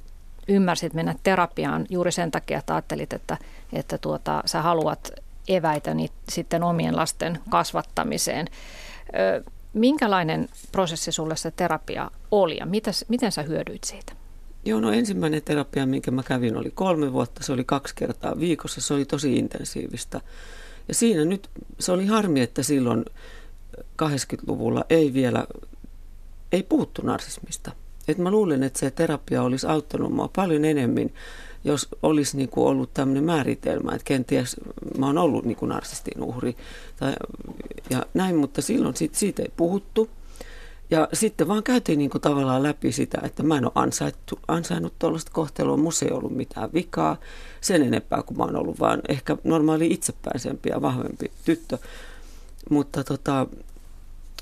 ymmärsit 0.48 0.94
mennä 0.94 1.14
terapiaan 1.22 1.86
juuri 1.90 2.12
sen 2.12 2.30
takia, 2.30 2.58
että 2.58 2.74
ajattelit, 2.74 3.12
että, 3.12 3.38
että 3.72 3.98
tuota, 3.98 4.42
sä 4.46 4.62
haluat 4.62 5.10
eväitä 5.48 5.94
niitä 5.94 6.14
sitten 6.28 6.62
omien 6.62 6.96
lasten 6.96 7.38
kasvattamiseen. 7.50 8.46
Minkälainen 9.72 10.48
prosessi 10.72 11.12
sulle 11.12 11.36
se 11.36 11.50
terapia 11.50 12.10
oli 12.30 12.56
ja 12.56 12.66
mitäs, 12.66 13.04
miten 13.08 13.32
sä 13.32 13.42
hyödyit 13.42 13.84
siitä? 13.84 14.12
Joo, 14.64 14.80
no 14.80 14.92
ensimmäinen 14.92 15.42
terapia, 15.42 15.86
minkä 15.86 16.10
mä 16.10 16.22
kävin, 16.22 16.56
oli 16.56 16.70
kolme 16.70 17.12
vuotta. 17.12 17.42
Se 17.42 17.52
oli 17.52 17.64
kaksi 17.64 17.94
kertaa 17.94 18.40
viikossa. 18.40 18.80
Se 18.80 18.94
oli 18.94 19.04
tosi 19.04 19.36
intensiivistä. 19.36 20.20
Ja 20.88 20.94
siinä 20.94 21.24
nyt 21.24 21.50
se 21.78 21.92
oli 21.92 22.06
harmi, 22.06 22.40
että 22.40 22.62
silloin 22.62 23.04
80-luvulla 24.02 24.84
ei 24.90 25.12
vielä, 25.12 25.46
ei 26.52 26.62
puhuttu 26.62 27.02
narsismista. 27.02 27.72
Et 28.08 28.18
mä 28.18 28.30
luulen, 28.30 28.62
että 28.62 28.78
se 28.78 28.90
terapia 28.90 29.42
olisi 29.42 29.66
auttanut 29.66 30.12
mua 30.12 30.30
paljon 30.36 30.64
enemmän, 30.64 31.10
jos 31.64 31.88
olisi 32.02 32.36
niin 32.36 32.48
kuin 32.48 32.66
ollut 32.66 32.94
tämmöinen 32.94 33.24
määritelmä, 33.24 33.92
että 33.94 34.04
kenties 34.04 34.56
mä 34.98 35.06
oon 35.06 35.18
ollut 35.18 35.44
niin 35.44 35.56
kuin 35.56 35.68
narsistin 35.68 36.22
uhri 36.22 36.56
tai, 36.96 37.14
ja 37.90 38.06
näin, 38.14 38.36
mutta 38.36 38.62
silloin 38.62 38.96
siitä, 38.96 39.18
siitä 39.18 39.42
ei 39.42 39.52
puhuttu. 39.56 40.10
Ja 40.90 41.08
sitten 41.12 41.48
vaan 41.48 41.62
käytiin 41.62 41.98
niin 41.98 42.10
kuin 42.10 42.22
tavallaan 42.22 42.62
läpi 42.62 42.92
sitä, 42.92 43.18
että 43.22 43.42
mä 43.42 43.58
en 43.58 43.64
ole 43.64 43.72
ansaittu, 43.74 44.38
ansainnut 44.48 44.94
tuollaista 44.98 45.30
kohtelua, 45.34 45.76
musta 45.76 46.04
ei 46.04 46.10
ollut 46.10 46.36
mitään 46.36 46.70
vikaa 46.74 47.16
sen 47.60 47.82
enempää 47.82 48.22
kuin 48.22 48.38
mä 48.38 48.44
oon 48.44 48.56
ollut, 48.56 48.80
vaan 48.80 49.00
ehkä 49.08 49.36
normaali 49.44 49.86
itsepäisempi 49.86 50.68
ja 50.68 50.82
vahvempi 50.82 51.30
tyttö. 51.44 51.78
Mutta, 52.70 53.04
tota, 53.04 53.46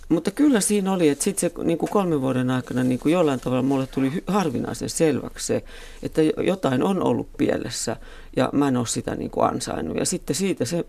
mutta 0.08 0.30
kyllä 0.30 0.60
siinä 0.60 0.92
oli, 0.92 1.08
että 1.08 1.24
sitten 1.24 1.50
se 1.50 1.64
niin 1.64 1.78
kuin 1.78 1.90
kolmen 1.90 2.20
vuoden 2.20 2.50
aikana 2.50 2.84
niin 2.84 2.98
kuin 2.98 3.12
jollain 3.12 3.40
tavalla 3.40 3.62
mulle 3.62 3.86
tuli 3.86 4.24
harvinaisen 4.26 4.90
selväksi 4.90 5.46
se, 5.46 5.64
että 6.02 6.22
jotain 6.22 6.82
on 6.82 7.02
ollut 7.02 7.28
pielessä 7.36 7.96
ja 8.36 8.50
mä 8.52 8.68
en 8.68 8.76
ole 8.76 8.86
sitä 8.86 9.14
niin 9.14 9.30
kuin 9.30 9.46
ansainnut. 9.46 9.96
Ja 9.96 10.06
sitten 10.06 10.36
siitä 10.36 10.64
se 10.64 10.84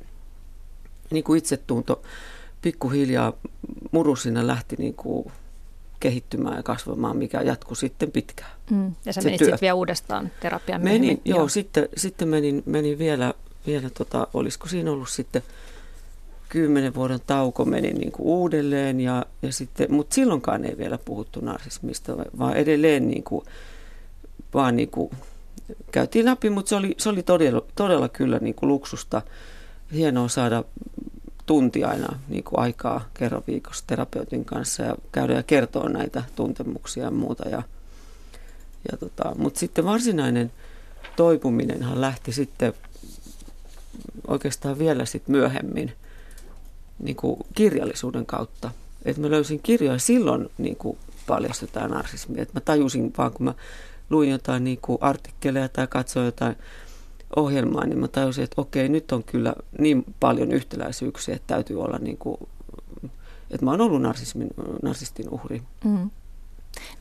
niin 1.11 1.23
kuin 1.23 1.37
itsetunto 1.37 2.01
pikkuhiljaa 2.61 3.33
murusina 3.91 4.47
lähti 4.47 4.75
niin 4.79 4.93
kuin 4.93 5.31
kehittymään 5.99 6.57
ja 6.57 6.63
kasvamaan, 6.63 7.17
mikä 7.17 7.41
jatkui 7.41 7.75
sitten 7.75 8.11
pitkään. 8.11 8.51
Mm. 8.69 8.95
Ja 9.05 9.13
sä 9.13 9.21
menit 9.21 9.39
sitten 9.39 9.57
vielä 9.61 9.73
uudestaan 9.73 10.31
terapiaan 10.39 10.83
Menin, 10.83 11.21
joo, 11.25 11.37
joo, 11.37 11.47
sitten, 11.47 11.89
sitten 11.97 12.27
menin, 12.27 12.63
menin 12.65 12.97
vielä, 12.99 13.33
vielä 13.67 13.89
tota, 13.89 14.27
olisiko 14.33 14.67
siinä 14.67 14.91
ollut 14.91 15.09
sitten 15.09 15.41
kymmenen 16.49 16.95
vuoden 16.95 17.19
tauko 17.27 17.65
menin 17.65 17.95
niin 17.95 18.11
kuin 18.11 18.27
uudelleen, 18.27 18.99
ja, 18.99 19.25
ja 19.41 19.53
sitten, 19.53 19.93
mutta 19.93 20.13
silloinkaan 20.13 20.65
ei 20.65 20.77
vielä 20.77 20.97
puhuttu 20.97 21.39
narsismista, 21.39 22.15
vaan 22.37 22.57
edelleen 22.57 23.07
niin 23.07 23.23
kuin, 23.23 23.45
vaan 24.53 24.75
niin 24.75 24.89
kuin, 24.89 25.11
käytiin 25.91 26.25
läpi, 26.25 26.49
mutta 26.49 26.69
se 26.69 26.75
oli, 26.75 26.95
se 26.97 27.09
oli 27.09 27.23
todella, 27.23 27.61
todella 27.75 28.09
kyllä 28.09 28.39
niin 28.39 28.55
kuin 28.55 28.67
luksusta. 28.67 29.21
Hienoa 29.93 30.27
saada 30.27 30.63
tunti 31.47 31.83
aina 31.83 32.19
niin 32.27 32.43
kuin 32.43 32.59
aikaa 32.59 33.09
kerran 33.13 33.43
viikossa 33.47 33.83
terapeutin 33.87 34.45
kanssa 34.45 34.83
ja 34.83 34.95
käydä 35.11 35.33
ja 35.33 35.43
kertoa 35.43 35.89
näitä 35.89 36.23
tuntemuksia 36.35 37.03
ja 37.03 37.11
muuta. 37.11 37.49
Ja, 37.49 37.63
ja 38.91 38.97
tota, 38.97 39.35
Mutta 39.37 39.59
sitten 39.59 39.85
varsinainen 39.85 40.51
toipuminenhan 41.15 42.01
lähti 42.01 42.31
sitten 42.31 42.73
oikeastaan 44.27 44.79
vielä 44.79 45.05
sit 45.05 45.27
myöhemmin 45.27 45.91
niin 46.99 47.15
kuin 47.15 47.39
kirjallisuuden 47.55 48.25
kautta. 48.25 48.71
Et 49.05 49.17
mä 49.17 49.29
löysin 49.29 49.59
kirjoja 49.59 49.99
silloin 49.99 50.49
niin 50.57 50.75
kuin 50.75 50.97
paljastetaan 51.27 51.91
narsismia. 51.91 52.41
Et 52.41 52.53
mä 52.53 52.59
tajusin 52.59 53.13
vaan, 53.17 53.31
kun 53.31 53.45
mä 53.45 53.53
luin 54.09 54.29
jotain 54.29 54.63
niin 54.63 54.79
kuin 54.81 54.97
artikkeleja 55.01 55.69
tai 55.69 55.87
katsoin 55.87 56.25
jotain 56.25 56.55
ohjelmaa, 57.35 57.85
niin 57.85 57.99
mä 57.99 58.07
tajusin, 58.07 58.43
että 58.43 58.61
okei, 58.61 58.89
nyt 58.89 59.11
on 59.11 59.23
kyllä 59.23 59.53
niin 59.79 60.05
paljon 60.19 60.51
yhtäläisyyksiä, 60.51 61.35
että 61.35 61.53
täytyy 61.53 61.81
olla 61.81 61.97
niin 61.97 62.17
kuin, 62.17 62.37
että 63.51 63.65
mä 63.65 63.71
oon 63.71 63.81
ollut 63.81 64.01
narsismin, 64.01 64.47
narsistin 64.83 65.29
uhri. 65.29 65.61
Mm. 65.83 66.09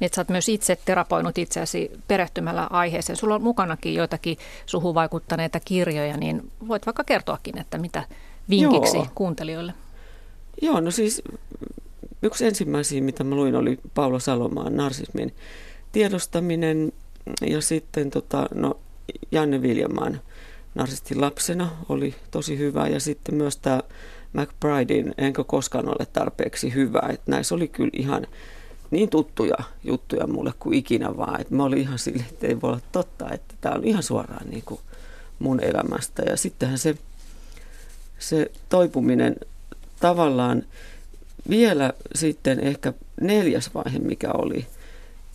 Niin, 0.01 0.07
että 0.07 0.17
sä 0.17 0.21
oot 0.21 0.29
myös 0.29 0.49
itse 0.49 0.79
terapoinut 0.85 1.39
itseäsi 1.39 1.91
perehtymällä 2.09 2.67
aiheeseen. 2.71 3.17
Sulla 3.17 3.35
on 3.35 3.43
mukanakin 3.43 3.95
joitakin 3.95 4.37
suhun 4.67 4.95
vaikuttaneita 4.95 5.61
kirjoja, 5.61 6.17
niin 6.17 6.53
voit 6.69 6.87
vaikka 6.87 7.05
kertoakin, 7.05 7.59
että 7.59 7.79
mitä 7.79 8.05
vinkiksi 8.49 8.97
Joo. 8.97 9.07
kuuntelijoille? 9.15 9.75
Joo, 10.62 10.81
no 10.81 10.91
siis 10.91 11.23
yksi 12.23 12.47
ensimmäisiä, 12.47 13.01
mitä 13.01 13.25
mä 13.25 13.35
luin, 13.35 13.57
oli 13.57 13.79
Paula 13.95 14.19
Salomaan 14.19 14.77
narsismin 14.77 15.35
tiedostaminen 15.93 16.93
ja 17.47 17.61
sitten 17.61 18.11
tota, 18.11 18.47
no, 18.55 18.79
Janne 19.33 19.62
Viljamaan 19.62 20.21
narsistin 20.75 21.21
lapsena 21.21 21.71
oli 21.88 22.14
tosi 22.31 22.59
hyvä 22.59 22.88
ja 22.88 23.01
sitten 23.01 23.35
myös 23.35 23.57
tämä 23.57 23.83
McBridein 24.33 25.14
Enkä 25.19 25.45
koskaan 25.45 25.88
ole 25.88 26.07
tarpeeksi 26.12 26.75
hyvä. 26.75 27.03
Että 27.09 27.31
näissä 27.31 27.55
oli 27.55 27.69
kyllä 27.69 27.90
ihan 27.92 28.27
niin 28.90 29.09
tuttuja 29.09 29.57
juttuja 29.85 30.27
mulle 30.27 30.53
kuin 30.59 30.75
ikinä 30.75 31.16
vaan. 31.16 31.40
Että 31.40 31.55
mä 31.55 31.64
olin 31.64 31.79
ihan 31.79 31.99
silleen, 31.99 32.29
että 32.31 32.47
ei 32.47 32.61
voi 32.61 32.71
olla 32.71 32.81
totta, 32.92 33.31
että 33.33 33.55
tämä 33.61 33.75
on 33.75 33.85
ihan 33.85 34.03
suoraan 34.03 34.51
niin 34.51 34.62
kuin 34.66 34.81
mun 35.38 35.61
elämästä. 35.61 36.23
Ja 36.23 36.37
sittenhän 36.37 36.79
se, 36.79 36.95
se 38.19 38.51
toipuminen 38.69 39.37
tavallaan 40.01 40.62
vielä 41.49 41.92
sitten 42.14 42.61
ehkä 42.61 42.92
neljäs 43.21 43.71
vaihe, 43.75 43.99
mikä 43.99 44.31
oli, 44.33 44.66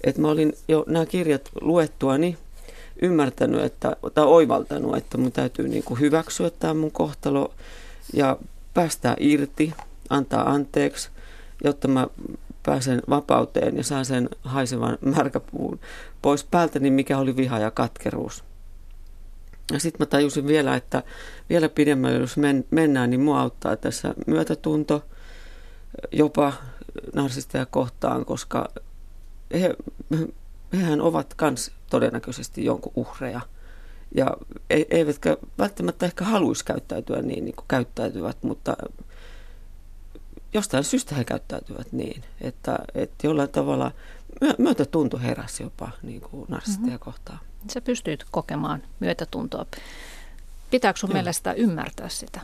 että 0.04 0.22
mä 0.22 0.28
olin 0.28 0.54
jo 0.68 0.86
nämä 0.88 1.06
kirjat 1.06 1.50
luettuani, 1.62 2.38
ymmärtänyt 3.02 3.64
että, 3.64 3.96
tai 4.14 4.26
oivaltanut, 4.26 4.98
että 4.98 5.18
mun 5.18 5.32
täytyy 5.32 5.68
niin 5.68 5.84
kuin 5.84 6.00
hyväksyä 6.00 6.50
tämä 6.50 6.74
mun 6.74 6.92
kohtalo 6.92 7.54
ja 8.14 8.38
päästää 8.74 9.16
irti, 9.20 9.74
antaa 10.10 10.52
anteeksi, 10.52 11.10
jotta 11.64 11.88
mä 11.88 12.08
pääsen 12.64 13.02
vapauteen 13.10 13.78
ja 13.78 13.84
saan 13.84 14.06
sen 14.06 14.30
haisevan 14.42 14.98
märkäpuun 15.02 15.80
pois 16.22 16.44
päältäni, 16.44 16.92
mikä 16.92 17.18
oli 17.18 17.36
viha 17.36 17.60
ja 17.60 17.72
katkeruus. 17.72 18.44
Ja 19.72 19.80
sitten 19.80 20.02
mä 20.02 20.06
tajusin 20.06 20.48
vielä, 20.48 20.76
että 20.76 21.04
vielä 21.50 21.70
pidemmälle 21.70 22.20
jos 22.20 22.38
men, 22.38 22.66
mennään, 22.72 23.10
niin 23.10 23.22
mua 23.22 23.42
auttaa 23.42 23.76
tässä 23.76 24.14
myötätunto 24.28 25.06
jopa 26.12 26.54
narsisteja 27.14 27.66
kohtaan, 27.66 28.26
koska 28.26 28.70
he, 29.54 29.76
hehän 30.74 31.02
ovat 31.02 31.34
kans 31.34 31.72
todennäköisesti 31.92 32.66
jonkun 32.66 32.94
uhreja. 32.96 33.42
Ja 34.16 34.38
e, 34.70 34.84
eivätkä 34.90 35.38
välttämättä 35.58 36.06
ehkä 36.06 36.26
haluaisi 36.26 36.66
käyttäytyä 36.66 37.22
niin, 37.22 37.46
niin 37.46 37.56
kuin 37.56 37.66
käyttäytyvät, 37.68 38.38
mutta 38.44 38.78
jostain 40.54 40.84
syystä 40.84 41.16
he 41.16 41.24
käyttäytyvät 41.24 41.92
niin, 41.92 42.24
että, 42.42 42.80
että 42.96 43.28
jollain 43.28 43.50
tavalla 43.50 43.92
myötätunto 44.58 45.20
heräsi 45.20 45.64
jopa 45.64 45.92
niin 46.04 46.22
kuin 46.22 46.46
narsistia 46.50 46.86
mm-hmm. 46.86 47.00
kohtaan. 47.00 47.40
Sä 47.74 47.82
pystyt 47.82 48.26
kokemaan 48.32 48.84
myötätuntoa. 49.00 49.66
Pitääkö 50.72 51.00
sun 51.00 51.10
Joo. 51.10 51.14
mielestä 51.14 51.54
ymmärtää 51.54 52.10
sitä 52.10 52.42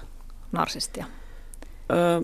narsistia? 0.51 1.05
Öö, 1.91 2.21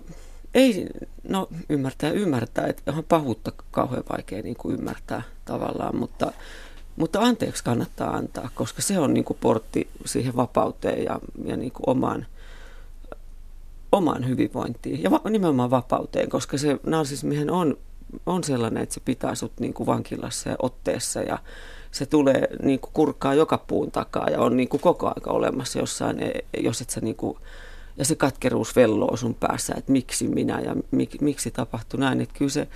ei, 0.54 0.86
no 1.28 1.48
ymmärtää 1.68 2.10
ymmärtää, 2.10 2.66
että 2.66 2.92
on 2.92 3.04
pahuutta 3.04 3.52
kauhean 3.70 4.04
vaikea 4.10 4.42
niin 4.42 4.56
kuin 4.56 4.78
ymmärtää 4.78 5.22
tavallaan, 5.44 5.96
mutta, 5.96 6.32
mutta 6.96 7.20
anteeksi 7.20 7.64
kannattaa 7.64 8.16
antaa, 8.16 8.50
koska 8.54 8.82
se 8.82 8.98
on 8.98 9.14
niin 9.14 9.24
kuin 9.24 9.36
portti 9.40 9.88
siihen 10.04 10.36
vapauteen 10.36 11.04
ja, 11.04 11.20
ja 11.44 11.56
niin 11.56 11.72
kuin 11.72 11.84
omaan, 11.86 12.26
omaan 13.92 14.28
hyvinvointiin 14.28 15.02
ja 15.02 15.10
va, 15.10 15.20
nimenomaan 15.30 15.70
vapauteen, 15.70 16.28
koska 16.28 16.58
se 16.58 16.78
narsismihän 16.86 17.50
on, 17.50 17.76
on 18.26 18.44
sellainen, 18.44 18.82
että 18.82 18.94
se 18.94 19.00
pitää 19.04 19.34
sut 19.34 19.52
niin 19.60 19.74
kuin 19.74 19.86
vankilassa 19.86 20.50
ja 20.50 20.56
otteessa 20.58 21.20
ja 21.20 21.38
se 21.90 22.06
tulee 22.06 22.48
niin 22.62 22.80
kuin 22.80 22.90
kurkkaa 22.94 23.34
joka 23.34 23.58
puun 23.58 23.90
takaa 23.90 24.30
ja 24.30 24.40
on 24.40 24.56
niin 24.56 24.68
kuin 24.68 24.80
koko 24.80 25.06
aika 25.06 25.30
olemassa 25.30 25.78
jossain, 25.78 26.22
e, 26.22 26.32
jos 26.58 26.80
et 26.80 26.90
sä 26.90 27.00
niin 27.00 27.16
kuin, 27.16 27.38
ja 27.96 28.04
se 28.04 28.14
katkeruus 28.14 28.76
velloo 28.76 29.16
sun 29.16 29.34
päässä, 29.34 29.74
että 29.76 29.92
miksi 29.92 30.28
minä 30.28 30.60
ja 30.60 30.76
mik, 30.90 31.20
miksi 31.20 31.50
tapahtui 31.50 32.00
näin. 32.00 32.20
Että 32.20 32.34
kyllä 32.38 32.50
se 32.50 32.68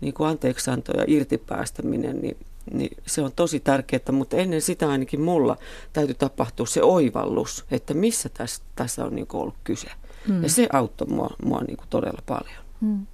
niin 0.00 0.14
kuin 0.14 0.28
anteeksianto 0.28 0.92
ja 0.92 1.04
irtipäästäminen, 1.06 2.20
niin, 2.20 2.36
niin 2.72 2.96
se 3.06 3.22
on 3.22 3.32
tosi 3.36 3.60
tärkeää, 3.60 4.12
mutta 4.12 4.36
ennen 4.36 4.60
sitä 4.60 4.88
ainakin 4.88 5.20
mulla 5.20 5.56
täytyy 5.92 6.14
tapahtua 6.14 6.66
se 6.66 6.82
oivallus, 6.82 7.64
että 7.70 7.94
missä 7.94 8.28
tässä, 8.28 8.62
tässä 8.76 9.04
on 9.04 9.14
niin 9.14 9.26
ollut 9.32 9.54
kyse. 9.64 9.88
Hmm. 10.28 10.42
Ja 10.42 10.48
se 10.48 10.68
auttoi 10.72 11.08
mua, 11.08 11.30
mua 11.44 11.60
niin 11.60 11.76
kuin 11.76 11.88
todella 11.90 12.22
paljon. 12.26 12.64
Hmm. 12.80 13.06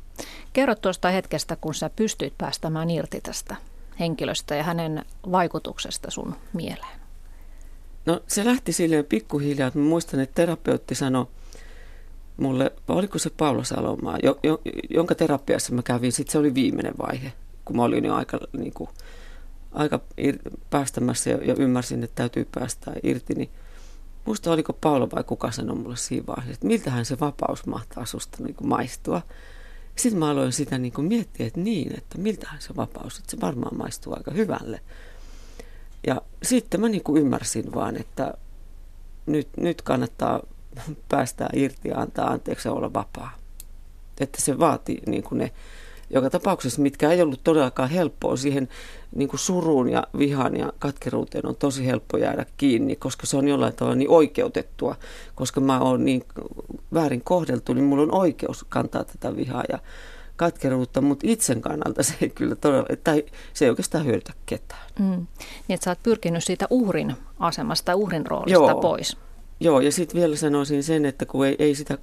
Kerro 0.52 0.74
tuosta 0.74 1.10
hetkestä, 1.10 1.56
kun 1.56 1.74
sä 1.74 1.90
pystyit 1.96 2.34
päästämään 2.38 2.90
irti 2.90 3.20
tästä 3.20 3.56
henkilöstä 4.00 4.54
ja 4.54 4.62
hänen 4.62 5.04
vaikutuksesta 5.32 6.10
sun 6.10 6.34
mieleen. 6.52 7.00
No 8.06 8.20
se 8.26 8.44
lähti 8.44 8.72
silleen 8.72 9.04
pikkuhiljaa, 9.04 9.66
että 9.68 9.78
mä 9.78 9.84
muistan, 9.84 10.20
että 10.20 10.34
terapeutti 10.34 10.94
sanoi, 10.94 11.26
mulle, 12.36 12.72
oliko 12.88 13.18
se 13.18 13.30
Paula 13.30 13.64
Salomaa, 13.64 14.18
jo, 14.22 14.38
jo, 14.42 14.60
jonka 14.90 15.14
terapiassa 15.14 15.74
mä 15.74 15.82
kävin, 15.82 16.12
sitten 16.12 16.32
se 16.32 16.38
oli 16.38 16.54
viimeinen 16.54 16.94
vaihe, 16.98 17.32
kun 17.64 17.76
mä 17.76 17.82
olin 17.82 18.04
jo 18.04 18.14
aika, 18.14 18.38
niin 18.52 18.72
kuin, 18.72 18.90
aika 19.72 20.00
ir, 20.16 20.38
päästämässä 20.70 21.30
ja, 21.30 21.36
ja 21.36 21.54
ymmärsin, 21.58 22.04
että 22.04 22.14
täytyy 22.14 22.48
päästä 22.54 22.92
irti, 23.02 23.34
niin 23.34 23.50
muista 24.24 24.52
oliko 24.52 24.72
Paula 24.72 25.08
vai 25.14 25.24
kuka 25.24 25.50
sanoi 25.50 25.76
mulle 25.76 25.96
siinä 25.96 26.26
vaiheessa, 26.26 26.52
että 26.52 26.66
miltähän 26.66 27.04
se 27.04 27.20
vapaus 27.20 27.66
mahtaa 27.66 28.06
susta 28.06 28.44
niin 28.44 28.54
kuin 28.54 28.68
maistua. 28.68 29.22
Sitten 29.96 30.18
mä 30.18 30.30
aloin 30.30 30.52
sitä 30.52 30.78
niin 30.78 30.92
kuin 30.92 31.06
miettiä, 31.06 31.46
että 31.46 31.60
niin, 31.60 31.98
että 31.98 32.18
miltähän 32.18 32.60
se 32.60 32.76
vapaus, 32.76 33.18
että 33.18 33.30
se 33.30 33.40
varmaan 33.40 33.76
maistuu 33.76 34.14
aika 34.14 34.30
hyvälle. 34.30 34.80
Ja 36.06 36.22
sitten 36.42 36.80
mä 36.80 36.88
niin 36.88 37.02
kuin 37.02 37.22
ymmärsin 37.22 37.74
vaan, 37.74 37.96
että 37.96 38.34
nyt, 39.26 39.48
nyt 39.56 39.82
kannattaa 39.82 40.40
päästää 41.08 41.50
irti 41.52 41.88
ja 41.88 42.00
antaa 42.00 42.30
anteeksi 42.30 42.68
olla 42.68 42.92
vapaa. 42.92 43.36
Että 44.20 44.42
se 44.42 44.58
vaatii 44.58 45.02
niin 45.06 45.22
kuin 45.22 45.38
ne, 45.38 45.52
joka 46.10 46.30
tapauksessa, 46.30 46.82
mitkä 46.82 47.10
ei 47.10 47.22
ollut 47.22 47.40
todellakaan 47.44 47.90
helppoa 47.90 48.36
siihen 48.36 48.68
niin 49.14 49.28
kuin 49.28 49.40
suruun 49.40 49.88
ja 49.88 50.06
vihaan 50.18 50.56
ja 50.56 50.72
katkeruuteen 50.78 51.46
on 51.46 51.56
tosi 51.56 51.86
helppo 51.86 52.16
jäädä 52.16 52.46
kiinni, 52.56 52.96
koska 52.96 53.26
se 53.26 53.36
on 53.36 53.48
jollain 53.48 53.74
tavalla 53.74 53.96
niin 53.96 54.10
oikeutettua, 54.10 54.96
koska 55.34 55.60
mä 55.60 55.80
oon 55.80 56.04
niin 56.04 56.24
väärin 56.94 57.24
kohdeltu, 57.24 57.72
niin 57.72 57.84
mulla 57.84 58.02
on 58.02 58.14
oikeus 58.14 58.66
kantaa 58.68 59.04
tätä 59.04 59.36
vihaa 59.36 59.64
ja 59.68 59.78
katkeruutta, 60.36 61.00
mutta 61.00 61.26
itsen 61.28 61.60
kannalta 61.60 62.02
se 62.02 62.14
ei 62.20 62.30
kyllä 62.30 62.54
todella, 62.54 62.86
tai 63.04 63.24
se 63.52 63.64
ei 63.64 63.68
oikeastaan 63.68 64.06
hyödytä 64.06 64.32
ketään. 64.46 64.90
Mm. 64.98 65.06
Niin, 65.06 65.74
että 65.74 65.84
sä 65.84 65.90
oot 65.90 66.02
pyrkinyt 66.02 66.44
siitä 66.44 66.66
uhrin 66.70 67.16
asemasta, 67.38 67.94
uhrin 67.94 68.26
roolista 68.26 68.52
Joo. 68.52 68.80
pois. 68.80 69.16
Joo, 69.60 69.80
ja 69.80 69.92
sitten 69.92 70.20
vielä 70.20 70.36
sanoisin 70.36 70.82
sen, 70.82 71.04
että 71.04 71.26
kun 71.26 71.46
ei, 71.46 71.56
ei 71.58 71.74
sitä, 71.74 71.98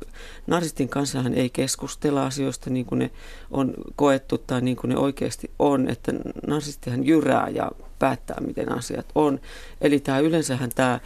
narsistin 0.48 0.90
kanssahan 0.90 1.34
ei 1.34 1.50
keskustella 1.50 2.26
asioista 2.26 2.70
niin 2.70 2.86
kuin 2.86 3.00
ne 3.00 3.12
on 3.52 3.74
koettu 3.96 4.38
tai 4.38 4.62
niin 4.62 4.78
kuin 4.78 4.90
ne 4.90 4.98
oikeasti 4.98 5.52
on, 5.60 5.90
että 5.90 6.12
narsistihan 6.48 7.06
jyrää 7.06 7.50
ja 7.50 7.72
päättää, 8.00 8.38
miten 8.48 8.72
asiat 8.72 9.06
on. 9.16 9.40
Eli 9.82 10.00
tämä 10.00 10.20
yleensähän 10.20 10.70
tämä 10.76 11.00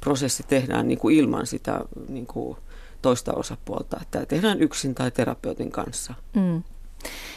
prosessi 0.00 0.42
tehdään 0.42 0.88
niin 0.88 0.98
kuin 0.98 1.16
ilman 1.16 1.46
sitä 1.46 1.80
niin 2.08 2.26
kuin 2.26 2.56
toista 3.02 3.32
osapuolta, 3.32 3.96
että 3.96 4.10
tämä 4.10 4.26
tehdään 4.26 4.60
yksin 4.60 4.94
tai 4.94 5.10
terapeutin 5.10 5.70
kanssa. 5.70 6.14
Mm. 6.34 6.62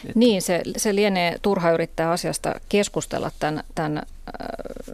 Että. 0.05 0.19
Niin, 0.19 0.41
se, 0.41 0.61
se 0.77 0.95
lienee 0.95 1.35
turha 1.41 1.71
yrittää 1.71 2.11
asiasta 2.11 2.55
keskustella 2.69 3.31
tämän, 3.39 3.63
tämän 3.75 3.97
äh, 3.97 4.03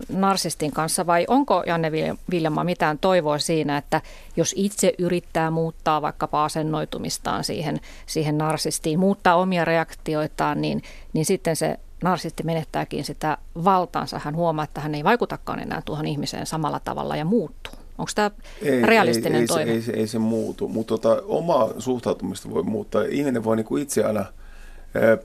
narsistin 0.10 0.72
kanssa, 0.72 1.06
vai 1.06 1.26
onko 1.28 1.64
Janne 1.68 1.92
Viljelma 2.32 2.64
mitään 2.64 2.98
toivoa 3.00 3.40
siinä, 3.40 3.78
että 3.78 4.02
jos 4.36 4.54
itse 4.58 4.94
yrittää 4.98 5.52
muuttaa 5.52 6.02
vaikkapa 6.02 6.46
asennoitumistaan 6.46 7.44
siihen, 7.44 7.80
siihen 8.06 8.38
narsistiin, 8.38 9.00
muuttaa 9.00 9.36
omia 9.36 9.66
reaktioitaan, 9.66 10.62
niin, 10.62 10.82
niin 11.14 11.26
sitten 11.26 11.56
se 11.56 11.78
narsisti 12.04 12.44
menettääkin 12.44 13.04
sitä 13.04 13.38
valtaansa. 13.64 14.20
Hän 14.20 14.36
huomaa, 14.36 14.64
että 14.64 14.82
hän 14.82 14.96
ei 14.96 15.04
vaikutakaan 15.04 15.60
enää 15.60 15.82
tuohon 15.86 16.08
ihmiseen 16.08 16.46
samalla 16.46 16.80
tavalla 16.80 17.16
ja 17.16 17.26
muuttuu. 17.26 17.74
Onko 17.98 18.12
tämä 18.16 18.32
ei, 18.62 18.82
realistinen 18.82 19.36
ei, 19.36 19.42
ei, 19.42 19.48
toive? 19.48 19.72
Ei, 19.72 19.84
ei, 19.94 20.00
ei 20.00 20.08
se 20.08 20.20
muutu, 20.20 20.68
mutta 20.68 20.98
tota, 20.98 21.24
omaa 21.26 21.70
suhtautumista 21.80 22.50
voi 22.50 22.64
muuttaa. 22.64 23.04
Ihminen 23.10 23.44
voi 23.44 23.56
niinku 23.56 23.78
itse 23.78 24.04
aina– 24.04 24.26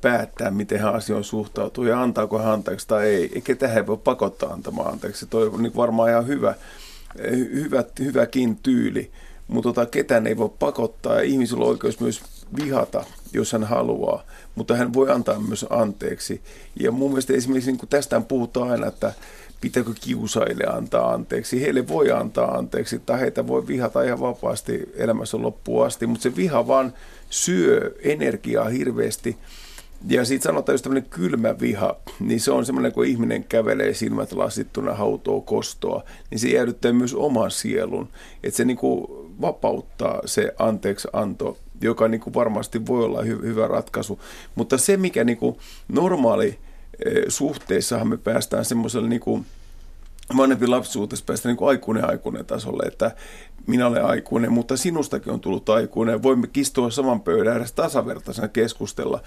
päättää, 0.01 0.51
miten 0.51 0.81
hän 0.81 0.95
asioihin 0.95 1.25
suhtautuu 1.25 1.85
ja 1.85 2.03
antaako 2.03 2.39
hän 2.39 2.53
anteeksi 2.53 2.89
tai 2.89 3.07
ei. 3.07 3.31
Eikä 3.35 3.55
tähän 3.55 3.87
voi 3.87 3.97
pakottaa 3.97 4.53
antamaan 4.53 4.93
anteeksi. 4.93 5.27
Toi 5.27 5.47
on 5.47 5.63
niin 5.63 5.77
varmaan 5.77 6.11
ihan 6.11 6.27
hyvä, 6.27 6.55
hyvä, 7.33 7.85
hyväkin 8.01 8.57
tyyli, 8.57 9.11
mutta 9.49 9.69
tota, 9.69 9.87
ketään 9.87 10.27
ei 10.27 10.37
voi 10.37 10.51
pakottaa 10.59 11.15
ja 11.15 11.23
ihmisillä 11.23 11.65
on 11.65 11.71
oikeus 11.71 12.01
myös 12.01 12.23
vihata, 12.57 13.05
jos 13.33 13.53
hän 13.53 13.65
haluaa, 13.65 14.23
mutta 14.55 14.77
hän 14.77 14.95
voi 14.95 15.11
antaa 15.11 15.39
myös 15.39 15.67
anteeksi. 15.71 16.41
Ja 16.81 16.93
mun 16.93 17.11
mielestä 17.11 17.33
esimerkiksi 17.33 17.73
niin 17.73 17.89
tästä 17.89 18.21
puhutaan 18.21 18.71
aina, 18.71 18.87
että 18.87 19.13
pitääkö 19.61 19.91
kiusaille 20.01 20.65
antaa 20.65 21.13
anteeksi. 21.13 21.61
Heille 21.61 21.89
voi 21.89 22.11
antaa 22.11 22.55
anteeksi 22.55 22.99
tai 22.99 23.21
heitä 23.21 23.47
voi 23.47 23.67
vihata 23.67 24.03
ihan 24.03 24.21
vapaasti 24.21 24.93
elämässä 24.97 25.43
loppuun 25.43 25.87
asti, 25.87 26.07
mutta 26.07 26.23
se 26.23 26.37
viha 26.37 26.67
vaan 26.67 26.93
syö 27.31 27.95
energiaa 28.03 28.69
hirveästi. 28.69 29.37
Ja 30.09 30.25
sitten 30.25 30.51
sanotaan, 30.51 30.75
jos 30.75 30.83
tämmöinen 30.83 31.11
kylmä 31.11 31.61
viha, 31.61 31.97
niin 32.21 32.41
se 32.41 32.51
on 32.51 32.67
semmoinen, 32.67 32.93
kun 32.93 33.07
ihminen 33.07 33.45
kävelee 33.45 33.95
silmät 33.95 34.33
lasittuna, 34.33 34.95
hautoo 34.95 35.41
kostoa, 35.41 36.05
niin 36.31 36.39
se 36.39 36.49
jäädyttää 36.49 36.93
myös 36.93 37.15
oman 37.15 37.51
sielun. 37.51 38.09
Että 38.43 38.57
se 38.57 38.65
niin 38.65 38.77
kuin 38.77 39.07
vapauttaa 39.41 40.21
se 40.25 40.55
anteeksi 40.59 41.09
anto, 41.13 41.59
joka 41.81 42.09
niin 42.09 42.21
kuin 42.21 42.35
varmasti 42.35 42.87
voi 42.87 43.05
olla 43.05 43.23
hy- 43.23 43.45
hyvä 43.45 43.69
ratkaisu. 43.69 44.21
Mutta 44.55 44.79
se, 44.79 44.97
mikä 44.97 45.25
niin 45.25 45.39
kuin 45.39 45.57
normaali 45.89 46.59
Eh, 47.05 47.25
suhteissahan 47.29 48.09
me 48.09 48.17
päästään 48.17 48.65
semmoiselle 48.65 49.09
niin 49.09 49.21
kuin 49.21 49.47
vanhempi 50.37 50.67
lapsuudessa 50.67 51.25
päästä 51.25 51.49
niin 51.49 51.57
kuin 51.57 51.69
aikuinen 51.69 52.09
aikuinen 52.09 52.47
tasolle, 52.47 52.83
että 52.87 53.11
minä 53.67 53.87
olen 53.87 54.05
aikuinen, 54.05 54.53
mutta 54.53 54.77
sinustakin 54.77 55.33
on 55.33 55.41
tullut 55.41 55.69
aikuinen. 55.69 56.23
Voimme 56.23 56.47
kistua 56.47 56.91
saman 56.91 57.21
pöydän 57.21 57.53
ääressä 57.53 57.75
tasavertaisena 57.75 58.49
keskustella 58.49 59.21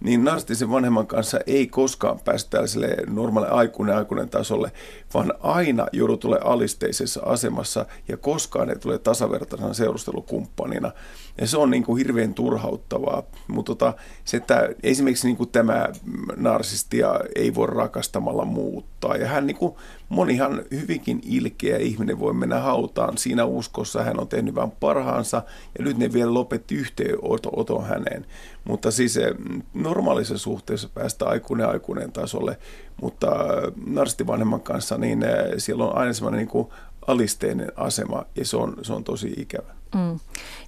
niin 0.00 0.24
narstisen 0.24 0.70
vanhemman 0.70 1.06
kanssa 1.06 1.38
ei 1.46 1.66
koskaan 1.66 2.20
päästä 2.24 2.50
tällaiselle 2.50 2.96
normaalille 3.06 3.54
aikuinen 3.54 3.96
aikuinen 3.96 4.28
tasolle, 4.28 4.72
vaan 5.14 5.34
aina 5.40 5.86
joudut 5.92 6.20
tulee 6.20 6.40
alisteisessa 6.44 7.20
asemassa 7.24 7.86
ja 8.08 8.16
koskaan 8.16 8.70
ei 8.70 8.76
tule 8.76 8.98
tasavertaisena 8.98 9.74
seurustelukumppanina. 9.74 10.92
Ja 11.40 11.46
se 11.46 11.58
on 11.58 11.70
niin 11.70 11.84
kuin 11.84 11.98
hirveän 11.98 12.34
turhauttavaa. 12.34 13.22
Mutta 13.48 13.70
tota, 13.70 13.94
se, 14.24 14.36
että 14.36 14.68
esimerkiksi 14.82 15.26
niin 15.26 15.36
kuin 15.36 15.50
tämä 15.50 15.88
narsistia 16.36 17.20
ei 17.34 17.54
voi 17.54 17.66
rakastamalla 17.66 18.44
muuttaa. 18.44 19.16
Ja 19.16 19.28
hän 19.28 19.46
niin 19.46 19.56
kuin 19.56 19.74
monihan 20.08 20.62
hyvinkin 20.70 21.20
ilkeä 21.24 21.76
ihminen 21.76 22.18
voi 22.18 22.34
mennä 22.34 22.60
hautaan 22.60 23.18
siinä 23.18 23.44
uskossa, 23.44 24.02
hän 24.02 24.20
on 24.20 24.28
tehnyt 24.28 24.54
vain 24.54 24.70
parhaansa 24.70 25.42
ja 25.78 25.84
nyt 25.84 25.98
ne 25.98 26.12
vielä 26.12 26.34
lopetti 26.34 26.74
yhteenoton 26.74 27.86
häneen. 27.86 28.26
Mutta 28.64 28.90
siis 28.90 29.16
eh, 29.16 29.34
normaalissa 29.74 30.38
suhteessa 30.38 30.88
päästä 30.94 31.24
aikuinen 31.24 31.68
aikuinen 31.68 32.12
tasolle, 32.12 32.58
mutta 33.02 33.26
eh, 33.26 33.72
narstivanhemman 33.86 34.60
kanssa 34.60 34.98
niin 34.98 35.22
eh, 35.22 35.30
siellä 35.58 35.84
on 35.84 35.96
aina 35.96 36.12
semmoinen 36.12 36.48
niin 36.54 36.66
alisteinen 37.06 37.72
asema 37.76 38.24
ja 38.36 38.44
se 38.44 38.56
on, 38.56 38.76
se 38.82 38.92
on 38.92 39.04
tosi 39.04 39.34
ikävä. 39.36 39.75
Mm. 39.94 40.20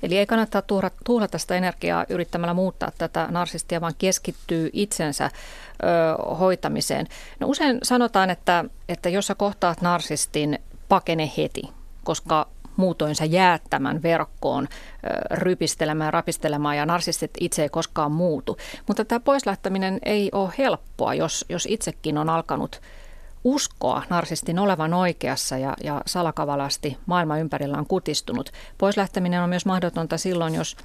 Eli 0.03 0.19
ei 0.19 0.27
kannata 0.27 0.63
tuhlata 1.05 1.39
sitä 1.39 1.55
energiaa 1.55 2.05
yrittämällä 2.09 2.55
muuttaa 2.55 2.91
tätä 2.99 3.27
narsistia, 3.31 3.81
vaan 3.81 3.95
keskittyy 3.99 4.71
itsensä 4.73 5.25
ö, 5.25 6.35
hoitamiseen. 6.35 7.07
No 7.41 7.47
usein 7.47 7.79
sanotaan, 7.83 8.31
että, 8.31 8.65
että 8.89 9.09
jos 9.09 9.27
sä 9.27 9.35
kohtaat 9.35 9.81
narsistin, 9.81 10.59
pakene 10.89 11.31
heti, 11.37 11.63
koska 12.05 12.49
muutoin 12.77 13.15
sä 13.15 13.25
jäät 13.25 13.63
tämän 13.71 14.03
verkkoon 14.03 14.69
rypistelemään, 15.31 16.13
rapistelemaan 16.13 16.77
ja 16.77 16.87
narsistit 16.87 17.31
itse 17.41 17.63
ei 17.63 17.69
koskaan 17.69 18.13
muutu. 18.13 18.57
Mutta 18.87 19.05
tämä 19.05 19.21
poislähtäminen 19.21 19.99
ei 20.03 20.29
ole 20.33 20.53
helppoa, 20.59 21.15
jos, 21.15 21.45
jos 21.49 21.67
itsekin 21.71 22.19
on 22.19 22.31
alkanut 22.31 22.81
uskoa 23.45 24.03
narsistin 24.11 24.59
olevan 24.59 24.95
oikeassa 24.95 25.59
ja, 25.59 25.77
ja 25.85 26.03
salakavalasti 26.07 26.97
maailma 27.07 27.39
ympärillä 27.39 27.79
on 27.79 27.87
kutistunut. 27.87 28.53
Poislähteminen 28.79 29.43
on 29.43 29.49
myös 29.49 29.67
mahdotonta 29.67 30.19
silloin, 30.19 30.55
jos 30.55 30.77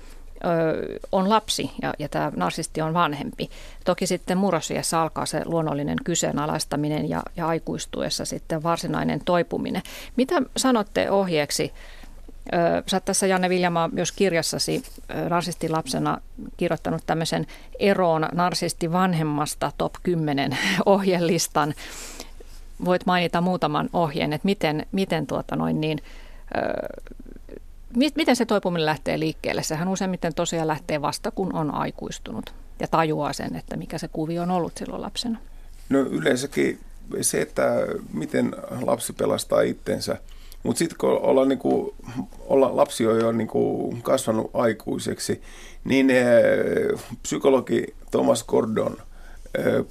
ö, 0.46 1.00
on 1.12 1.30
lapsi 1.30 1.72
ja, 1.82 1.94
ja 2.00 2.10
tämä 2.10 2.32
narsisti 2.36 2.82
on 2.82 2.94
vanhempi. 2.94 3.50
Toki 3.86 4.08
sitten 4.08 4.38
murrosiassa 4.38 5.02
alkaa 5.02 5.26
se 5.26 5.42
luonnollinen 5.46 5.98
kyseenalaistaminen 6.04 7.10
ja, 7.10 7.24
ja 7.36 7.48
aikuistuessa 7.48 8.26
sitten 8.26 8.64
varsinainen 8.64 9.22
toipuminen. 9.26 9.82
Mitä 10.16 10.42
sanotte 10.58 11.12
ohjeeksi? 11.12 11.74
Sä 12.88 12.98
oot 12.98 13.06
tässä 13.06 13.28
Janne 13.28 13.50
Viljamaa 13.50 13.88
myös 13.88 14.12
kirjassasi 14.12 14.84
narsistilapsena 15.30 16.18
kirjoittanut 16.58 17.02
tämmöisen 17.06 17.48
eroon 17.80 18.28
narsisti 18.32 18.92
vanhemmasta 18.92 19.72
top 19.78 19.94
10 20.04 20.58
ohjelistan 20.86 21.74
voit 22.86 23.06
mainita 23.06 23.42
muutaman 23.42 23.90
ohjeen, 23.94 24.34
että 24.34 24.46
miten, 24.46 24.86
miten, 24.92 25.28
tuota 25.28 25.56
noin 25.56 25.82
niin, 25.82 26.00
ö, 26.56 26.60
miten 28.16 28.36
se 28.36 28.46
toipuminen 28.46 28.86
lähtee 28.86 29.20
liikkeelle. 29.20 29.64
Sehän 29.64 29.88
useimmiten 29.88 30.34
tosiaan 30.34 30.68
lähtee 30.68 31.02
vasta, 31.02 31.32
kun 31.32 31.56
on 31.56 31.74
aikuistunut 31.74 32.54
ja 32.80 32.88
tajuaa 32.88 33.34
sen, 33.34 33.56
että 33.56 33.78
mikä 33.78 33.98
se 33.98 34.08
kuvio 34.08 34.42
on 34.42 34.52
ollut 34.52 34.74
silloin 34.78 35.02
lapsena. 35.02 35.40
No 35.90 36.00
yleensäkin 36.00 36.80
se, 37.22 37.42
että 37.42 37.64
miten 38.14 38.56
lapsi 38.82 39.14
pelastaa 39.14 39.62
itsensä. 39.62 40.18
Mutta 40.64 40.80
sitten 40.80 40.98
kun 40.98 41.10
olla, 41.10 41.46
niinku, 41.46 41.96
olla 42.46 42.76
lapsi 42.76 43.08
on 43.08 43.20
jo 43.20 43.32
niinku 43.32 43.94
kasvanut 44.04 44.52
aikuiseksi, 44.54 45.42
niin 45.84 46.10
e, 46.10 46.24
psykologi 47.24 47.96
Thomas 48.12 48.44
Gordon– 48.44 48.98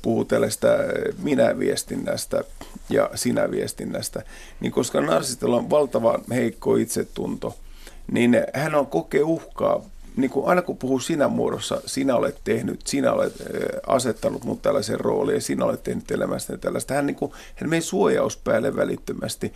puhuu 0.03 0.25
tällaista 0.25 0.69
minä-viestinnästä 1.23 2.45
ja 2.91 3.11
sinä-viestinnästä, 3.15 4.23
niin 4.61 4.73
koska 4.73 5.01
narsistilla 5.01 5.57
on 5.57 5.71
valtava 5.71 6.19
heikko 6.31 6.77
itsetunto, 6.77 7.57
niin 8.13 8.45
hän 8.55 8.75
on 8.75 8.87
kokee 8.87 9.23
uhkaa 9.23 9.83
niin 10.17 10.31
kuin 10.31 10.47
aina 10.47 10.63
kun 10.63 10.77
puhuu 10.77 11.01
sinä 11.01 11.29
muodossa, 11.29 11.83
sinä 11.87 12.17
olet 12.17 12.41
tehnyt, 12.45 12.87
sinä 12.87 13.13
olet 13.13 13.33
asettanut 13.87 14.45
mut 14.45 14.63
tällaisen 14.63 15.01
rooliin 15.01 15.35
ja 15.35 15.41
sinä 15.41 15.65
olet 15.65 15.83
tehnyt 15.83 16.11
elämästäni 16.11 16.59
tällaista. 16.59 16.95
Hän, 16.95 17.07
niin 17.07 17.17
kuin, 17.17 17.33
hän 17.55 17.71
meni 17.71 17.83
suojaus 17.83 18.37
päälle 18.37 18.77
välittömästi. 18.77 19.53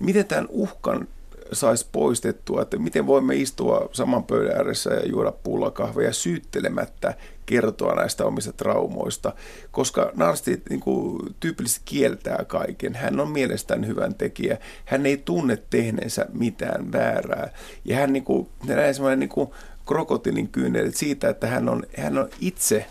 Miten 0.00 0.24
tämän 0.24 0.46
uhkan 0.50 1.08
saisi 1.52 1.86
poistettua, 1.92 2.62
että 2.62 2.78
miten 2.78 3.06
voimme 3.06 3.36
istua 3.36 3.88
saman 3.92 4.24
pöydän 4.24 4.56
ääressä 4.56 4.90
ja 4.90 5.06
juoda 5.06 5.32
pullakahveja 5.32 6.12
syyttelemättä 6.12 7.14
kertoa 7.46 7.94
näistä 7.94 8.24
omista 8.24 8.52
traumoista, 8.52 9.32
koska 9.70 10.12
narsti 10.14 10.62
niin 10.70 10.80
kuin, 10.80 11.18
tyypillisesti 11.40 11.82
kieltää 11.84 12.44
kaiken. 12.44 12.94
Hän 12.94 13.20
on 13.20 13.30
mielestään 13.30 13.86
hyvän 13.86 14.14
tekijä. 14.14 14.58
Hän 14.84 15.06
ei 15.06 15.16
tunne 15.16 15.58
tehneensä 15.70 16.26
mitään 16.32 16.92
väärää. 16.92 17.50
Ja 17.84 17.96
hän 17.96 18.12
niin 18.12 18.24
kuin, 18.24 18.48
näin 18.66 18.94
semmoinen 18.94 19.20
niin 19.20 19.28
kuin 19.28 19.50
krokotiilin 19.86 20.48
kyynelet 20.48 20.96
siitä, 20.96 21.28
että 21.28 21.46
hän 21.46 21.68
on, 21.68 21.82
hän 21.98 22.18
on 22.18 22.28
itse 22.40 22.86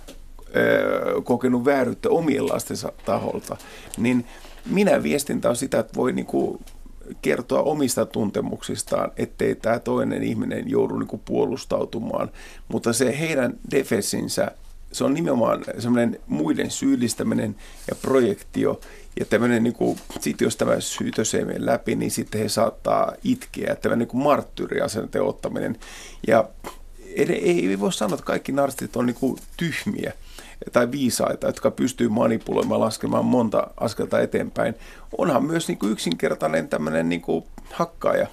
ö, 0.56 1.22
kokenut 1.24 1.66
vääryyttä 1.66 2.10
omien 2.10 2.48
lastensa 2.48 2.92
taholta, 3.06 3.58
niin 3.98 4.26
minä 4.66 5.04
viestintä 5.04 5.50
on 5.50 5.56
sitä, 5.56 5.80
että 5.80 5.96
voi 5.96 6.14
niin 6.14 6.26
kuin 6.26 6.60
kertoa 7.22 7.62
omista 7.62 8.06
tuntemuksistaan, 8.06 9.12
ettei 9.18 9.56
tämä 9.56 9.80
toinen 9.80 10.24
ihminen 10.24 10.70
joudu 10.70 10.98
niin 10.98 11.22
puolustautumaan. 11.26 12.32
Mutta 12.68 12.94
se 12.94 13.20
heidän 13.20 13.54
defensinsä, 13.72 14.52
se 14.92 15.04
on 15.04 15.14
nimenomaan 15.14 15.66
semmoinen 15.80 16.20
muiden 16.28 16.72
syyllistäminen 16.72 17.56
ja 17.90 17.96
projektio. 17.96 18.80
Ja 19.20 19.26
tämmöinen, 19.26 19.64
niin 19.64 19.74
kuin, 19.74 20.00
sit 20.20 20.42
jos 20.42 20.56
tämä 20.56 20.80
syytös 20.80 21.36
ei 21.36 21.46
mene 21.46 21.66
läpi, 21.66 21.96
niin 21.96 22.12
sitten 22.12 22.42
he 22.42 22.50
saattaa 22.50 23.14
itkeä. 23.24 23.76
Tämmöinen 23.76 24.08
niin 24.14 24.24
marttyyriasenteen 24.24 25.24
ottaminen. 25.24 25.78
Ja 26.28 26.50
ei, 27.16 27.70
ei 27.70 27.80
voi 27.80 27.94
sanoa, 27.94 28.14
että 28.14 28.26
kaikki 28.26 28.52
narsistit 28.52 28.96
on 28.96 29.06
niin 29.06 29.16
kuin 29.16 29.38
tyhmiä 29.58 30.14
tai 30.72 30.92
viisaita, 30.92 31.48
jotka 31.48 31.72
pystyy 31.72 32.10
manipuloimaan, 32.10 32.82
laskemaan 32.82 33.26
monta 33.26 33.68
askelta 33.78 34.20
eteenpäin. 34.20 34.76
Onhan 35.18 35.46
myös 35.46 35.68
niin 35.68 35.78
kuin 35.78 35.92
yksinkertainen 35.92 36.68
tämmöinen 36.68 37.10
niin 37.10 37.22
kuin 37.22 37.46
hakkaaja 37.72 38.28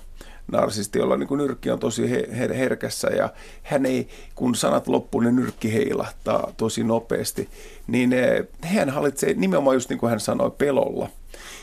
narsisti, 0.53 0.99
jolla 0.99 1.16
niin 1.16 1.28
kuin 1.28 1.39
nyrkki 1.39 1.70
on 1.70 1.78
tosi 1.78 2.03
her- 2.07 2.55
herkässä 2.55 3.09
ja 3.09 3.28
hän 3.62 3.87
ei, 3.87 4.09
kun 4.35 4.55
sanat 4.55 4.89
loppuu, 4.89 5.20
niin 5.20 5.37
nyrkki 5.37 5.72
heilahtaa 5.72 6.53
tosi 6.57 6.85
nopeasti, 6.85 7.49
niin 7.87 8.12
eh, 8.12 8.47
hän 8.61 8.91
hallitsee 8.91 9.35
nimenomaan 9.35 9.76
just 9.76 9.91
niin 9.91 9.99
kuin 9.99 10.11
hän 10.11 10.20
sanoi 10.20 10.51
pelolla. 10.51 11.09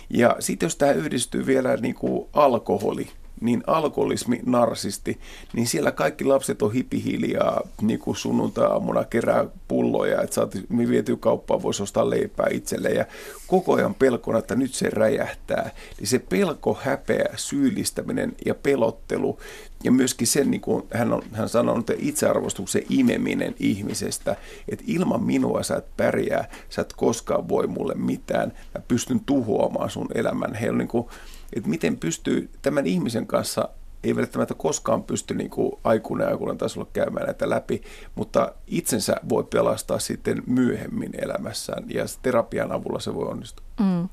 Ja 0.10 0.36
sitten 0.40 0.68
jos 0.68 0.76
tämä 0.76 0.92
yhdistyy 0.92 1.46
vielä 1.46 1.78
niin 1.78 1.96
kuin 1.96 2.28
alkoholi, 2.34 3.08
niin 3.42 3.64
alkoholismi, 3.68 4.40
narsisti, 4.46 5.20
niin 5.54 5.68
siellä 5.68 5.92
kaikki 5.92 6.24
lapset 6.24 6.62
on 6.62 6.74
hipihiljaa 6.74 7.68
niin 7.82 8.00
kuin 8.00 8.18
sunnuntai-aamuna 8.18 9.04
kerää 9.04 9.46
pulloja, 9.68 10.22
että 10.22 10.34
saat 10.34 10.56
viety 10.90 11.18
kauppaan, 11.18 11.62
voisi 11.62 11.84
ostaa 11.84 12.10
leipää 12.10 12.48
itselle 12.52 12.90
ja 12.90 13.06
koko 13.48 13.74
ajan 13.74 13.96
pelkona, 13.96 14.40
että 14.40 14.56
nyt 14.56 14.74
se 14.74 14.90
räjähtää. 14.90 15.72
Niin 15.98 16.08
se 16.08 16.20
pelko, 16.20 16.78
häpeä, 16.82 17.30
syyllistäminen 17.36 18.34
ja 18.46 18.56
pelottelu 18.56 19.40
ja 19.84 19.92
myöskin 19.92 20.28
sen, 20.28 20.52
niin 20.52 20.62
kuin 20.62 20.84
hän, 20.94 21.14
on, 21.14 21.22
hän 21.32 21.50
sanoo, 21.50 21.80
että 21.80 21.94
itsearvostuksen 21.98 22.84
imeminen 22.90 23.56
ihmisestä, 23.60 24.36
että 24.68 24.86
ilman 24.88 25.24
minua 25.24 25.64
sä 25.64 25.76
et 25.76 25.98
pärjää, 25.98 26.50
sä 26.70 26.82
et 26.82 26.94
koskaan 26.94 27.50
voi 27.50 27.68
mulle 27.68 27.94
mitään, 27.96 28.54
mä 28.76 28.82
pystyn 28.88 29.20
tuhoamaan 29.20 29.90
sun 29.90 30.08
elämän. 30.16 30.54
Heillä 30.54 30.74
on 30.74 30.78
niin 30.78 30.88
kuin, 30.88 31.08
että 31.56 31.70
miten 31.70 31.98
pystyy 31.98 32.50
tämän 32.62 32.88
ihmisen 32.88 33.28
kanssa 33.28 33.70
ei 34.04 34.16
välttämättä 34.16 34.54
koskaan 34.54 35.04
pysty 35.04 35.34
niin 35.34 35.50
kuin 35.50 35.72
aikuinen 35.84 36.28
aikuinen 36.28 36.58
tasolla 36.58 36.88
käymään 36.94 37.26
näitä 37.26 37.50
läpi, 37.50 37.82
mutta 38.16 38.52
itsensä 38.68 39.16
voi 39.30 39.44
pelastaa 39.44 40.00
sitten 40.00 40.44
myöhemmin 40.48 41.12
elämässään 41.22 41.84
ja 41.88 42.06
terapian 42.22 42.72
avulla 42.72 43.00
se 43.00 43.16
voi 43.16 43.28
onnistua. 43.28 43.66
Mm. 43.80 44.10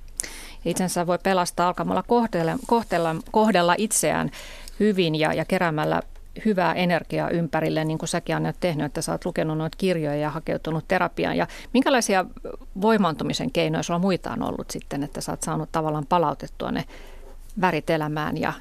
Itsensä 0.65 1.07
voi 1.07 1.19
pelastaa 1.23 1.69
alkamalla 1.69 2.03
kohdella, 2.03 2.53
kohdella, 2.67 3.17
kohdella 3.33 3.75
itseään 3.79 4.31
hyvin 4.81 5.15
ja, 5.15 5.33
ja 5.33 5.45
keräämällä 5.45 6.03
hyvää 6.45 6.75
energiaa 6.75 7.31
ympärille, 7.31 7.85
niin 7.85 7.99
kuin 7.99 8.09
säkin 8.09 8.37
olet 8.37 8.57
tehnyt, 8.61 8.87
että 8.87 9.03
sä 9.03 9.13
oot 9.13 9.25
lukenut 9.25 9.59
noita 9.59 9.77
kirjoja 9.79 10.17
ja 10.17 10.31
hakeutunut 10.31 10.85
terapiaan. 10.89 11.37
Ja 11.37 11.47
minkälaisia 11.73 12.25
voimaantumisen 12.81 13.51
keinoja 13.51 13.83
sulla 13.83 13.99
muita 13.99 14.31
on 14.31 14.43
ollut 14.43 14.71
sitten, 14.71 15.03
että 15.03 15.21
sä 15.21 15.33
oot 15.33 15.43
saanut 15.43 15.69
tavallaan 15.73 16.07
palautettua 16.07 16.71
ne 16.71 16.85
värit 17.61 17.91
elämään 17.91 18.37
ja, 18.37 18.53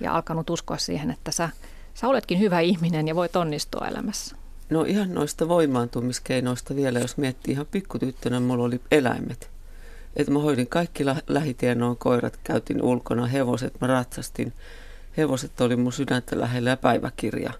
ja 0.00 0.14
alkanut 0.14 0.50
uskoa 0.50 0.78
siihen, 0.78 1.10
että 1.10 1.30
sä, 1.30 1.48
sä 1.94 2.08
oletkin 2.08 2.38
hyvä 2.38 2.60
ihminen 2.60 3.08
ja 3.08 3.14
voit 3.14 3.36
onnistua 3.36 3.86
elämässä? 3.88 4.36
No 4.70 4.84
ihan 4.84 5.14
noista 5.14 5.48
voimaantumiskeinoista 5.48 6.76
vielä, 6.76 6.98
jos 6.98 7.16
miettii 7.16 7.52
ihan 7.52 7.66
pikkutyttönä, 7.66 8.40
mulla 8.40 8.64
oli 8.64 8.80
eläimet. 8.90 9.50
Että 10.16 10.32
mä 10.32 10.38
hoidin 10.38 10.66
kaikki 10.66 11.04
lähitienoon 11.28 11.96
koirat, 11.96 12.38
käytin 12.44 12.82
ulkona, 12.82 13.26
hevoset, 13.26 13.80
mä 13.80 13.86
ratsastin. 13.86 14.52
Hevoset 15.16 15.60
oli 15.60 15.76
mun 15.76 15.92
sydäntä 15.92 16.40
lähellä 16.40 16.70
ja 16.70 16.76
päiväkirja. 16.76 17.52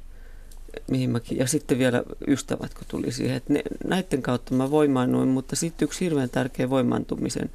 Mihin 0.90 1.10
mäkin, 1.10 1.38
ja 1.38 1.46
sitten 1.46 1.78
vielä 1.78 2.02
ystävät, 2.26 2.74
kun 2.74 2.84
tuli 2.88 3.12
siihen. 3.12 3.42
Ne, 3.48 3.62
näiden 3.84 4.22
kautta 4.22 4.54
mä 4.54 4.70
voimaannuin, 4.70 5.28
mutta 5.28 5.56
sitten 5.56 5.86
yksi 5.86 6.04
hirveän 6.04 6.30
tärkeä 6.30 6.70
voimaantumisen 6.70 7.50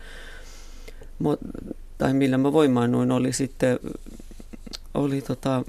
tai 1.98 2.14
millä 2.14 2.38
mä 2.38 2.54
voimaannuin, 2.54 3.12
oli 3.12 3.34
sitten 3.34 3.80
oli 4.94 5.22
tota, 5.22 5.64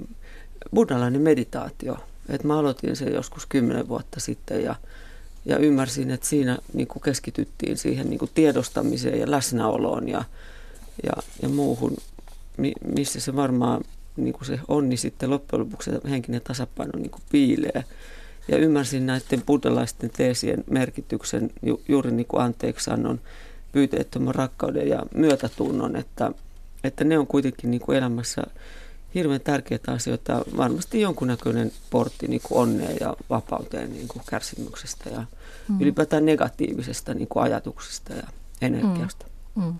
buddhalainen 0.73 1.21
meditaatio. 1.21 1.97
Et 2.29 2.43
mä 2.43 2.59
aloitin 2.59 2.95
sen 2.95 3.13
joskus 3.13 3.45
kymmenen 3.45 3.87
vuotta 3.87 4.19
sitten 4.19 4.63
ja, 4.63 4.75
ja 5.45 5.57
ymmärsin, 5.57 6.11
että 6.11 6.27
siinä 6.27 6.57
niin 6.73 6.87
keskityttiin 7.03 7.77
siihen 7.77 8.09
niin 8.09 8.19
tiedostamiseen 8.33 9.19
ja 9.19 9.31
läsnäoloon 9.31 10.09
ja, 10.09 10.23
ja, 11.03 11.13
ja 11.41 11.49
muuhun, 11.49 11.97
missä 12.95 13.19
se 13.19 13.35
varmaan 13.35 13.81
niin 14.15 14.35
se 14.41 14.59
onni 14.67 14.97
sitten 14.97 15.29
loppujen 15.29 15.65
lopuksi 15.65 15.91
henkinen 16.09 16.41
tasapaino 16.41 16.99
niin 16.99 17.11
piilee. 17.31 17.83
Ja 18.47 18.57
ymmärsin 18.57 19.05
näiden 19.05 19.41
buddhalaisten 19.45 20.09
teesien 20.09 20.63
merkityksen 20.69 21.51
ju, 21.63 21.81
juuri 21.87 22.11
niin 22.11 22.27
kuin 22.27 22.43
anteeksiannon, 22.43 23.21
pyyteettömän 23.75 24.35
rakkauden 24.35 24.87
ja 24.87 25.03
myötätunnon, 25.15 25.95
että, 25.95 26.31
että 26.83 27.03
ne 27.03 27.19
on 27.19 27.27
kuitenkin 27.27 27.71
niin 27.71 27.81
kuin 27.81 27.97
elämässä 27.97 28.43
hirveän 29.15 29.41
tärkeitä 29.41 29.91
asioita. 29.91 30.41
Varmasti 30.57 31.01
jonkunnäköinen 31.01 31.71
portti 31.89 32.27
niin 32.27 32.41
kuin 32.43 32.61
onneen 32.61 32.97
ja 33.01 33.15
vapauteen 33.29 33.93
niin 33.93 34.07
kuin 34.07 34.23
kärsimyksestä 34.29 35.09
ja 35.09 35.25
mm. 35.69 35.81
ylipäätään 35.81 36.25
negatiivisesta 36.25 37.13
niin 37.13 37.27
kuin 37.27 37.43
ajatuksesta 37.43 38.13
ja 38.13 38.23
energiasta. 38.61 39.25
Mm. 39.55 39.63
Mm. 39.63 39.73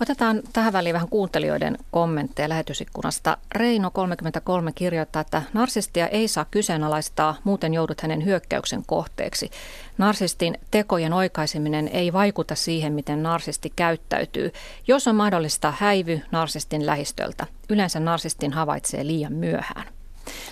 Otetaan 0.00 0.42
tähän 0.52 0.72
väliin 0.72 0.92
vähän 0.92 1.08
kuuntelijoiden 1.08 1.78
kommentteja 1.90 2.48
lähetysikkunasta. 2.48 3.36
Reino 3.54 3.90
33 3.90 4.72
kirjoittaa, 4.72 5.20
että 5.20 5.42
narsistia 5.52 6.08
ei 6.08 6.28
saa 6.28 6.46
kyseenalaistaa, 6.50 7.36
muuten 7.44 7.74
joudut 7.74 8.00
hänen 8.00 8.24
hyökkäyksen 8.24 8.82
kohteeksi. 8.86 9.50
Narsistin 9.98 10.58
tekojen 10.70 11.12
oikaiseminen 11.12 11.88
ei 11.88 12.12
vaikuta 12.12 12.54
siihen, 12.54 12.92
miten 12.92 13.22
narsisti 13.22 13.72
käyttäytyy. 13.76 14.52
Jos 14.86 15.08
on 15.08 15.16
mahdollista, 15.16 15.72
häivy 15.78 16.20
narsistin 16.30 16.86
lähistöltä. 16.86 17.46
Yleensä 17.68 18.00
narsistin 18.00 18.52
havaitsee 18.52 19.06
liian 19.06 19.32
myöhään. 19.32 19.86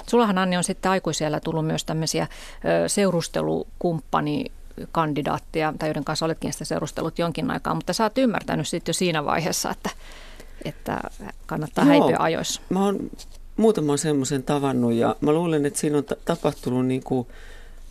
Sullahan 0.07 0.39
Anni 0.39 0.57
on 0.57 0.65
sitten 0.65 0.91
aikuisella 0.91 1.41
tullut 1.41 1.67
myös 1.67 1.85
tämmöisiä 1.85 2.27
seurustelukumppani 2.87 4.45
kandidaattia, 4.93 5.75
tai 5.79 5.89
joiden 5.89 6.05
kanssa 6.05 6.25
oletkin 6.25 6.53
sitä 6.53 6.65
seurustellut 6.65 7.19
jonkin 7.19 7.51
aikaa, 7.51 7.75
mutta 7.75 7.93
sä 7.93 8.05
oot 8.05 8.19
ymmärtänyt 8.19 8.69
sitten 8.69 8.91
jo 8.91 8.95
siinä 8.95 9.25
vaiheessa, 9.25 9.71
että, 9.71 9.91
että 10.65 11.01
kannattaa 11.47 11.85
Joo, 11.85 11.91
häipyä 11.91 12.17
ajoissa. 12.19 12.61
Mä 12.71 12.85
oon 12.85 13.11
muutaman 13.57 13.99
semmoisen 13.99 14.43
tavannut 14.43 14.93
ja 14.93 15.17
mä 15.21 15.33
luulen, 15.33 15.67
että 15.67 15.79
siinä 15.79 15.99
on 15.99 16.05
t- 16.05 16.25
tapahtunut 16.25 16.87
niin 16.87 17.03
kuin 17.03 17.27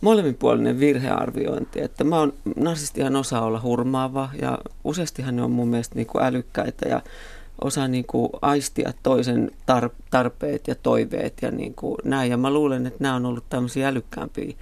molemminpuolinen 0.00 0.80
virhearviointi. 0.80 1.80
Että 1.80 2.04
mä 2.04 2.18
oon, 2.18 2.32
narsistihan 2.56 3.16
osaa 3.16 3.44
olla 3.44 3.60
hurmaava 3.62 4.28
ja 4.40 4.58
useastihan 4.84 5.36
ne 5.36 5.42
on 5.42 5.50
mun 5.50 5.68
mielestä 5.68 5.94
niin 5.94 6.06
kuin 6.06 6.24
älykkäitä 6.24 6.88
ja 6.88 7.00
osaa 7.60 7.88
niin 7.88 8.04
kuin 8.06 8.28
aistia 8.42 8.92
toisen 9.02 9.50
tar- 9.70 10.02
tarpeet 10.10 10.68
ja 10.68 10.74
toiveet 10.74 11.34
ja 11.42 11.50
niin 11.50 11.74
kuin 11.74 11.96
näin. 12.04 12.30
Ja 12.30 12.36
mä 12.36 12.50
luulen, 12.50 12.86
että 12.86 13.02
nämä 13.02 13.14
on 13.14 13.26
ollut 13.26 13.44
tämmöisiä 13.48 13.88
älykkäämpiä 13.88 14.54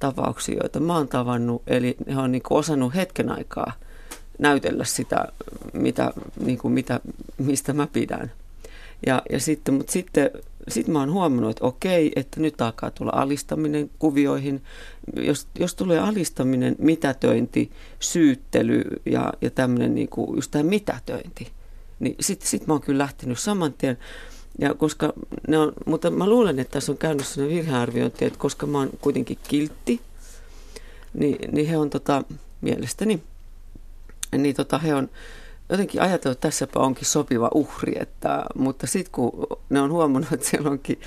tapauksia, 0.00 0.56
joita 0.62 0.80
mä 0.80 0.96
oon 0.96 1.08
tavannut. 1.08 1.62
Eli 1.66 1.96
he 2.06 2.16
on 2.16 2.32
niin 2.32 2.42
osannut 2.50 2.94
hetken 2.94 3.30
aikaa 3.30 3.72
näytellä 4.38 4.84
sitä, 4.84 5.28
mitä, 5.72 6.12
niin 6.44 6.58
kuin 6.58 6.72
mitä, 6.72 7.00
mistä 7.38 7.72
mä 7.72 7.86
pidän. 7.86 8.32
Ja, 9.06 9.22
ja 9.30 9.40
sitten, 9.40 9.74
mutta 9.74 9.92
sitten 9.92 10.30
sit 10.68 10.88
mä 10.88 10.98
oon 10.98 11.12
huomannut, 11.12 11.50
että 11.50 11.64
okei, 11.64 12.12
että 12.16 12.40
nyt 12.40 12.60
alkaa 12.60 12.90
tulla 12.90 13.12
alistaminen 13.14 13.90
kuvioihin. 13.98 14.62
Jos, 15.16 15.48
jos 15.58 15.74
tulee 15.74 15.98
alistaminen, 15.98 16.76
mitätöinti, 16.78 17.70
syyttely 18.00 18.84
ja, 19.06 19.32
ja 19.40 19.50
tämmöinen 19.50 19.94
niin 19.94 20.08
just 20.34 20.50
tämä 20.50 20.64
mitätöinti, 20.64 21.52
niin 22.00 22.16
sitten 22.20 22.48
sit 22.48 22.66
mä 22.66 22.74
oon 22.74 22.82
kyllä 22.82 23.02
lähtenyt 23.02 23.38
saman 23.38 23.72
tien 23.72 23.98
ja 24.60 24.74
koska 24.74 25.12
ne 25.48 25.58
on, 25.58 25.72
mutta 25.86 26.10
mä 26.10 26.28
luulen, 26.28 26.58
että 26.58 26.72
tässä 26.72 26.92
on 26.92 26.98
käynyt 26.98 27.26
sellainen 27.26 27.56
virhearviointi, 27.58 28.24
että 28.24 28.38
koska 28.38 28.66
mä 28.66 28.78
oon 28.78 28.90
kuitenkin 29.00 29.38
kiltti, 29.48 30.00
niin, 31.14 31.52
niin 31.52 31.66
he 31.66 31.76
on 31.76 31.90
tota, 31.90 32.22
mielestäni, 32.60 33.22
niin 34.38 34.56
tota, 34.56 34.78
he 34.78 34.94
on 34.94 35.08
jotenkin 35.68 36.02
ajatellut, 36.02 36.36
että 36.36 36.48
tässäpä 36.48 36.80
onkin 36.80 37.06
sopiva 37.06 37.50
uhri, 37.54 37.92
että, 38.00 38.44
mutta 38.54 38.86
sitten 38.86 39.12
kun 39.12 39.46
ne 39.68 39.80
on 39.80 39.92
huomannut, 39.92 40.32
että 40.32 40.46
siellä 40.46 40.70
onkin 40.70 41.00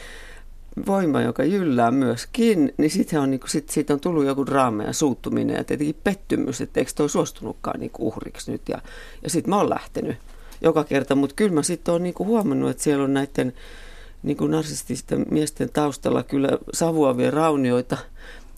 voima, 0.88 1.22
joka 1.22 1.44
jyllää 1.44 1.92
myöskin, 1.92 2.74
niin 2.78 2.92
sitten 2.92 3.20
on, 3.20 3.32
niin 3.32 3.42
sit, 3.48 3.70
siitä 3.70 3.94
on 3.94 4.00
tullut 4.00 4.26
joku 4.26 4.46
draama 4.46 4.84
ja 4.84 4.94
suuttuminen 4.94 5.56
ja 5.56 5.64
tietenkin 5.64 6.02
pettymys, 6.04 6.62
että 6.62 6.80
eikö 6.80 6.92
toi 6.96 7.10
suostunutkaan 7.10 7.80
niin 7.80 7.92
uhriksi 8.00 8.52
nyt. 8.52 8.70
Ja, 8.70 8.82
ja 9.24 9.30
sitten 9.30 9.50
mä 9.50 9.58
oon 9.58 9.70
lähtenyt 9.70 10.18
joka 10.64 10.84
kerta, 10.84 11.16
mutta 11.16 11.36
kyllä 11.36 11.52
mä 11.52 11.64
sitten 11.64 11.92
olen 11.92 12.04
niinku 12.04 12.26
huomannut, 12.26 12.70
että 12.70 12.84
siellä 12.84 13.04
on 13.04 13.14
näiden 13.14 13.54
niinku 14.24 14.48
narsististen 14.48 15.26
miesten 15.32 15.70
taustalla 15.74 16.24
kyllä 16.24 16.50
savuavia 16.74 17.32
raunioita 17.32 17.98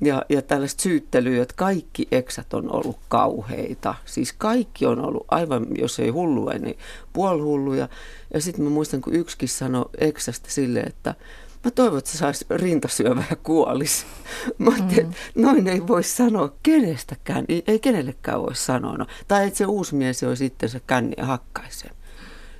ja, 0.01 0.26
ja 0.30 0.41
tällaista 0.41 0.84
syyttelyä, 0.84 1.43
että 1.43 1.53
kaikki 1.58 2.08
eksät 2.12 2.53
on 2.53 2.76
ollut 2.76 2.97
kauheita. 3.08 3.95
Siis 4.06 4.34
kaikki 4.34 4.86
on 4.86 5.06
ollut 5.06 5.26
aivan, 5.28 5.68
jos 5.78 5.99
ei 5.99 6.10
hullua, 6.10 6.53
niin 6.53 6.78
puolhulluja. 7.14 7.89
Ja 8.34 8.41
sitten 8.41 8.64
mä 8.64 8.70
muistan, 8.70 9.01
kun 9.01 9.16
yksikin 9.16 9.49
sanoi 9.49 9.86
eksästä 9.97 10.49
silleen, 10.51 10.88
että 10.88 11.16
mä 11.66 11.72
toivon, 11.72 11.97
että 11.97 12.11
se 12.11 12.18
saisi 12.18 12.45
rintasyövä 12.49 13.24
ja 13.30 13.36
kuolisi. 13.36 14.05
Mä 14.57 14.72
mm. 14.72 15.13
noin 15.36 15.68
ei 15.68 15.88
voi 15.88 16.03
sanoa 16.03 16.53
kenestäkään, 16.63 17.45
ei, 17.49 17.63
ei 17.68 17.80
kenellekään 17.80 18.41
voi 18.41 18.55
sanoa. 18.55 18.97
No. 18.97 19.05
Tai 19.28 19.47
että 19.47 19.57
se 19.57 19.66
uusi 19.66 19.95
mies 19.95 20.24
olisi 20.24 20.45
sitten 20.45 20.70
se 20.70 20.82
känni 20.88 21.13
ja 21.18 21.26
hakkaisi 21.26 21.80
sen. 21.80 21.91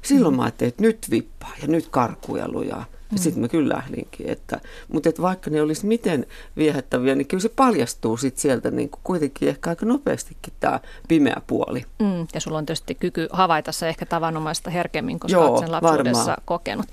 Silloin 0.02 0.34
mm. 0.34 0.38
mä 0.38 0.44
ajattelin, 0.44 0.70
että 0.70 0.82
nyt 0.82 1.08
vippaa 1.12 1.52
ja 1.62 1.68
nyt 1.68 1.88
karkuja 1.88 2.48
lujaa. 2.52 2.86
Ja 3.16 3.22
sitten 3.22 3.42
mä 3.42 3.48
kyllä 3.48 3.76
lähdinkin. 3.76 4.30
Että, 4.30 4.60
mutta 4.88 5.10
että 5.10 5.22
vaikka 5.22 5.50
ne 5.50 5.62
olisi 5.62 5.86
miten 5.86 6.26
viehättäviä, 6.58 7.16
niin 7.16 7.28
kyllä 7.28 7.42
se 7.42 7.50
paljastuu 7.50 8.18
sit 8.18 8.38
sieltä 8.38 8.72
niin 8.72 8.90
kuin 8.90 9.02
kuitenkin 9.04 9.50
ehkä 9.50 9.70
aika 9.70 9.86
nopeastikin 9.86 10.54
tämä 10.60 10.80
pimeä 11.08 11.42
puoli. 11.48 11.86
Mm, 12.00 12.28
ja 12.34 12.40
sulla 12.40 12.58
on 12.58 12.66
tietysti 12.66 12.96
kyky 12.96 13.28
havaita 13.32 13.72
se 13.72 13.90
ehkä 13.90 14.06
tavanomaista 14.06 14.70
herkemmin, 14.70 15.20
koska 15.20 15.38
Joo, 15.38 15.48
olet 15.48 15.60
sen 15.60 15.72
lapsuudessa 15.72 16.20
varmaan. 16.20 16.42
kokenut. 16.46 16.86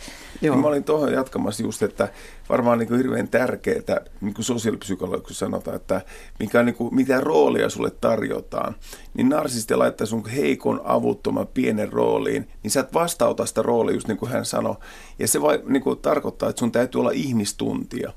Joo. 0.43 0.57
Mä 0.57 0.67
olin 0.67 0.85
tuohon 0.85 1.13
jatkamassa 1.13 1.63
just, 1.63 1.83
että 1.83 2.09
varmaan 2.49 2.79
niin 2.79 2.89
kuin 2.89 2.99
hirveän 2.99 3.29
tärkeää, 3.29 4.01
niin 4.21 4.35
kuin 4.35 4.45
sosiaalipsykologiksi 4.45 5.35
sanotaan, 5.35 5.77
että 5.77 6.01
mikä 6.39 6.63
niin 6.63 6.75
kuin, 6.75 6.95
mitä 6.95 7.21
roolia 7.21 7.69
sulle 7.69 7.91
tarjotaan, 7.91 8.75
niin 9.15 9.29
narsisti 9.29 9.77
laittaa 9.77 10.07
sun 10.07 10.29
heikon, 10.29 10.81
avuttoman, 10.85 11.47
pienen 11.47 11.93
rooliin, 11.93 12.49
niin 12.63 12.71
sä 12.71 12.81
et 12.81 12.95
vastauta 12.95 13.47
sitä 13.47 13.63
roolia, 13.63 13.95
just 13.95 14.09
niin 14.09 14.19
kuin 14.19 14.33
hän 14.33 14.45
sanoi. 14.45 14.77
Ja 15.19 15.29
se 15.29 15.43
vai, 15.43 15.63
niin 15.67 15.83
kuin 15.83 15.99
tarkoittaa, 15.99 16.49
että 16.49 16.61
sun 16.61 16.73
täytyy 16.73 17.01
olla 17.01 17.11
ihmistuntia. 17.11 18.13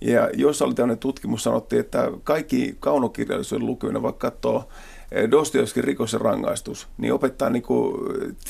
Ja 0.00 0.30
jos 0.34 0.62
oli 0.62 0.74
tämmöinen 0.74 0.98
tutkimus, 0.98 1.42
sanottiin, 1.42 1.80
että 1.80 2.10
kaikki 2.24 2.76
kaunokirjallisuuden 2.80 3.66
lukeminen, 3.66 4.02
vaikka 4.02 4.30
katsoo 4.30 4.68
Dostoevskin 5.30 5.84
rikos 5.84 6.12
ja 6.12 6.18
rangaistus, 6.18 6.88
niin 6.98 7.12
opettaa 7.12 7.50
niin 7.50 7.62
kuin 7.62 7.94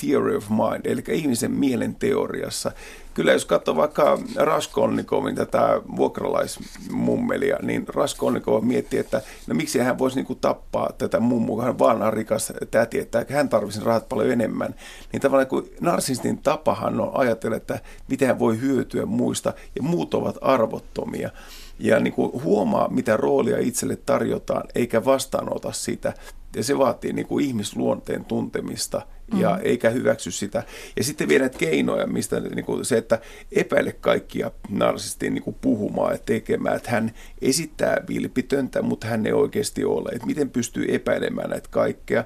theory 0.00 0.36
of 0.36 0.48
mind, 0.48 0.86
eli 0.86 1.02
ihmisen 1.08 1.52
mielen 1.52 1.94
teoriassa. 1.94 2.72
Kyllä 3.20 3.32
jos 3.32 3.44
katsoo 3.44 3.76
vaikka 3.76 4.18
Raskolnikovin 4.36 5.34
tätä 5.34 5.80
vuokralaismummelia, 5.96 7.56
niin 7.62 7.84
Raskolnikov 7.88 8.64
miettii, 8.64 8.98
että 8.98 9.22
no 9.46 9.54
miksi 9.54 9.78
hän 9.78 9.98
voisi 9.98 10.16
niin 10.16 10.26
kuin 10.26 10.38
tappaa 10.38 10.90
tätä 10.98 11.20
mummua, 11.20 11.64
hän 11.64 11.78
vaan 11.78 12.12
rikas 12.12 12.52
täti, 12.70 12.98
että 12.98 13.26
hän 13.30 13.48
tarvitsisi 13.48 13.86
rahat 13.86 14.08
paljon 14.08 14.30
enemmän. 14.30 14.74
Niin 15.12 15.20
tavallaan 15.20 15.46
kun 15.46 15.68
narsistin 15.80 16.38
tapahan 16.38 17.00
on 17.00 17.10
ajatella, 17.14 17.56
että 17.56 17.80
miten 18.08 18.28
hän 18.28 18.38
voi 18.38 18.60
hyötyä 18.60 19.06
muista, 19.06 19.52
ja 19.76 19.82
muut 19.82 20.14
ovat 20.14 20.38
arvottomia 20.40 21.30
ja 21.78 22.00
niin 22.00 22.12
kuin 22.12 22.42
huomaa, 22.42 22.88
mitä 22.88 23.16
roolia 23.16 23.58
itselle 23.58 23.96
tarjotaan, 23.96 24.62
eikä 24.74 25.04
vastaanota 25.04 25.72
sitä. 25.72 26.12
Ja 26.56 26.64
se 26.64 26.78
vaatii 26.78 27.12
niin 27.12 27.26
kuin 27.26 27.44
ihmisluonteen 27.44 28.24
tuntemista 28.24 29.02
ja 29.36 29.50
mm. 29.50 29.60
eikä 29.62 29.90
hyväksy 29.90 30.30
sitä. 30.30 30.62
Ja 30.96 31.04
sitten 31.04 31.28
vielä 31.28 31.42
näitä 31.42 31.58
keinoja, 31.58 32.06
mistä 32.06 32.40
niin 32.40 32.64
kuin 32.64 32.84
se, 32.84 32.98
että 32.98 33.18
epäile 33.52 33.92
kaikkia 33.92 34.50
narsistiin 34.68 35.34
niin 35.34 35.42
kuin 35.42 35.56
puhumaan 35.60 36.12
ja 36.12 36.18
tekemään, 36.18 36.76
että 36.76 36.90
hän 36.90 37.10
esittää 37.42 37.96
vilpitöntä, 38.08 38.82
mutta 38.82 39.06
hän 39.06 39.26
ei 39.26 39.32
oikeasti 39.32 39.84
ole. 39.84 40.08
Että 40.12 40.26
miten 40.26 40.50
pystyy 40.50 40.86
epäilemään 40.88 41.50
näitä 41.50 41.68
kaikkea 41.70 42.24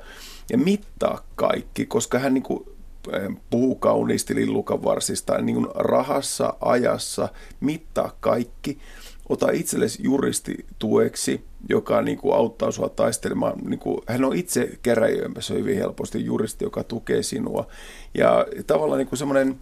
ja 0.50 0.58
mittaa 0.58 1.26
kaikki, 1.36 1.86
koska 1.86 2.18
hän 2.18 2.34
niin 2.34 2.42
kuin 2.42 2.64
eh, 3.12 3.36
puhuu 3.50 3.74
kauniisti 3.74 4.34
lillukan 4.34 4.84
varsista 4.84 5.38
niin 5.38 5.56
kuin 5.56 5.68
rahassa, 5.74 6.54
ajassa, 6.60 7.28
mittaa 7.60 8.16
kaikki– 8.20 8.78
ota 9.28 9.50
itsellesi 9.50 10.02
juristi 10.02 10.66
tueksi, 10.78 11.44
joka 11.68 12.02
niin 12.02 12.18
kuin 12.18 12.34
auttaa 12.34 12.70
sinua 12.70 12.88
taistelemaan. 12.88 13.58
Niin 13.64 13.78
kuin, 13.78 14.00
hän 14.06 14.24
on 14.24 14.36
itse 14.36 14.78
käräjöimässä 14.82 15.54
hyvin 15.54 15.78
helposti 15.78 16.24
juristi, 16.24 16.64
joka 16.64 16.84
tukee 16.84 17.22
sinua. 17.22 17.66
Ja 18.14 18.46
tavallaan 18.66 18.98
niin 18.98 19.08
kuin 19.08 19.18
semmoinen, 19.18 19.60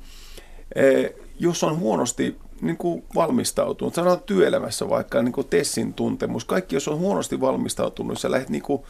eh, 0.75 1.15
jos 1.39 1.65
on 1.65 1.79
huonosti 1.79 2.37
niin 2.61 2.77
kuin 2.77 3.05
valmistautunut, 3.15 3.95
sanotaan 3.95 4.23
työelämässä 4.27 4.89
vaikka 4.89 5.23
niin 5.23 5.33
kuin 5.33 5.47
Tessin 5.47 5.95
tuntemus, 5.95 6.45
kaikki 6.45 6.77
jos 6.77 6.89
on 6.89 6.99
huonosti 6.99 7.41
valmistautunut, 7.41 8.19
sä 8.19 8.31
lähdet 8.31 8.49
niin 8.49 8.63
kuin 8.63 8.83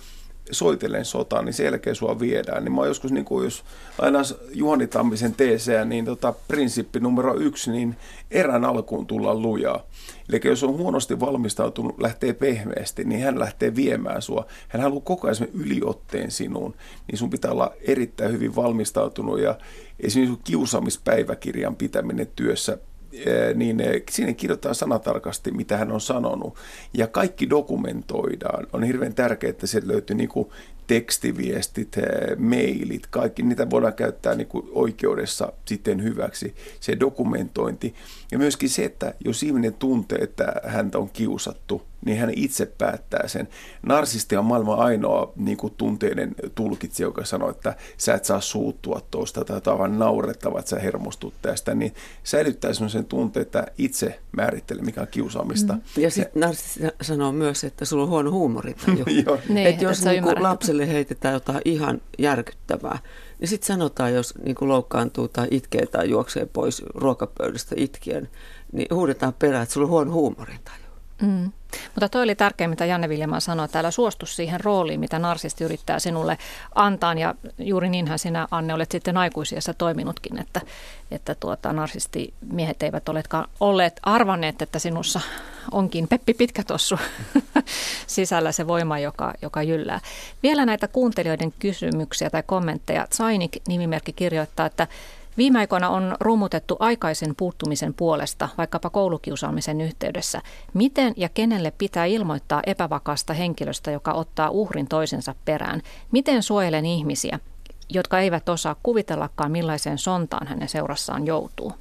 soitellen 0.51 1.05
sotaan, 1.05 1.45
niin 1.45 1.53
sen 1.55 1.65
jälkeen 1.65 1.97
sua 1.97 2.21
viedään. 2.21 2.65
Niin 2.65 2.73
mä 2.73 2.87
joskus, 2.87 3.13
niin 3.13 3.25
kuin 3.25 3.45
jos 3.45 3.65
aina 3.99 4.19
Juhani 4.53 4.87
Tammisen 4.87 5.35
teeseä, 5.35 5.85
niin 5.85 6.05
tota, 6.05 6.35
prinsippi 6.49 7.01
numero 7.01 7.37
yksi, 7.37 7.71
niin 7.71 7.97
erän 8.31 8.65
alkuun 8.65 9.07
tulla 9.07 9.35
lujaa. 9.35 9.87
Eli 10.29 10.41
jos 10.45 10.65
on 10.65 10.79
huonosti 10.79 11.21
valmistautunut, 11.21 12.01
lähtee 12.01 12.33
pehmeästi, 12.33 13.05
niin 13.05 13.23
hän 13.23 13.39
lähtee 13.39 13.77
viemään 13.77 14.23
sua. 14.23 14.47
Hän 14.69 14.83
haluaa 14.83 15.03
koko 15.05 15.27
ajan 15.27 15.49
yliotteen 15.55 16.31
sinuun, 16.31 16.75
niin 17.11 17.19
sun 17.19 17.31
pitää 17.31 17.51
olla 17.51 17.73
erittäin 17.81 18.33
hyvin 18.33 18.57
valmistautunut 18.57 19.41
ja 19.41 19.59
esimerkiksi 20.01 20.41
kiusaamispäiväkirjan 20.45 21.77
pitäminen 21.77 22.27
työssä 22.37 22.79
niin 23.55 23.83
siinä 24.11 24.33
kirjoitetaan 24.33 24.75
sanatarkasti, 24.75 25.51
mitä 25.51 25.77
hän 25.77 25.93
on 25.93 26.01
sanonut. 26.01 26.55
Ja 26.95 27.07
kaikki 27.07 27.51
dokumentoidaan. 27.51 28.67
On 28.73 28.83
hirveän 28.83 29.15
tärkeää, 29.15 29.51
että 29.51 29.67
sieltä 29.67 29.89
löytyy 29.89 30.17
niin 30.17 30.29
kuin 30.29 30.49
tekstiviestit, 30.87 31.97
mailit, 32.39 33.07
kaikki, 33.11 33.43
niitä 33.43 33.71
voidaan 33.71 33.95
käyttää 33.95 34.35
niin 34.35 34.47
kuin 34.47 34.67
oikeudessa 34.73 35.53
sitten 35.65 36.03
hyväksi, 36.03 36.55
se 36.81 37.01
dokumentointi. 37.01 37.95
Ja 38.33 38.39
myöskin 38.39 38.69
se, 38.69 38.85
että 38.85 39.15
jos 39.25 39.43
ihminen 39.43 39.75
tuntee, 39.75 40.19
että 40.19 40.53
häntä 40.65 40.99
on 40.99 41.11
kiusattu, 41.11 41.83
niin 42.05 42.19
hän 42.19 42.33
itse 42.37 42.67
päättää 42.67 43.29
sen. 43.29 43.49
Narsisti 43.87 44.37
on 44.37 44.45
maailman 44.45 44.79
ainoa 44.79 45.33
niin 45.37 45.57
kuin 45.57 45.75
tunteiden 45.77 46.35
tulkitsija, 46.55 47.07
joka 47.07 47.25
sanoo, 47.25 47.51
että 47.51 47.75
sä 47.97 48.15
et 48.15 48.25
saa 48.25 48.41
suuttua 48.41 49.01
tuosta 49.11 49.45
tai 49.45 49.61
tämä 49.61 49.73
on 49.73 49.79
vain 49.79 49.99
naurettava, 49.99 50.59
että 50.59 50.69
sä 50.69 50.79
hermostut 50.79 51.35
tästä, 51.43 51.75
niin 51.75 51.95
säilyttää 52.25 52.73
sen 52.73 53.05
tunteen, 53.05 53.43
että 53.43 53.67
itse 53.79 54.19
määrittelee, 54.37 54.85
mikä 54.85 55.01
on 55.01 55.07
kiusaamista. 55.11 55.73
Mm. 55.73 55.81
Ja 55.97 56.11
sitten 56.11 56.41
narsisti 56.41 56.81
sanoo 57.03 57.33
myös, 57.33 57.65
että 57.65 57.85
sulla 57.85 58.03
on 58.03 58.09
huono 58.09 58.31
huumori. 58.31 58.75
niin, 59.49 59.67
että 59.67 59.85
jos 59.85 60.05
niin 60.05 60.23
kuin 60.23 60.43
lapselle 60.43 60.89
heitetään 60.89 61.35
jotain 61.35 61.61
ihan 61.65 62.01
järkyttävää, 62.19 62.99
niin 63.43 63.49
sitten 63.49 63.67
sanotaan, 63.67 64.15
jos 64.15 64.35
niin 64.45 64.55
kuin 64.55 64.69
loukkaantuu 64.69 65.29
tai 65.29 65.49
itkee 65.51 65.87
tai 65.87 66.11
juoksee 66.11 66.47
pois 66.47 66.83
ruokapöydästä 66.95 67.75
itkien, 67.79 68.29
niin 68.73 68.87
huudetaan 68.95 69.35
perään, 69.39 69.63
että 69.63 69.73
sulla 69.73 69.87
on 69.87 69.91
huono 69.91 70.13
huumorintaju. 70.13 70.83
Mm. 71.23 71.53
Mutta 71.95 72.09
toi 72.09 72.23
oli 72.23 72.35
tärkeä, 72.35 72.69
mitä 72.69 72.85
Janne 72.85 73.09
Viljamaa 73.09 73.41
sanoi, 73.41 73.65
että 73.65 73.79
älä 73.79 73.91
suostu 73.91 74.27
siihen 74.27 74.61
rooliin, 74.61 75.01
mitä 75.01 75.19
narsisti 75.19 75.65
yrittää 75.65 75.99
sinulle 75.99 76.39
antaa. 76.75 77.15
Ja 77.15 77.35
juuri 77.59 77.89
niinhän 77.89 78.19
sinä, 78.19 78.49
Anne, 78.51 78.75
olet 78.75 78.91
sitten 78.91 79.17
aikuisiassa 79.17 79.75
toiminutkin, 79.75 80.39
että, 80.39 80.61
että 81.11 81.35
tuota, 81.35 81.73
narsistimiehet 81.73 82.83
eivät 82.83 83.09
oletkaan 83.09 83.49
olleet 83.61 84.01
arvanneet, 84.03 84.63
että 84.63 84.79
sinussa 84.79 85.21
onkin 85.71 86.09
Peppi 86.09 86.35
Pitkätossu 86.35 86.99
sisällä 88.07 88.53
se 88.53 88.67
voima, 88.67 88.99
joka, 88.99 89.33
joka 89.43 89.63
jyllää. 89.63 90.01
Vielä 90.43 90.67
näitä 90.67 90.89
kuuntelijoiden 90.89 91.53
kysymyksiä 91.59 92.31
tai 92.31 92.43
kommentteja. 92.47 93.07
Sainik 93.13 93.57
nimimerkki 93.69 94.13
kirjoittaa, 94.13 94.67
että 94.67 94.87
Viime 95.37 95.59
aikoina 95.59 95.91
on 95.91 96.17
rummutettu 96.21 96.77
aikaisen 96.79 97.35
puuttumisen 97.37 97.95
puolesta, 97.95 98.49
vaikkapa 98.59 98.91
koulukiusaamisen 98.91 99.81
yhteydessä. 99.81 100.43
Miten 100.75 101.15
ja 101.17 101.29
kenelle 101.29 101.73
pitää 101.79 102.05
ilmoittaa 102.05 102.63
epävakaasta 102.67 103.33
henkilöstä, 103.33 103.91
joka 103.91 104.13
ottaa 104.13 104.51
uhrin 104.51 104.89
toisensa 104.89 105.35
perään? 105.45 105.83
Miten 106.11 106.43
suojelen 106.43 106.87
ihmisiä, 106.87 107.39
jotka 107.89 108.19
eivät 108.19 108.49
osaa 108.49 108.77
kuvitellakaan, 108.83 109.53
millaiseen 109.53 109.99
sontaan 109.99 110.47
hänen 110.47 110.69
seurassaan 110.69 111.27
joutuu? 111.27 111.73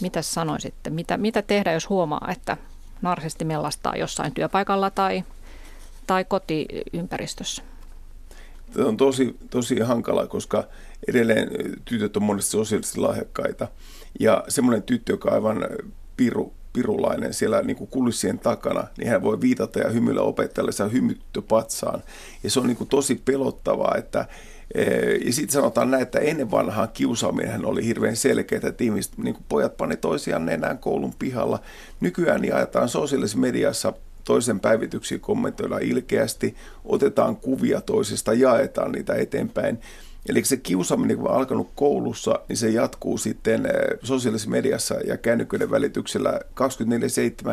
Mitä 0.00 0.22
sanoisitte? 0.22 0.90
Mitä, 0.90 1.16
mitä 1.16 1.42
tehdä, 1.42 1.72
jos 1.72 1.88
huomaa, 1.88 2.28
että 2.30 2.56
narsisti 3.02 3.44
mellastaa 3.44 3.96
jossain 3.96 4.34
työpaikalla 4.34 4.90
tai, 4.90 5.24
tai 6.06 6.24
kotiympäristössä? 6.24 7.62
Tämä 8.72 8.88
on 8.88 8.96
tosi, 8.96 9.36
tosi 9.50 9.80
hankala, 9.80 10.26
koska 10.26 10.64
edelleen 11.08 11.50
tytöt 11.84 12.16
on 12.16 12.22
monesti 12.22 12.50
sosiaalisesti 12.50 13.00
lahjakkaita. 13.00 13.68
Ja 14.20 14.44
semmoinen 14.48 14.82
tyttö, 14.82 15.12
joka 15.12 15.28
on 15.28 15.34
aivan 15.34 15.66
piru, 16.16 16.52
pirulainen 16.72 17.34
siellä 17.34 17.62
niin 17.62 17.76
kuin 17.76 17.90
kulissien 17.90 18.38
takana, 18.38 18.84
niin 18.98 19.08
hän 19.08 19.22
voi 19.22 19.40
viitata 19.40 19.78
ja 19.78 19.90
hymyillä 19.90 20.22
opettajalle 20.22 20.72
saa 20.72 20.88
hymyttö 20.88 21.42
patsaan. 21.42 22.02
Ja 22.42 22.50
se 22.50 22.60
on 22.60 22.66
niin 22.66 22.76
kuin 22.76 22.88
tosi 22.88 23.22
pelottavaa, 23.24 23.94
että 23.98 24.28
ja 25.24 25.32
sitten 25.32 25.52
sanotaan 25.52 25.90
näin, 25.90 26.02
että 26.02 26.18
ennen 26.18 26.50
vanhaa 26.50 26.86
kiusaaminen 26.86 27.66
oli 27.66 27.86
hirveän 27.86 28.16
selkeää, 28.16 28.68
että 28.68 28.84
ihmiset, 28.84 29.18
niin 29.18 29.36
pojat 29.48 29.76
pani 29.76 29.96
toisiaan 29.96 30.46
nenään 30.46 30.78
koulun 30.78 31.14
pihalla. 31.18 31.60
Nykyään 32.00 32.40
niin 32.40 32.54
ajetaan 32.54 32.88
sosiaalisessa 32.88 33.38
mediassa 33.38 33.92
toisen 34.24 34.60
päivityksiä 34.60 35.18
kommentoidaan 35.18 35.82
ilkeästi, 35.82 36.56
otetaan 36.84 37.36
kuvia 37.36 37.80
toisesta, 37.80 38.32
jaetaan 38.32 38.92
niitä 38.92 39.14
eteenpäin. 39.14 39.78
Eli 40.28 40.44
se 40.44 40.56
kiusaaminen, 40.56 41.16
kun 41.16 41.28
on 41.28 41.36
alkanut 41.36 41.70
koulussa, 41.74 42.40
niin 42.48 42.56
se 42.56 42.70
jatkuu 42.70 43.18
sitten 43.18 43.66
eh, 43.66 43.98
sosiaalisessa 44.02 44.50
mediassa 44.50 44.94
ja 44.94 45.16
kännyköiden 45.16 45.70
välityksellä 45.70 46.40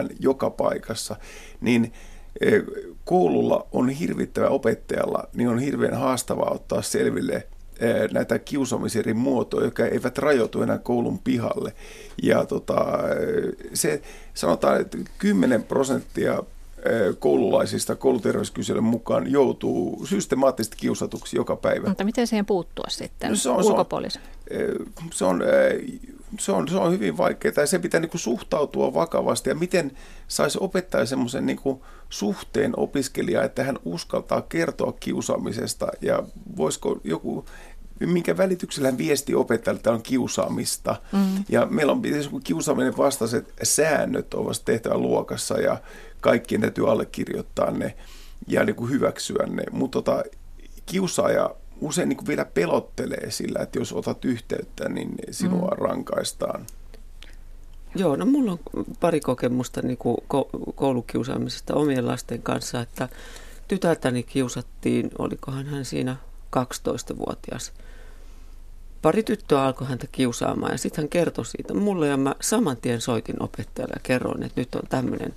24-7 0.10 0.16
joka 0.20 0.50
paikassa. 0.50 1.16
Niin 1.62 1.94
eh, 2.42 2.64
koululla 3.06 3.68
on 3.72 3.90
hirvittävä 3.90 4.48
opettajalla, 4.48 5.28
niin 5.34 5.50
on 5.50 5.60
hirveän 5.60 5.94
haastavaa 5.94 6.52
ottaa 6.52 6.82
selville 6.82 7.48
eh, 7.80 8.10
näitä 8.12 8.40
kiusaamisen 8.40 9.00
eri 9.00 9.14
muotoja, 9.14 9.66
jotka 9.66 9.86
eivät 9.86 10.18
rajoitu 10.18 10.62
enää 10.62 10.78
koulun 10.78 11.20
pihalle. 11.20 11.74
Ja 12.24 12.46
tota, 12.46 12.86
se 13.74 14.02
sanotaan, 14.34 14.82
että 14.82 14.98
10 15.18 15.64
prosenttia 15.64 16.44
koululaisista 17.20 17.96
kouluterveyskyselyn 17.96 18.84
mukaan 18.84 19.32
joutuu 19.32 20.06
systemaattisesti 20.06 20.78
kiusatuksi 20.78 21.38
joka 21.38 21.56
päivä. 21.56 21.88
Mutta 21.88 22.04
miten 22.04 22.28
siihen 22.28 22.46
puuttua 22.46 22.86
sitten 22.90 23.30
no 23.30 23.36
se 23.36 23.50
on, 23.50 23.66
ulkopuolisen? 23.66 24.22
Se 24.52 24.66
on, 25.04 25.12
se 25.14 25.26
on, 25.26 25.42
se 26.40 26.52
on 26.52 26.92
hyvin 26.92 27.18
vaikeaa 27.18 27.54
ja 27.58 27.68
se 27.68 27.80
pitää 27.80 28.00
niin 28.00 28.10
kuin 28.10 28.22
suhtautua 28.22 28.94
vakavasti 28.94 29.50
ja 29.50 29.56
miten 29.56 29.92
saisi 30.28 30.58
opettaa 30.62 31.06
semmoisen 31.06 31.46
niin 31.46 31.60
suhteen 32.10 32.74
opiskelija, 32.78 33.44
että 33.44 33.64
hän 33.64 33.80
uskaltaa 33.86 34.42
kertoa 34.42 34.92
kiusaamisesta 35.00 35.88
ja 36.02 36.24
voisiko 36.58 37.00
joku 37.04 37.46
minkä 38.00 38.38
välityksellä 38.38 38.98
viesti 38.98 39.36
opettajalle, 39.36 39.78
että 39.78 39.92
on 39.92 40.02
kiusaamista. 40.02 40.96
Mm. 41.12 41.44
Ja 41.50 41.66
meillä 41.66 41.92
on 41.92 42.02
kiusaaminen 42.44 42.98
vastaiset 42.98 43.54
säännöt 43.64 44.34
ovat 44.34 44.62
tehtävä 44.66 44.98
luokassa 44.98 45.60
ja 45.60 45.78
kaikkien 46.22 46.62
täytyy 46.62 46.92
allekirjoittaa 46.92 47.72
ne 47.72 47.96
ja 48.48 48.64
niin 48.64 48.76
kuin 48.76 48.92
hyväksyä 48.92 49.46
ne. 49.48 49.64
Mutta 49.72 50.02
tota, 50.02 50.24
kiusaaja 50.86 51.56
usein 51.82 52.10
niin 52.10 52.18
kuin 52.18 52.28
vielä 52.28 52.46
pelottelee 52.46 53.32
sillä, 53.32 53.60
että 53.64 53.80
jos 53.80 53.94
otat 53.94 54.26
yhteyttä, 54.26 54.90
niin 54.90 55.16
sinua 55.32 55.68
mm. 55.72 55.78
rankaistaan. 55.78 56.66
Joo, 57.96 58.16
no 58.16 58.26
mulla 58.26 58.52
on 58.52 58.60
pari 59.00 59.20
kokemusta 59.20 59.82
niin 59.82 59.98
kuin 59.98 60.18
koulukiusaamisesta 60.76 61.76
omien 61.76 62.08
lasten 62.08 62.42
kanssa, 62.42 62.82
että 62.82 63.10
tytärtäni 63.68 64.24
kiusattiin, 64.24 65.12
olikohan 65.18 65.66
hän 65.66 65.86
siinä 65.86 66.16
12-vuotias. 66.58 67.74
Pari 69.02 69.24
tyttöä 69.24 69.64
alkoi 69.64 69.88
häntä 69.88 70.08
kiusaamaan 70.12 70.72
ja 70.72 70.78
sitten 70.78 71.02
hän 71.02 71.10
kertoi 71.10 71.46
siitä 71.46 71.74
mulle 71.74 72.08
ja 72.08 72.18
mä 72.18 72.36
saman 72.42 72.78
tien 72.78 73.02
soitin 73.02 73.44
opettajalle 73.44 73.94
ja 73.96 74.02
kerroin, 74.04 74.44
että 74.44 74.62
nyt 74.62 74.76
on 74.76 74.82
tämmöinen 74.90 75.34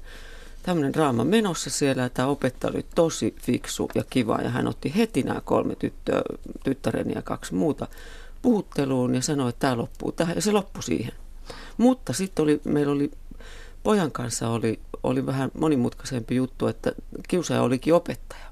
tämmöinen 0.66 0.92
draama 0.92 1.24
menossa 1.24 1.70
siellä 1.70 2.02
ja 2.02 2.08
tämä 2.08 2.28
opettaja 2.28 2.72
oli 2.74 2.86
tosi 2.94 3.34
fiksu 3.42 3.90
ja 3.94 4.04
kiva 4.10 4.38
ja 4.42 4.50
hän 4.50 4.68
otti 4.68 4.92
heti 4.96 5.22
nämä 5.22 5.40
kolme 5.44 5.74
tyttöä, 5.76 6.22
tyttäreni 6.64 7.12
ja 7.14 7.22
kaksi 7.22 7.54
muuta 7.54 7.86
puhutteluun 8.42 9.14
ja 9.14 9.22
sanoi, 9.22 9.48
että 9.48 9.60
tämä 9.60 9.76
loppuu 9.76 10.12
tähän 10.12 10.36
ja 10.36 10.42
se 10.42 10.52
loppui 10.52 10.82
siihen. 10.82 11.12
Mutta 11.76 12.12
sitten 12.12 12.42
oli, 12.42 12.60
meillä 12.64 12.92
oli, 12.92 13.10
pojan 13.82 14.12
kanssa 14.12 14.48
oli, 14.48 14.80
oli 15.02 15.26
vähän 15.26 15.50
monimutkaisempi 15.58 16.36
juttu, 16.36 16.66
että 16.66 16.92
kiusaaja 17.28 17.62
olikin 17.62 17.94
opettaja. 17.94 18.46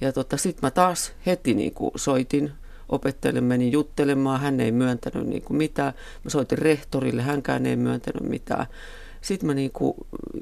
Ja 0.00 0.12
tota, 0.12 0.36
sitten 0.36 0.66
mä 0.66 0.70
taas 0.70 1.12
heti 1.26 1.54
niin 1.54 1.74
kuin 1.74 1.90
soitin 1.96 2.52
opettajalle, 2.88 3.40
menin 3.40 3.72
juttelemaan, 3.72 4.40
hän 4.40 4.60
ei 4.60 4.72
myöntänyt 4.72 5.26
niin 5.26 5.42
kuin 5.42 5.56
mitään. 5.56 5.92
Mä 6.24 6.30
soitin 6.30 6.58
rehtorille, 6.58 7.22
hänkään 7.22 7.66
ei 7.66 7.76
myöntänyt 7.76 8.30
mitään 8.30 8.66
sitten 9.20 9.46
mä 9.46 9.54
niin 9.54 9.72
kuin 9.72 9.94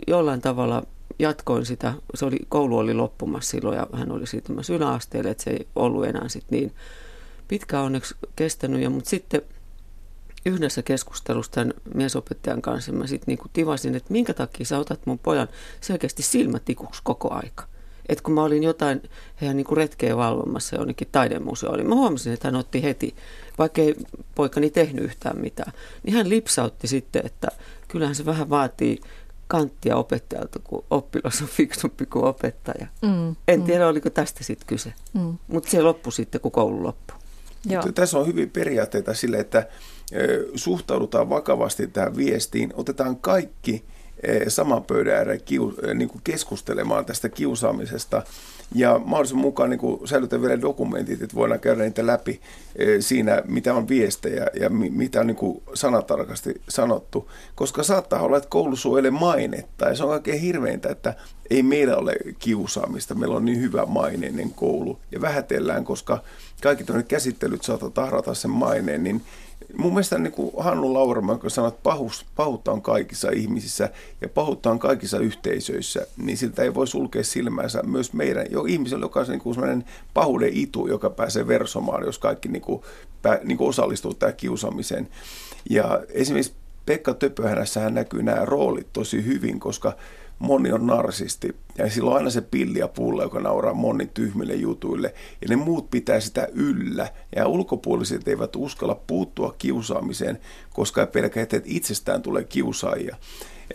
jollain 0.07 0.41
tavalla 0.41 0.83
jatkoin 1.19 1.67
sitä, 1.67 1.95
se 2.15 2.25
oli, 2.25 2.37
koulu 2.49 2.79
oli 2.79 2.95
loppumassa 2.95 3.51
silloin 3.51 3.77
ja 3.77 3.87
hän 3.93 4.13
oli 4.13 4.27
siirtymässä 4.27 4.75
yläasteelle, 4.75 5.31
että 5.31 5.45
se 5.45 5.51
ei 5.51 5.67
ollut 5.77 6.07
enää 6.07 6.29
sit 6.29 6.45
niin 6.51 6.75
pitkään 7.49 7.85
onneksi 7.85 8.15
kestänyt. 8.37 8.83
Ja, 8.83 8.91
mutta 8.91 9.11
sitten 9.11 9.43
yhdessä 10.47 10.83
keskustelussa 10.83 11.53
tämän 11.53 11.75
miesopettajan 11.95 12.63
kanssa 12.63 12.93
mä 12.93 13.07
sitten 13.07 13.37
niin 13.37 13.51
tivasin, 13.53 13.95
että 13.95 14.13
minkä 14.13 14.35
takia 14.35 14.67
sä 14.67 14.79
otat 14.79 15.07
mun 15.07 15.19
pojan 15.19 15.49
selkeästi 15.81 16.23
silmätikuksi 16.23 17.01
koko 17.05 17.35
aika. 17.35 17.65
Että 18.09 18.25
kun 18.25 18.35
mä 18.35 18.43
olin 18.43 18.63
jotain 18.63 19.03
heidän 19.41 19.57
niin 19.57 19.77
retkeä 19.77 20.17
valvomassa 20.17 20.77
jonnekin 20.77 21.09
taidemuseoon, 21.13 21.79
niin 21.79 21.89
mä 21.89 21.95
huomasin, 21.95 22.33
että 22.33 22.49
hän 22.49 22.57
otti 22.57 22.83
heti, 22.83 23.15
vaikka 23.59 23.83
ei 23.83 23.95
poikani 24.35 24.71
tehnyt 24.71 25.05
yhtään 25.05 25.41
mitään, 25.41 25.73
niin 26.03 26.17
hän 26.17 26.29
lipsautti 26.29 26.87
sitten, 26.87 27.27
että 27.27 27.49
kyllähän 27.89 28.15
se 28.15 28.27
vähän 28.27 28.51
vaatii 28.51 28.99
kanttia 29.47 29.97
opettajalta, 29.97 30.59
kun 30.59 30.85
oppilas 30.91 31.43
on 31.43 31.49
fiksumpi 31.49 32.07
kuin 32.07 32.25
opettaja. 32.25 32.87
Mm, 33.03 33.37
en 33.49 33.61
mm. 33.61 33.67
tiedä, 33.67 33.89
oliko 33.89 34.11
tästä 34.11 34.45
sitten 34.45 34.67
kyse, 34.67 34.93
mm. 35.15 35.39
mutta 35.49 35.71
se 35.71 35.83
loppui 35.83 36.13
sitten, 36.13 36.41
kun 36.41 36.53
koulu 36.53 36.83
loppui. 36.83 37.17
Joo. 37.67 37.83
Tässä 37.95 38.19
on 38.19 38.27
hyvin 38.27 38.51
periaatteita 38.51 39.15
sille, 39.15 39.39
että 39.39 39.69
suhtaudutaan 40.55 41.31
vakavasti 41.31 41.87
tähän 41.87 42.17
viestiin, 42.17 42.73
otetaan 42.77 43.17
kaikki 43.17 43.85
saman 44.49 44.85
pöydän 44.85 45.17
ääreen 45.17 45.41
niin 45.95 46.11
keskustelemaan 46.25 47.05
tästä 47.05 47.29
kiusaamisesta– 47.29 48.23
ja 48.75 49.01
mahdollisimman 49.05 49.47
mukaan 49.47 49.71
niin 49.71 49.81
säilytän 50.05 50.43
vielä 50.43 50.61
dokumentit, 50.61 51.23
että 51.23 51.37
voidaan 51.37 51.61
käydä 51.61 51.83
niitä 51.83 52.07
läpi 52.07 52.41
e, 52.77 53.01
siinä, 53.01 53.43
mitä 53.47 53.75
on 53.75 53.89
viestejä 53.89 54.47
ja 54.61 54.71
mitä 54.71 55.21
on 55.21 55.27
niin 55.27 55.63
sanatarkasti 55.75 56.61
sanottu. 56.69 57.31
Koska 57.55 57.83
saattaa 57.83 58.23
olla, 58.23 58.37
että 58.37 58.49
koulu 58.49 58.77
mainetta 59.11 59.89
ja 59.89 59.95
se 59.95 60.03
on 60.03 60.09
kaikkein 60.09 60.41
hirveintä, 60.41 60.89
että 60.89 61.15
ei 61.51 61.63
meillä 61.63 61.97
ole 61.97 62.17
kiusaamista. 62.39 63.15
Meillä 63.15 63.37
on 63.37 63.45
niin 63.45 63.61
hyvä 63.61 63.87
maineinen 63.87 64.51
koulu 64.51 64.99
ja 65.13 65.21
vähätellään, 65.21 65.85
koska 65.85 66.23
kaikki 66.63 66.85
käsittelyt 67.09 67.63
saattavat 67.63 67.95
tahrata 67.95 68.35
sen 68.35 68.51
maineen, 68.51 69.05
niin 69.05 69.23
mun 69.77 69.93
mielestä 69.93 70.19
niin 70.19 70.33
kuin 70.33 70.51
Hannu 70.59 70.95
Lauramaa, 70.95 71.35
joka 71.35 71.49
sanoi, 71.49 71.69
että 71.69 71.81
pahus, 71.83 72.27
pahuutta 72.37 72.73
on 72.73 72.83
kaikissa 72.83 73.31
ihmisissä 73.31 73.91
ja 74.21 74.29
pahuutta 74.29 74.71
on 74.71 74.79
kaikissa 74.79 75.19
yhteisöissä, 75.19 76.07
niin 76.17 76.37
siltä 76.39 76.63
ei 76.63 76.75
voi 76.75 76.87
sulkea 76.87 77.25
silmänsä 77.25 77.83
myös 77.83 78.13
meidän, 78.13 78.47
jo 78.51 78.65
ihmisellä, 78.65 79.05
joka 79.05 79.21
on 79.21 79.27
niin 79.29 79.41
kuin 79.41 79.55
sellainen 79.55 79.85
pahuuden 80.15 80.51
itu, 80.53 80.87
joka 80.87 81.11
pääsee 81.11 81.47
versomaan, 81.47 82.05
jos 82.05 82.19
kaikki 82.19 82.49
niin 82.49 82.63
kuin, 82.63 82.83
niin 83.45 83.59
kuin 83.59 83.69
osallistuu 83.69 84.15
tähän 84.15 84.37
kiusaamiseen. 84.37 85.09
Ja 85.71 86.01
esimerkiksi 86.09 86.53
Pekka 86.87 87.15
Töpöhänässähän 87.15 87.95
näkyy 87.95 88.23
nämä 88.23 88.45
roolit 88.45 88.93
tosi 88.93 89.25
hyvin, 89.25 89.61
koska 89.61 89.97
moni 90.39 90.73
on 90.73 90.87
narsisti. 90.87 91.57
Ja 91.79 91.91
silloin 91.91 92.17
aina 92.17 92.31
se 92.31 92.41
pilli 92.41 92.79
ja 92.79 92.89
pulla, 92.89 93.23
joka 93.23 93.41
nauraa 93.41 93.75
moni 93.75 94.07
tyhmille 94.15 94.55
jutuille. 94.55 95.15
Ja 95.41 95.49
ne 95.49 95.57
muut 95.57 95.91
pitää 95.91 96.21
sitä 96.21 96.49
yllä. 96.53 97.09
Ja 97.37 97.49
ulkopuoliset 97.49 98.29
eivät 98.29 98.57
uskalla 98.57 98.95
puuttua 99.07 99.55
kiusaamiseen, 99.59 100.39
koska 100.73 101.07
pelkää, 101.07 101.43
että 101.43 101.61
itsestään 101.65 102.23
tulee 102.23 102.45
kiusaajia 102.45 103.17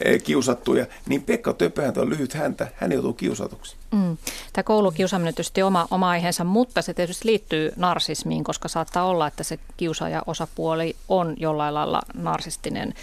e, 0.05 0.19
kiusattuja, 0.19 0.85
niin 1.09 1.23
Pekka 1.23 1.53
Töpöhän 1.53 1.93
on 1.97 2.09
lyhyt 2.09 2.33
häntä, 2.33 2.67
hän 2.75 2.91
joutuu 2.91 3.13
kiusatuksi. 3.13 3.75
Mm. 3.91 4.17
Tämä 4.53 4.63
koulukiusaaminen 4.63 5.31
on 5.31 5.33
tietysti 5.33 5.63
oma, 5.63 5.87
oma 5.91 6.09
aiheensa, 6.09 6.43
mutta 6.43 6.81
se 6.81 6.93
tietysti 6.93 7.27
liittyy 7.27 7.71
narsismiin, 7.75 8.43
koska 8.43 8.67
saattaa 8.67 9.05
olla, 9.05 9.27
että 9.27 9.43
se 9.43 9.59
kiusaaja 9.77 10.21
osapuoli 10.27 10.95
on 11.09 11.35
jollain 11.37 11.73
lailla 11.73 12.01
narsistinen 12.13 12.93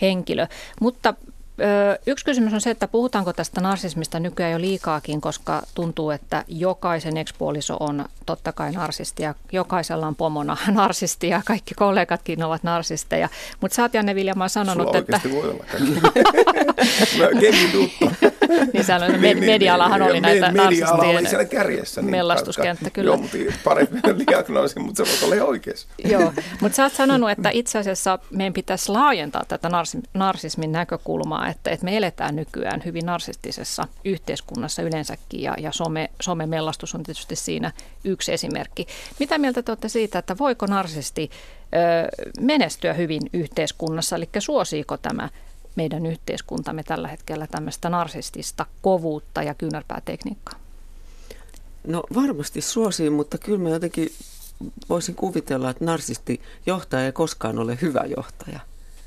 henkilö. 0.00 0.46
Mutta 0.80 1.14
Yksi 2.06 2.24
kysymys 2.24 2.54
on 2.54 2.60
se, 2.60 2.70
että 2.70 2.88
puhutaanko 2.88 3.32
tästä 3.32 3.60
narsismista 3.60 4.20
nykyään 4.20 4.52
jo 4.52 4.60
liikaakin, 4.60 5.20
koska 5.20 5.62
tuntuu, 5.74 6.10
että 6.10 6.44
jokaisen 6.48 7.16
ekspuoliso 7.16 7.76
on 7.80 8.04
totta 8.26 8.52
kai 8.52 8.72
narsisti 8.72 9.22
ja 9.22 9.34
jokaisella 9.52 10.06
on 10.06 10.16
pomona 10.16 10.56
narsisti 10.70 11.28
ja 11.28 11.42
kaikki 11.44 11.74
kollegatkin 11.74 12.42
ovat 12.42 12.62
narsisteja. 12.62 13.28
Mutta 13.60 13.74
sä 13.74 13.82
oot 13.82 13.94
Janne 13.94 14.14
Viljamaa 14.14 14.48
sanonut, 14.48 14.86
Sulla 14.86 14.98
että... 14.98 15.20
voi 15.32 15.50
olla 15.50 15.64
tuttu. 17.72 18.10
niin 18.72 18.84
sanoin, 18.84 19.14
että 19.14 19.26
med- 19.26 19.46
medialahan 19.46 20.02
oli 20.02 20.20
näitä 20.20 20.52
media 20.52 20.90
oli 20.90 21.28
siellä 21.28 21.44
kärjessä. 21.44 22.02
Niin 22.02 22.10
mellastuskenttä, 22.10 22.90
kyllä. 22.90 23.08
Joo, 23.08 23.16
mutta 23.16 23.36
parempi 23.64 24.00
diagnoosi, 24.30 24.78
mutta 24.78 25.04
se 25.04 25.26
voi 25.26 25.32
olla 25.40 25.50
oikeassa. 25.50 25.88
Joo, 26.04 26.32
mutta 26.60 26.76
sä 26.76 26.82
oot 26.82 26.92
sanonut, 26.92 27.30
että 27.30 27.50
itse 27.52 27.78
asiassa 27.78 28.18
meidän 28.30 28.52
pitäisi 28.52 28.92
laajentaa 28.92 29.44
tätä 29.48 29.70
narsismin 30.14 30.72
näkökulmaa, 30.72 31.48
että, 31.48 31.70
että 31.70 31.84
me 31.84 31.96
eletään 31.96 32.36
nykyään 32.36 32.82
hyvin 32.84 33.06
narsistisessa 33.06 33.88
yhteiskunnassa 34.04 34.82
yleensäkin 34.82 35.42
ja, 35.42 35.54
ja 35.58 35.72
some, 35.72 36.10
somemellastus 36.22 36.94
on 36.94 37.02
tietysti 37.02 37.36
siinä 37.36 37.72
yksi 38.04 38.32
esimerkki. 38.32 38.86
Mitä 39.20 39.38
mieltä 39.38 39.62
te 39.62 39.70
olette 39.72 39.88
siitä, 39.88 40.18
että 40.18 40.38
voiko 40.38 40.66
narsisti 40.66 41.30
ö, 41.30 42.08
menestyä 42.40 42.92
hyvin 42.92 43.22
yhteiskunnassa, 43.32 44.16
eli 44.16 44.28
suosiiko 44.38 44.96
tämä 44.96 45.28
meidän 45.76 46.06
yhteiskuntamme 46.06 46.82
tällä 46.82 47.08
hetkellä 47.08 47.46
tämmöistä 47.46 47.88
narsistista 47.88 48.66
kovuutta 48.82 49.42
ja 49.42 49.54
kyynärpäätekniikkaa? 49.54 50.58
No 51.86 52.02
varmasti 52.14 52.60
suosii, 52.60 53.10
mutta 53.10 53.38
kyllä 53.38 53.58
mä 53.58 53.68
jotenkin 53.68 54.08
voisin 54.88 55.14
kuvitella, 55.14 55.70
että 55.70 55.84
narsisti 55.84 56.40
johtaja 56.66 57.06
ei 57.06 57.12
koskaan 57.12 57.58
ole 57.58 57.78
hyvä 57.82 58.04
johtaja. 58.16 58.60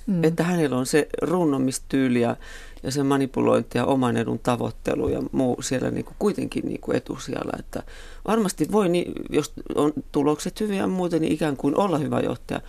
Mm. 0.08 0.24
Että 0.24 0.44
hänellä 0.44 0.78
on 0.78 0.86
se 0.86 1.08
runnomistyyli 1.22 2.22
ja, 2.22 2.36
ja 2.84 2.92
se 2.92 3.04
manipulointi 3.04 3.78
ja 3.78 3.86
oman 3.86 4.18
edun 4.18 4.40
tavoittelu 4.40 5.10
ja 5.10 5.22
muu 5.32 5.62
siellä 5.62 5.92
niin 5.92 6.06
kuin 6.06 6.16
kuitenkin 6.20 6.66
niin 6.66 6.82
kuin 6.82 6.98
etusijalla. 6.98 7.54
Että 7.60 7.84
varmasti 8.28 8.72
voi, 8.72 8.90
niin, 8.90 9.14
jos 9.30 9.54
on 9.76 9.94
tulokset 10.12 10.60
hyviä 10.60 10.88
muuten, 10.88 11.22
niin 11.22 11.34
ikään 11.34 11.58
kuin 11.58 11.78
olla 11.78 11.98
hyvä 11.98 12.20
johtaja 12.20 12.62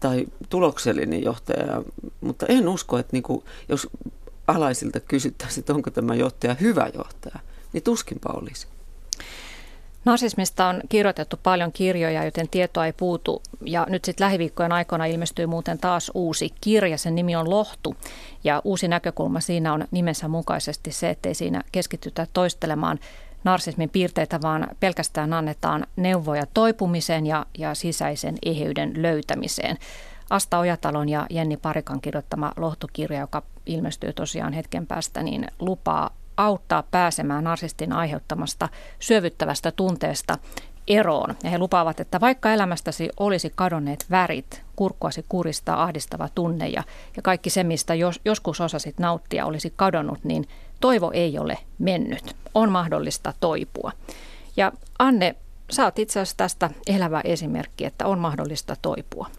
tai 0.00 0.26
tuloksellinen 0.48 1.22
johtaja, 1.22 1.82
mutta 2.20 2.46
en 2.48 2.68
usko, 2.68 2.98
että 2.98 3.12
niin 3.12 3.22
kuin, 3.22 3.44
jos 3.68 3.88
alaisilta 4.46 5.00
kysyttäisiin, 5.00 5.62
että 5.62 5.74
onko 5.74 5.90
tämä 5.90 6.14
johtaja 6.14 6.56
hyvä 6.60 6.90
johtaja, 6.94 7.38
niin 7.72 7.82
tuskinpa 7.82 8.28
olisi. 8.32 8.66
Narsismista 10.06 10.66
on 10.66 10.80
kirjoitettu 10.88 11.36
paljon 11.42 11.72
kirjoja, 11.72 12.24
joten 12.24 12.48
tietoa 12.48 12.86
ei 12.86 12.92
puutu. 12.92 13.42
Ja 13.64 13.86
nyt 13.88 14.04
sitten 14.04 14.24
lähiviikkojen 14.24 14.72
aikana 14.72 15.04
ilmestyy 15.04 15.46
muuten 15.46 15.78
taas 15.78 16.10
uusi 16.14 16.52
kirja. 16.60 16.98
Sen 16.98 17.14
nimi 17.14 17.36
on 17.36 17.50
Lohtu. 17.50 17.96
Ja 18.44 18.60
uusi 18.64 18.88
näkökulma 18.88 19.40
siinä 19.40 19.72
on 19.72 19.84
nimensä 19.90 20.28
mukaisesti 20.28 20.92
se, 20.92 21.10
ettei 21.10 21.34
siinä 21.34 21.62
keskitytä 21.72 22.26
toistelemaan 22.32 22.98
narsismin 23.46 23.90
piirteitä, 23.90 24.40
vaan 24.42 24.68
pelkästään 24.80 25.32
annetaan 25.32 25.86
neuvoja 25.96 26.46
toipumiseen 26.54 27.26
ja, 27.26 27.46
ja 27.58 27.74
sisäisen 27.74 28.34
eheyden 28.46 29.02
löytämiseen. 29.02 29.78
Asta 30.30 30.58
Ojatalon 30.58 31.08
ja 31.08 31.26
Jenni 31.30 31.56
Parikan 31.56 32.00
kirjoittama 32.00 32.52
lohtukirja, 32.56 33.20
joka 33.20 33.42
ilmestyy 33.66 34.12
tosiaan 34.12 34.52
hetken 34.52 34.86
päästä, 34.86 35.22
niin 35.22 35.46
lupaa 35.58 36.10
auttaa 36.36 36.82
pääsemään 36.90 37.44
narsistin 37.44 37.92
aiheuttamasta 37.92 38.68
syövyttävästä 38.98 39.72
tunteesta 39.72 40.38
eroon. 40.88 41.34
Ja 41.44 41.50
he 41.50 41.58
lupaavat, 41.58 42.00
että 42.00 42.20
vaikka 42.20 42.52
elämästäsi 42.52 43.10
olisi 43.16 43.52
kadonneet 43.54 44.06
värit, 44.10 44.62
kurkkuasi 44.76 45.24
kuristaa 45.28 45.82
ahdistava 45.82 46.28
tunne 46.34 46.68
ja, 46.68 46.82
ja 47.16 47.22
kaikki 47.22 47.50
se, 47.50 47.64
mistä 47.64 47.94
jos, 47.94 48.20
joskus 48.24 48.60
osasit 48.60 48.98
nauttia, 48.98 49.46
olisi 49.46 49.72
kadonnut, 49.76 50.24
niin 50.24 50.48
toivo 50.80 51.10
ei 51.14 51.38
ole 51.38 51.58
mennyt. 51.78 52.36
On 52.54 52.72
mahdollista 52.72 53.34
toipua. 53.40 53.92
Ja 54.56 54.72
Anne, 54.98 55.36
sä 55.70 55.84
oot 55.84 55.98
itse 55.98 56.20
asiassa 56.20 56.36
tästä 56.36 56.70
elävä 56.86 57.20
esimerkki, 57.24 57.84
että 57.84 58.06
on 58.06 58.18
mahdollista 58.18 58.76
toipua. 58.82 59.30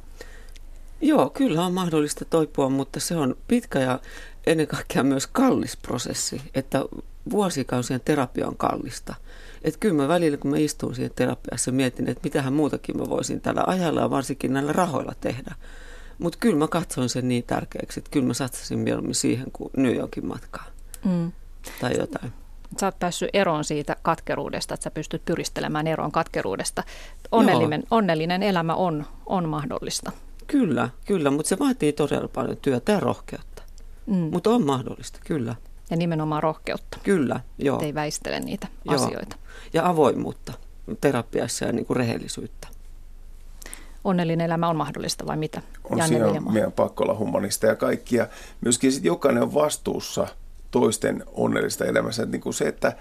Joo, 1.01 1.29
kyllä 1.29 1.65
on 1.65 1.73
mahdollista 1.73 2.25
toipua, 2.25 2.69
mutta 2.69 2.99
se 2.99 3.15
on 3.15 3.35
pitkä 3.47 3.79
ja 3.79 3.99
ennen 4.47 4.67
kaikkea 4.67 5.03
myös 5.03 5.27
kallis 5.27 5.77
prosessi, 5.77 6.41
että 6.55 6.85
vuosikausien 7.29 8.01
terapia 8.05 8.47
on 8.47 8.57
kallista. 8.57 9.15
Että 9.63 9.79
kyllä 9.79 9.95
mä 9.95 10.07
välillä, 10.07 10.37
kun 10.37 10.51
mä 10.51 10.57
istun 10.57 10.95
siihen 10.95 11.11
terapiassa, 11.15 11.71
mietin, 11.71 12.09
että 12.09 12.21
mitähän 12.23 12.53
muutakin 12.53 12.97
mä 12.97 13.09
voisin 13.09 13.41
tällä 13.41 13.63
ajalla 13.67 14.01
ja 14.01 14.09
varsinkin 14.09 14.53
näillä 14.53 14.73
rahoilla 14.73 15.13
tehdä. 15.21 15.55
Mutta 16.19 16.37
kyllä 16.39 16.57
mä 16.57 16.67
katsoin 16.67 17.09
sen 17.09 17.27
niin 17.27 17.43
tärkeäksi, 17.43 17.99
että 17.99 18.11
kyllä 18.11 18.27
mä 18.27 18.33
satsasin 18.33 18.79
mieluummin 18.79 19.15
siihen 19.15 19.51
kuin 19.53 19.69
New 19.77 19.95
Yorkin 19.95 20.27
matkaan 20.27 20.76
mm. 21.07 21.31
tai 21.81 21.97
jotain. 21.97 22.33
Sä 22.79 22.85
oot 22.85 22.99
päässyt 22.99 23.29
eroon 23.33 23.63
siitä 23.63 23.95
katkeruudesta, 24.01 24.73
että 24.73 24.83
sä 24.83 24.91
pystyt 24.91 25.25
pyristelemään 25.25 25.87
eroon 25.87 26.11
katkeruudesta. 26.11 26.83
Onnellinen, 27.31 27.83
onnellinen 27.91 28.43
elämä 28.43 28.75
on, 28.75 29.05
on 29.25 29.49
mahdollista. 29.49 30.11
Kyllä, 30.47 30.89
kyllä, 31.05 31.31
mutta 31.31 31.49
se 31.49 31.59
vaatii 31.59 31.93
todella 31.93 32.27
paljon 32.27 32.57
työtä 32.57 32.91
ja 32.91 32.99
rohkeutta. 32.99 33.63
Mm. 34.05 34.15
Mutta 34.15 34.49
on 34.49 34.65
mahdollista, 34.65 35.19
kyllä. 35.25 35.55
Ja 35.89 35.97
nimenomaan 35.97 36.43
rohkeutta. 36.43 36.97
Kyllä, 37.03 37.39
joo. 37.57 37.81
ei 37.81 37.93
väistele 37.93 38.39
niitä 38.39 38.67
joo. 38.85 38.95
asioita. 38.95 39.35
Ja 39.73 39.89
avoimuutta 39.89 40.53
terapiassa 41.01 41.65
ja 41.65 41.71
niin 41.73 41.85
kuin 41.85 41.97
rehellisyyttä. 41.97 42.67
Onnellinen 44.03 44.45
elämä 44.45 44.69
on 44.69 44.75
mahdollista 44.75 45.27
vai 45.27 45.37
mitä? 45.37 45.61
On 45.83 45.97
Janne 45.97 46.17
siinä 46.17 46.41
meidän 46.51 46.71
pakko 46.71 47.03
olla 47.03 47.15
humanista 47.15 47.65
ja 47.65 47.75
kaikkia. 47.75 48.27
Myöskin 48.61 48.91
sit 48.91 49.05
jokainen 49.05 49.43
on 49.43 49.53
vastuussa 49.53 50.27
toisten 50.79 51.23
onnellista 51.33 51.85
elämässä. 51.85 52.25
Niin 52.25 52.41
kuin 52.41 52.53
se, 52.53 52.67
että 52.67 52.95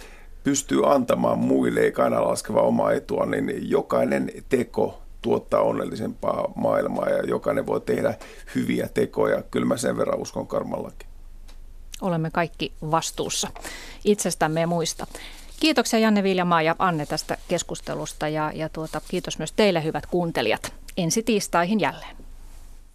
pystyy 0.44 0.92
antamaan 0.94 1.38
muille 1.38 1.80
eikä 1.80 2.04
aina 2.04 2.24
laskeva 2.24 2.60
omaa 2.60 2.92
etua, 2.92 3.26
niin 3.26 3.70
jokainen 3.70 4.30
teko 4.48 5.02
tuottaa 5.22 5.60
onnellisempaa 5.60 6.52
maailmaa 6.54 7.08
ja 7.08 7.22
jokainen 7.22 7.66
voi 7.66 7.80
tehdä 7.80 8.14
hyviä 8.54 8.88
tekoja. 8.94 9.42
Kyllä 9.42 9.66
mä 9.66 9.76
sen 9.76 9.96
verran 9.96 10.18
uskon 10.18 10.46
karmallakin. 10.46 11.08
Olemme 12.00 12.30
kaikki 12.30 12.72
vastuussa 12.90 13.48
itsestämme 14.04 14.60
ja 14.60 14.66
muista. 14.66 15.06
Kiitoksia 15.60 15.98
Janne 15.98 16.22
Viljamaa 16.22 16.62
ja 16.62 16.76
Anne 16.78 17.06
tästä 17.06 17.38
keskustelusta 17.48 18.28
ja, 18.28 18.52
ja 18.54 18.68
tuota, 18.68 19.00
kiitos 19.08 19.38
myös 19.38 19.52
teille 19.52 19.84
hyvät 19.84 20.06
kuuntelijat. 20.06 20.72
Ensi 20.96 21.22
tiistaihin 21.22 21.80
jälleen. 21.80 22.25